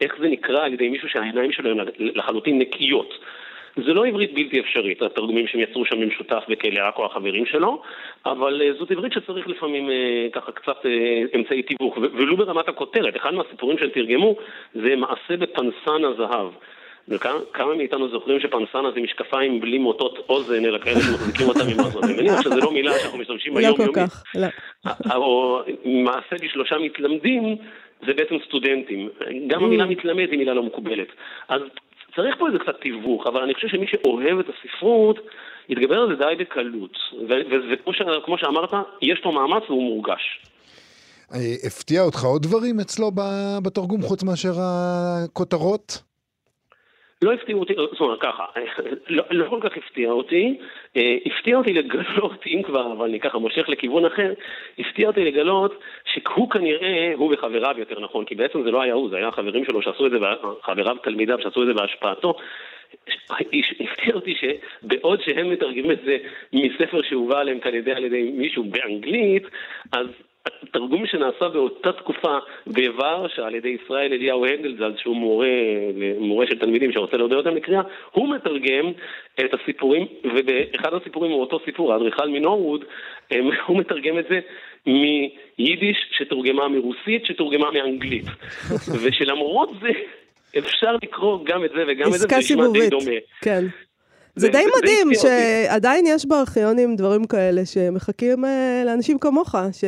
איך 0.00 0.14
זה 0.20 0.28
נקרא 0.28 0.64
על 0.64 0.72
ידי 0.72 0.88
מישהו 0.88 1.08
שהעיניים 1.08 1.52
שלו 1.52 1.70
הן 1.70 1.78
לחלוטין 1.98 2.58
נקיות. 2.58 3.14
זה 3.86 3.94
לא 3.94 4.06
עברית 4.06 4.34
בלתי 4.34 4.60
אפשרית, 4.60 5.02
התרגומים 5.02 5.46
שהם 5.46 5.60
יצרו 5.60 5.84
שם 5.84 6.00
במשותף 6.00 6.42
בכלא 6.48 6.80
עכו 6.80 7.04
החברים 7.04 7.46
שלו, 7.46 7.82
אבל 8.26 8.62
uh, 8.62 8.78
זאת 8.78 8.90
עברית 8.90 9.12
שצריך 9.12 9.48
לפעמים 9.48 9.88
uh, 9.88 9.92
ככה 10.32 10.52
קצת 10.52 10.76
uh, 10.84 11.36
אמצעי 11.36 11.62
תיווך, 11.62 11.96
ולו 11.96 12.36
ברמת 12.36 12.68
הכותרת, 12.68 13.16
אחד 13.16 13.34
מהסיפורים 13.34 13.78
שהם 13.78 13.88
תרגמו 13.88 14.36
זה 14.74 14.96
מעשה 14.96 15.36
בפנסן 15.38 16.04
הזהב. 16.04 16.48
וכמה 17.08 17.74
מאיתנו 17.76 18.08
זוכרים 18.08 18.40
שפנסנה 18.40 18.90
זה 18.94 19.00
משקפיים 19.00 19.60
בלי 19.60 19.78
מוטות 19.78 20.18
אוזן, 20.28 20.64
אלא 20.64 20.78
כאלה 20.78 21.00
שמחזיקים 21.00 21.48
אותם 21.48 21.60
עם 21.72 21.80
אוזן. 21.80 21.98
אני 22.04 22.12
מניח 22.12 22.42
שזו 22.42 22.56
לא 22.56 22.72
מילה 22.72 22.92
שאנחנו 22.92 23.18
משתמשים 23.18 23.56
היום 23.56 23.74
יומית. 23.80 23.96
לא 23.96 24.02
כל 24.02 24.06
כך, 24.06 24.22
לא. 24.34 25.14
או 25.14 25.60
מעשה 25.84 26.36
בשלושה 26.42 26.78
מתלמדים, 26.78 27.56
זה 28.06 28.12
בעצם 28.14 28.34
סטודנטים. 28.46 29.08
גם 29.46 29.64
המילה 29.64 29.84
mm. 29.84 29.86
מתלמד 29.86 30.30
היא 30.30 30.38
מילה 30.38 30.54
לא 30.54 30.62
מקובלת. 30.62 31.08
אז 31.48 31.60
צריך 32.18 32.34
פה 32.38 32.46
איזה 32.46 32.58
קצת 32.58 32.80
תיווך, 32.82 33.26
אבל 33.26 33.42
אני 33.42 33.54
חושב 33.54 33.68
שמי 33.68 33.86
שאוהב 33.86 34.38
את 34.38 34.46
הספרות, 34.52 35.16
יתגבר 35.68 35.98
על 35.98 36.08
זה 36.08 36.14
די 36.14 36.44
בקלות. 36.44 36.96
וכמו 37.28 38.38
שאמרת, 38.38 38.70
יש 39.02 39.20
פה 39.22 39.30
מאמץ 39.30 39.62
והוא 39.68 39.82
מורגש. 39.82 40.22
אה, 41.34 41.38
הפתיע 41.66 42.02
אותך 42.02 42.24
עוד 42.24 42.42
דברים 42.42 42.80
אצלו 42.80 43.10
בתרגום 43.62 44.02
חוץ 44.02 44.22
מאשר 44.22 44.52
הכותרות? 44.58 46.07
לא 47.22 47.32
הפתיע 47.32 47.56
אותי, 47.56 47.74
זאת 47.74 48.00
אומרת 48.00 48.20
ככה, 48.20 48.44
לא, 49.08 49.24
לא 49.30 49.48
כל 49.50 49.58
כך 49.62 49.76
הפתיע 49.76 50.10
אותי, 50.10 50.58
אה, 50.96 51.16
הפתיע 51.26 51.56
אותי 51.56 51.72
לגלות, 51.72 52.46
אם 52.46 52.62
כבר, 52.62 52.92
אבל 52.92 53.08
אני 53.08 53.20
ככה 53.20 53.38
מושך 53.38 53.68
לכיוון 53.68 54.04
אחר, 54.04 54.32
הפתיע 54.78 55.08
אותי 55.08 55.24
לגלות 55.24 55.80
שהוא 56.04 56.50
כנראה, 56.50 57.12
הוא 57.16 57.34
וחבריו 57.34 57.74
יותר 57.78 58.00
נכון, 58.00 58.24
כי 58.24 58.34
בעצם 58.34 58.62
זה 58.62 58.70
לא 58.70 58.82
היה 58.82 58.94
הוא, 58.94 59.10
זה 59.10 59.16
היה 59.16 59.28
החברים 59.28 59.64
שלו 59.64 59.82
שעשו 59.82 60.06
את 60.06 60.10
זה, 60.10 60.18
חבריו 60.62 60.96
תלמידיו 61.02 61.38
שעשו 61.42 61.62
את 61.62 61.66
זה 61.66 61.74
בהשפעתו. 61.74 62.34
הפתיע 63.80 64.14
אותי 64.14 64.34
שבעוד 64.34 65.20
שהם 65.22 65.50
מתרגמים 65.50 65.90
את 65.90 65.98
זה 66.04 66.16
מספר 66.52 67.02
שהובא 67.02 67.40
עליהם 67.40 67.60
כנראה 67.60 67.96
על 67.96 68.04
ידי 68.04 68.30
מישהו 68.34 68.64
באנגלית, 68.64 69.42
אז 69.92 70.06
תרגום 70.72 71.06
שנעשה 71.06 71.48
באותה 71.48 71.92
תקופה 71.92 72.38
בוורשה 72.66 73.46
על 73.46 73.54
ידי 73.54 73.76
ישראל 73.84 74.12
אליהו 74.12 74.46
הנדלזל, 74.46 74.92
שהוא 74.96 75.16
מורה, 75.16 75.46
מורה 76.18 76.46
של 76.46 76.58
תלמידים 76.58 76.92
שרוצה 76.92 77.16
לעודד 77.16 77.34
אותם 77.34 77.56
לקריאה, 77.56 77.82
הוא 78.12 78.34
מתרגם 78.34 78.92
את 79.40 79.54
הסיפורים, 79.54 80.06
ובאחד 80.24 80.94
הסיפורים 80.94 81.32
הוא 81.32 81.40
אותו 81.40 81.58
סיפור, 81.64 81.92
האדריכל 81.92 82.28
מנורwood, 82.28 82.84
הוא 83.66 83.78
מתרגם 83.78 84.18
את 84.18 84.24
זה 84.30 84.40
מיידיש 84.86 85.96
שתורגמה 86.10 86.68
מרוסית, 86.68 87.26
שתורגמה 87.26 87.70
מאנגלית. 87.70 88.24
ושלמרות 89.02 89.70
זה, 89.82 89.88
אפשר 90.58 90.96
לקרוא 91.02 91.38
גם 91.44 91.64
את 91.64 91.70
זה 91.70 91.84
וגם 91.88 92.08
את 92.08 92.12
זה, 92.12 92.26
זה 92.28 92.36
נשמע 92.38 92.64
די 92.72 92.88
דומה. 92.88 93.16
כן. 93.40 93.64
זה 94.36 94.48
די 94.48 94.64
מדהים 94.78 95.08
שעדיין 95.14 96.04
יש 96.06 96.26
בארכיונים 96.26 96.96
דברים 96.96 97.24
כאלה 97.24 97.66
שמחכים 97.66 98.44
אה, 98.44 98.82
לאנשים 98.86 99.18
כמוך, 99.18 99.54
ש... 99.72 99.84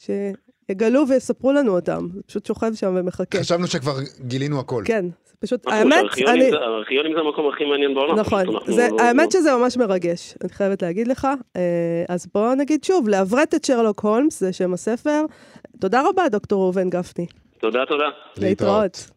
שיגלו 0.00 1.08
ויספרו 1.08 1.52
לנו 1.52 1.76
אותם. 1.76 2.08
זה 2.14 2.22
פשוט 2.22 2.46
שוכב 2.46 2.74
שם 2.74 2.94
ומחכה. 2.96 3.38
חשבנו 3.38 3.66
שכבר 3.66 3.92
גילינו 4.20 4.60
הכל. 4.60 4.82
כן, 4.86 5.04
זה 5.26 5.34
פשוט, 5.40 5.66
האמת, 5.66 6.04
אני... 6.28 6.50
הארכיונים 6.52 7.12
זה 7.14 7.20
המקום 7.20 7.48
הכי 7.54 7.64
מעניין 7.64 7.94
בעולם. 7.94 8.18
נכון, 8.18 8.44
זה, 8.66 8.88
לא, 8.90 9.02
האמת 9.02 9.34
לא... 9.34 9.40
שזה 9.40 9.56
ממש 9.56 9.76
מרגש, 9.76 10.34
אני 10.42 10.48
חייבת 10.52 10.82
להגיד 10.82 11.08
לך. 11.08 11.28
אה, 11.56 12.04
אז 12.08 12.26
בואו 12.34 12.54
נגיד 12.54 12.84
שוב, 12.84 13.08
לעברת 13.08 13.54
את 13.54 13.64
שרלוק 13.64 14.00
הולמס, 14.00 14.40
זה 14.40 14.52
שם 14.52 14.72
הספר. 14.72 15.24
תודה 15.80 16.02
רבה, 16.08 16.28
דוקטור 16.28 16.62
ראובן 16.62 16.90
גפני. 16.90 17.26
תודה, 17.58 17.86
תודה. 17.88 18.08
להתראות. 18.36 19.10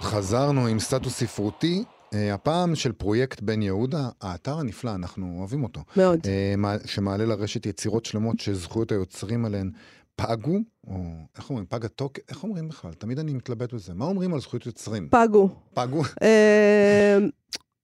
חזרנו 0.00 0.66
עם 0.66 0.78
סטטוס 0.78 1.12
ספרותי, 1.12 1.84
הפעם 2.14 2.74
של 2.74 2.92
פרויקט 2.92 3.40
בן 3.40 3.62
יהודה, 3.62 4.08
האתר 4.20 4.58
הנפלא, 4.58 4.94
אנחנו 4.94 5.36
אוהבים 5.38 5.62
אותו. 5.62 5.80
מאוד. 5.96 6.20
Uh, 6.20 6.86
שמעלה 6.88 7.24
לרשת 7.24 7.66
יצירות 7.66 8.04
שלמות 8.04 8.40
שזכויות 8.40 8.92
היוצרים 8.92 9.44
עליהן 9.44 9.70
פגו, 10.16 10.58
או 10.86 11.02
איך 11.36 11.50
אומרים, 11.50 11.66
פג 11.68 11.84
התוק, 11.84 12.18
איך 12.28 12.42
אומרים 12.42 12.68
בכלל? 12.68 12.92
תמיד 12.92 13.18
אני 13.18 13.32
מתלבט 13.32 13.72
בזה. 13.72 13.94
מה 13.94 14.04
אומרים 14.04 14.34
על 14.34 14.40
זכויות 14.40 14.66
יוצרים? 14.66 15.08
פגו. 15.10 15.48
פגו? 15.74 16.02
Uh, 16.04 17.30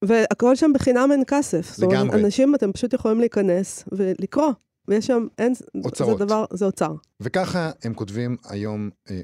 והכל 0.04 0.56
שם 0.56 0.70
בחינם 0.74 1.08
אין 1.12 1.22
כסף. 1.26 1.78
לגמרי. 1.78 2.20
אנשים, 2.20 2.54
אתם 2.54 2.72
פשוט 2.72 2.92
יכולים 2.92 3.20
להיכנס 3.20 3.84
ולקרוא. 3.92 4.52
ויש 4.88 5.06
שם, 5.06 5.26
אין, 5.38 5.52
הוצאות. 5.84 6.18
זה 6.18 6.24
דבר, 6.24 6.44
זה 6.52 6.64
אוצר. 6.64 6.94
וככה 7.20 7.70
הם 7.84 7.94
כותבים 7.94 8.36
היום, 8.48 8.90
אה, 9.10 9.20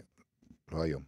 לא 0.72 0.82
היום, 0.82 1.02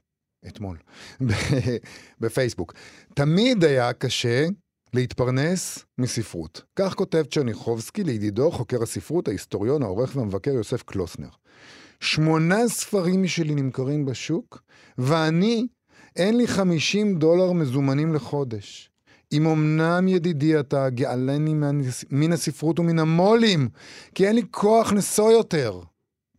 אתמול, 0.46 0.76
בפייסבוק. 2.20 2.74
תמיד 3.14 3.64
היה 3.64 3.92
קשה 3.92 4.46
להתפרנס 4.94 5.84
מספרות. 5.98 6.62
כך 6.76 6.94
כותב 6.94 7.24
צ'רניחובסקי 7.30 8.04
לידידו, 8.04 8.50
חוקר 8.50 8.82
הספרות, 8.82 9.28
ההיסטוריון, 9.28 9.82
העורך 9.82 10.16
והמבקר 10.16 10.50
יוסף 10.50 10.82
קלוסנר. 10.82 11.28
שמונה 12.00 12.68
ספרים 12.68 13.22
משלי 13.22 13.54
נמכרים 13.54 14.04
בשוק, 14.04 14.62
ואני, 14.98 15.66
אין 16.16 16.36
לי 16.36 16.46
50 16.46 17.18
דולר 17.18 17.52
מזומנים 17.52 18.14
לחודש. 18.14 18.90
אם 19.32 19.46
אמנם 19.46 20.08
ידידי 20.08 20.60
אתה 20.60 20.90
גאלני 20.90 21.54
מן 22.10 22.32
הספרות 22.32 22.78
ומן 22.78 22.98
המו"לים, 22.98 23.68
כי 24.14 24.26
אין 24.26 24.34
לי 24.34 24.42
כוח 24.50 24.92
נשוא 24.92 25.32
יותר. 25.32 25.80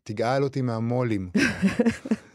תגאל 0.04 0.44
אותי 0.44 0.62
מהמו"לים. 0.62 1.30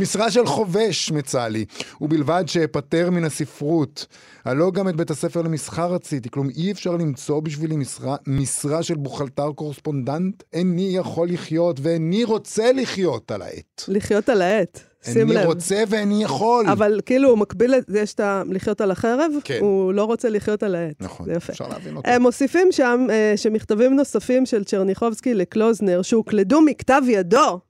משרה 0.00 0.30
של 0.30 0.46
חובש 0.46 1.10
מצא 1.12 1.46
לי, 1.46 1.64
ובלבד 2.00 2.44
שאפטר 2.46 3.10
מן 3.10 3.24
הספרות. 3.24 4.06
הלא 4.44 4.70
גם 4.70 4.88
את 4.88 4.96
בית 4.96 5.10
הספר 5.10 5.42
למסחר 5.42 5.92
רציתי, 5.92 6.30
כלום 6.30 6.48
אי 6.56 6.72
אפשר 6.72 6.96
למצוא 6.96 7.40
בשבילי 7.40 7.76
משרה, 7.76 8.16
משרה 8.26 8.82
של 8.82 8.94
בוכלתר 8.94 9.52
קורספונדנט? 9.52 10.42
איני 10.52 10.96
יכול 10.96 11.28
לחיות 11.28 11.80
ואיני 11.82 12.24
רוצה 12.24 12.72
לחיות 12.72 13.30
על 13.30 13.42
העט. 13.42 13.82
לחיות 13.88 14.28
על 14.28 14.42
העט, 14.42 14.80
שים 15.02 15.28
איני 15.28 15.34
לב. 15.34 15.46
רוצה 15.46 15.82
ואיני 15.88 16.24
יכול. 16.24 16.66
אבל 16.68 17.00
כאילו, 17.06 17.28
הוא 17.28 17.38
מקביל, 17.38 17.74
יש 17.94 18.14
את 18.14 18.20
ה... 18.20 18.42
לחיות 18.46 18.80
על 18.80 18.90
החרב, 18.90 19.32
כן. 19.44 19.58
הוא 19.60 19.92
לא 19.92 20.04
רוצה 20.04 20.28
לחיות 20.28 20.62
על 20.62 20.74
העט. 20.74 20.94
נכון, 21.00 21.26
זה 21.26 21.32
יפה. 21.32 21.52
אפשר 21.52 21.68
להבין 21.68 21.96
אותו. 21.96 22.10
הם 22.10 22.22
מוסיפים 22.22 22.68
שם 22.72 23.06
אה, 23.10 23.32
שמכתבים 23.36 23.96
נוספים 23.96 24.46
של 24.46 24.64
צ'רניחובסקי 24.64 25.34
לקלוזנר, 25.34 26.02
שהוקלדו 26.02 26.60
מכתב 26.60 27.02
ידו, 27.08 27.60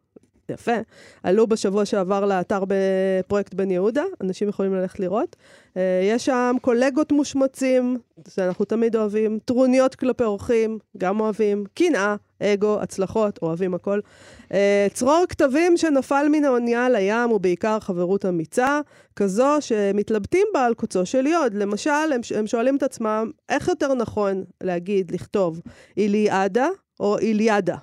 יפה, 0.51 0.77
עלו 1.23 1.47
בשבוע 1.47 1.85
שעבר 1.85 2.27
לאתר 2.27 2.63
בפרויקט 2.69 3.55
בן 3.55 3.71
יהודה, 3.71 4.05
אנשים 4.21 4.49
יכולים 4.49 4.75
ללכת 4.75 5.01
לראות. 5.01 5.37
אה, 5.77 6.01
יש 6.05 6.25
שם 6.25 6.57
קולגות 6.61 7.13
מושמצים, 7.13 7.99
שאנחנו 8.29 8.65
תמיד 8.65 8.97
אוהבים, 8.97 9.39
טרוניות 9.45 9.95
כלפי 9.95 10.25
אורחים, 10.25 10.79
גם 10.99 11.21
אוהבים, 11.21 11.65
קנאה, 11.75 12.17
אגו, 12.43 12.81
הצלחות, 12.81 13.39
אוהבים 13.43 13.75
הכל. 13.75 14.01
אה, 14.53 14.87
צרור 14.93 15.25
כתבים 15.29 15.77
שנפל 15.77 16.27
מן 16.33 16.45
האונייה 16.45 16.89
לים, 16.89 17.33
ובעיקר 17.33 17.81
חברות 17.81 18.25
אמיצה, 18.25 18.81
כזו 19.17 19.57
שמתלבטים 19.61 20.47
בה 20.55 20.65
על 20.65 20.75
קוצו 20.75 21.07
של 21.07 21.27
יוד. 21.27 21.55
למשל, 21.55 21.91
הם, 21.91 22.21
הם 22.37 22.47
שואלים 22.47 22.77
את 22.77 22.83
עצמם, 22.83 23.31
איך 23.49 23.69
יותר 23.69 23.95
נכון 23.95 24.45
להגיד, 24.63 25.11
לכתוב, 25.11 25.61
איליאדה 25.97 26.69
או 27.01 27.19
איליאדה? 27.19 27.77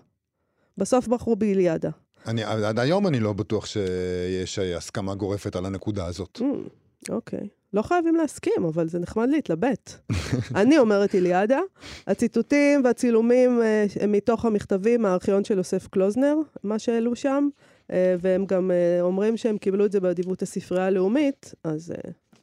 בסוף 0.78 1.08
בחרו 1.08 1.36
באיליאדה. 1.36 1.90
אני, 2.28 2.44
עד 2.44 2.80
היום 2.80 3.08
אני 3.08 3.20
לא 3.20 3.34
בטוח 3.34 3.66
שיש 3.66 4.60
הסכמה 4.60 5.16
גורפת 5.16 5.56
על 5.56 5.66
הנקודה 5.66 6.06
הזאת. 6.06 6.40
Mm, 6.42 7.10
אוקיי. 7.10 7.48
לא 7.74 7.82
חייבים 7.82 8.16
להסכים, 8.16 8.66
אבל 8.68 8.90
זה 8.90 9.00
נחמד 9.00 9.30
להתלבט. 9.32 10.12
אני 10.62 10.78
אומרת 10.78 11.16
איליאדה. 11.16 11.60
הציטוטים 12.08 12.82
והצילומים 12.84 13.62
אה, 13.62 13.86
הם 14.00 14.12
מתוך 14.12 14.46
המכתבים 14.46 15.02
מהארכיון 15.02 15.44
של 15.44 15.58
יוסף 15.58 15.88
קלוזנר, 15.88 16.36
מה 16.64 16.80
שהעלו 16.80 17.16
שם, 17.16 17.48
אה, 17.92 18.16
והם 18.22 18.46
גם 18.46 18.72
אה, 18.72 19.02
אומרים 19.02 19.38
שהם 19.38 19.58
קיבלו 19.58 19.86
את 19.86 19.92
זה 19.92 20.00
באדיבות 20.00 20.42
הספרייה 20.42 20.86
הלאומית, 20.86 21.54
אז 21.64 21.94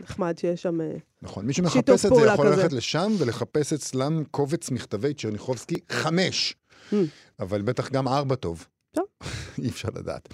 נחמד 0.01 0.39
שיש 0.39 0.63
שם... 0.63 0.79
נכון, 1.23 1.47
מי 1.47 1.53
שמחפש 1.53 2.07
את 2.07 2.15
זה 2.15 2.27
יכול 2.27 2.47
כזה. 2.47 2.57
ללכת 2.57 2.73
לשם 2.73 3.13
ולחפש 3.19 3.73
אצלם 3.73 4.25
קובץ 4.31 4.71
מכתבי 4.71 5.15
צ'רניחובסקי 5.15 5.77
חמש. 5.91 6.55
Hmm. 6.91 6.95
אבל 7.41 7.63
בטח 7.63 7.91
גם 7.91 8.09
ארבע 8.09 8.35
טוב. 8.35 8.67
אי 9.63 9.69
אפשר 9.69 9.89
לדעת. 9.95 10.29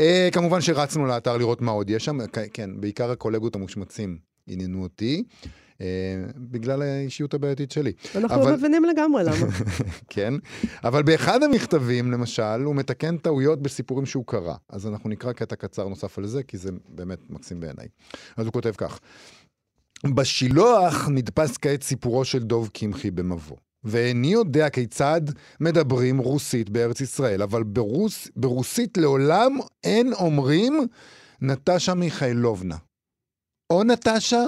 אה, 0.00 0.28
כמובן 0.32 0.60
שרצנו 0.60 1.06
לאתר 1.06 1.36
לראות 1.36 1.60
מה 1.60 1.70
עוד 1.70 1.90
יש 1.90 2.04
שם, 2.04 2.18
כן, 2.52 2.70
בעיקר 2.80 3.10
הקולגות 3.10 3.54
המושמצים 3.54 4.18
עניינו 4.46 4.82
אותי, 4.82 5.24
אה, 5.80 5.86
בגלל 6.36 6.82
האישיות 6.82 7.34
הבעייתית 7.34 7.70
שלי. 7.72 7.92
אנחנו 8.14 8.42
אבל- 8.42 8.52
מבינים 8.52 8.84
לגמרי 8.84 9.24
למה. 9.24 9.46
כן, 10.08 10.34
אבל 10.84 11.02
באחד 11.02 11.42
המכתבים, 11.42 12.12
למשל, 12.12 12.42
הוא 12.64 12.74
מתקן 12.74 13.16
טעויות 13.16 13.62
בסיפורים 13.62 14.06
שהוא 14.06 14.24
קרא. 14.26 14.54
אז 14.68 14.86
אנחנו 14.86 15.10
נקרא 15.10 15.32
קטע 15.32 15.56
קצר 15.56 15.88
נוסף 15.88 16.18
על 16.18 16.26
זה, 16.26 16.42
כי 16.42 16.58
זה 16.58 16.70
באמת 16.88 17.18
מקסים 17.30 17.60
בעיניי. 17.60 17.86
אז 18.36 18.44
הוא 18.46 18.52
כותב 18.52 18.72
כך: 18.76 18.98
בשילוח 20.14 21.08
נדפס 21.08 21.56
כעת 21.56 21.82
סיפורו 21.82 22.24
של 22.24 22.42
דוב 22.42 22.70
קמחי 22.72 23.10
במבוא. 23.10 23.56
ואיני 23.86 24.26
יודע 24.26 24.70
כיצד 24.70 25.20
מדברים 25.60 26.18
רוסית 26.18 26.70
בארץ 26.70 27.00
ישראל, 27.00 27.42
אבל 27.42 27.62
ברוס, 27.62 28.28
ברוסית 28.36 28.98
לעולם 28.98 29.58
אין 29.84 30.12
אומרים 30.12 30.86
נטשה 31.40 31.94
מיכאלובנה. 31.94 32.76
או 33.70 33.84
נטשה 33.84 34.44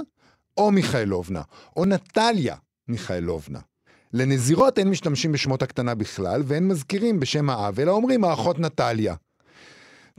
או 0.56 0.70
מיכאלובנה, 0.70 1.42
או 1.76 1.84
נטליה 1.84 2.56
מיכאלובנה. 2.88 3.58
לנזירות 4.12 4.78
אין 4.78 4.88
משתמשים 4.88 5.32
בשמות 5.32 5.62
הקטנה 5.62 5.94
בכלל, 5.94 6.42
ואין 6.44 6.68
מזכירים 6.68 7.20
בשם 7.20 7.50
האב, 7.50 7.80
אלא 7.80 7.90
אומרים 7.90 8.24
האחות 8.24 8.58
נטליה. 8.58 9.14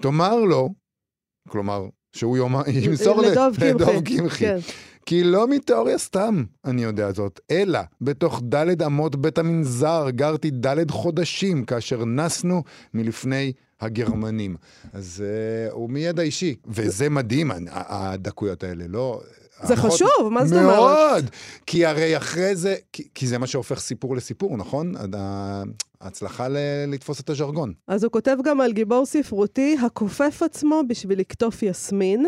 תאמר 0.02 0.36
לו, 0.36 0.70
כלומר, 1.50 1.86
שהוא 2.16 2.38
יאמר, 2.38 2.62
ימסור. 2.68 3.22
לדוב 3.22 3.56
קמחי. 4.06 4.46
כן. 4.46 4.58
כי 5.10 5.24
לא 5.24 5.48
מתיאוריה 5.48 5.98
סתם 5.98 6.44
אני 6.66 6.84
יודע 6.84 7.12
זאת, 7.12 7.40
אלא 7.52 7.80
בתוך 8.02 8.42
דלת 8.44 8.82
אמות 8.82 9.16
בית 9.16 9.38
המנזר 9.38 10.10
גרתי 10.10 10.50
דלת 10.50 10.92
חודשים 10.92 11.66
כאשר 11.66 12.06
נסנו 12.06 12.64
מלפני 12.94 13.54
הגרמנים. 13.82 14.56
אז 14.94 15.24
uh, 15.70 15.74
הוא 15.74 15.90
מידע 15.90 16.22
אישי, 16.24 16.56
וזה 16.68 17.10
מדהים, 17.10 17.52
הדקויות 17.72 18.64
האלה, 18.64 18.88
לא... 18.88 19.22
זה 19.64 19.76
חשוב, 19.76 20.30
מה 20.32 20.46
זאת 20.46 20.58
אומרת? 20.58 20.76
מאוד! 20.76 21.30
כי 21.66 21.86
הרי 21.86 22.18
אחרי 22.18 22.56
זה, 22.56 22.76
כי, 22.94 23.08
כי 23.16 23.28
זה 23.28 23.38
מה 23.38 23.48
שהופך 23.48 23.80
סיפור 23.80 24.16
לסיפור, 24.16 24.58
נכון? 24.58 24.94
ההצלחה 26.02 26.48
ל- 26.48 26.58
לתפוס 26.88 27.20
את 27.20 27.30
הז'רגון. 27.30 27.74
אז 27.88 28.04
הוא 28.04 28.12
כותב 28.12 28.38
גם 28.44 28.62
על 28.62 28.74
גיבור 28.74 29.06
ספרותי 29.06 29.78
הכופף 29.86 30.42
עצמו 30.44 30.82
בשביל 30.88 31.20
לקטוף 31.20 31.64
יסמין. 31.64 32.26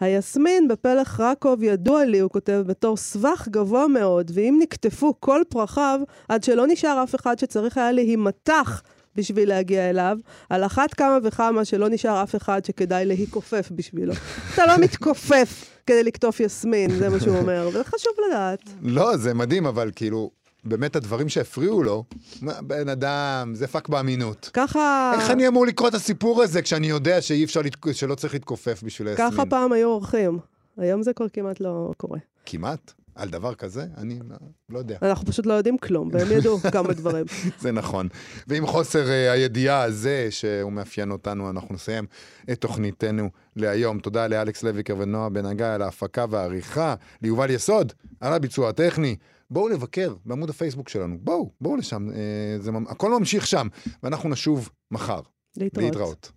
היסמין 0.00 0.68
בפלח 0.68 1.20
רקוב 1.20 1.62
ידוע 1.62 2.04
לי, 2.04 2.18
הוא 2.18 2.30
כותב, 2.30 2.62
בתור 2.66 2.96
סבך 2.96 3.48
גבוה 3.50 3.88
מאוד, 3.88 4.30
ואם 4.34 4.58
נקטפו 4.62 5.14
כל 5.20 5.42
פרחיו, 5.48 6.00
עד 6.28 6.44
שלא 6.44 6.66
נשאר 6.66 7.02
אף 7.02 7.14
אחד 7.14 7.38
שצריך 7.38 7.78
היה 7.78 7.92
להימתח 7.92 8.82
בשביל 9.16 9.48
להגיע 9.48 9.90
אליו, 9.90 10.18
על 10.50 10.64
אחת 10.64 10.94
כמה 10.94 11.18
וכמה 11.22 11.64
שלא 11.64 11.88
נשאר 11.88 12.22
אף 12.22 12.36
אחד 12.36 12.64
שכדאי 12.64 13.04
להתכופף 13.04 13.68
בשבילו. 13.70 14.12
אתה 14.54 14.66
לא 14.66 14.78
מתכופף 14.78 15.64
כדי 15.86 16.02
לקטוף 16.02 16.40
יסמין, 16.40 16.90
זה 16.90 17.08
מה 17.08 17.20
שהוא 17.20 17.36
אומר, 17.36 17.68
וזה 17.68 17.84
חשוב 17.84 18.12
לדעת. 18.28 18.62
לא, 18.82 19.16
זה 19.16 19.34
מדהים, 19.34 19.66
אבל 19.66 19.90
כאילו, 19.96 20.30
באמת 20.66 20.96
הדברים 20.96 21.28
שהפריעו 21.28 21.82
לו, 21.82 22.04
בן 22.42 22.88
אדם, 22.88 23.52
זה 23.54 23.66
פאק 23.66 23.88
באמינות. 23.88 24.50
ככה... 24.52 25.12
איך 25.14 25.30
אני 25.30 25.48
אמור 25.48 25.66
לקרוא 25.66 25.88
את 25.88 25.94
הסיפור 25.94 26.42
הזה 26.42 26.62
כשאני 26.62 26.86
יודע 26.86 27.20
שאי 27.20 27.44
אפשר, 27.44 27.60
לתק- 27.62 27.92
שלא 27.92 28.14
צריך 28.14 28.34
להתכופף 28.34 28.82
בשביל 28.82 29.08
היסמין? 29.08 29.30
ככה 29.30 29.46
פעם 29.46 29.72
היו 29.72 29.88
אורחים. 29.88 30.38
היום 30.78 31.02
זה 31.02 31.12
כבר 31.12 31.28
כמעט 31.28 31.60
לא 31.60 31.90
קורה. 31.96 32.18
כמעט? 32.46 32.92
על 33.14 33.28
דבר 33.28 33.54
כזה? 33.54 33.84
אני 33.96 34.18
לא, 34.30 34.36
לא 34.70 34.78
יודע. 34.78 34.96
אנחנו 35.02 35.26
פשוט 35.26 35.46
לא 35.46 35.52
יודעים 35.54 35.78
כלום, 35.78 36.08
והם 36.12 36.26
ידעו 36.32 36.58
כמה 36.72 36.92
דברים. 36.92 37.26
זה 37.60 37.72
נכון. 37.72 38.08
ועם 38.46 38.66
חוסר 38.66 39.04
uh, 39.04 39.32
הידיעה 39.32 39.82
הזה, 39.82 40.26
שהוא 40.30 40.72
מאפיין 40.72 41.10
אותנו, 41.10 41.50
אנחנו 41.50 41.74
נסיים 41.74 42.04
את 42.52 42.60
תוכניתנו 42.60 43.30
להיום. 43.56 43.98
תודה 43.98 44.26
לאלכס 44.26 44.62
לויקר 44.62 44.94
ונועה 44.98 45.28
בן 45.28 45.46
הגיא 45.46 45.66
על 45.66 45.82
ההפקה 45.82 46.24
והעריכה, 46.30 46.94
ליובל 47.22 47.50
יסוד 47.50 47.92
על 48.20 48.32
הביצוע 48.32 48.68
הטכני. 48.68 49.16
בואו 49.50 49.68
לבקר 49.68 50.14
בעמוד 50.24 50.50
הפייסבוק 50.50 50.88
שלנו, 50.88 51.16
בואו, 51.20 51.50
בואו 51.60 51.76
לשם, 51.76 52.10
אה, 52.10 52.16
זה, 52.60 52.72
ממ- 52.72 52.86
הכל 52.88 53.18
ממשיך 53.18 53.46
שם, 53.46 53.68
ואנחנו 54.02 54.28
נשוב 54.28 54.68
מחר. 54.90 55.20
להתראות. 55.56 55.84
להתראות. 55.84 56.32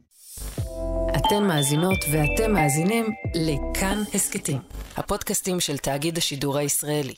אתן 1.15 1.43
מאזינות 1.47 1.97
ואתם 2.13 2.51
מאזינים 2.53 3.05
לכאן 3.35 4.03
הסכתים, 4.13 4.57
הפודקאסטים 4.97 5.59
של 5.59 5.77
תאגיד 5.77 6.17
השידור 6.17 6.57
הישראלי. 6.57 7.13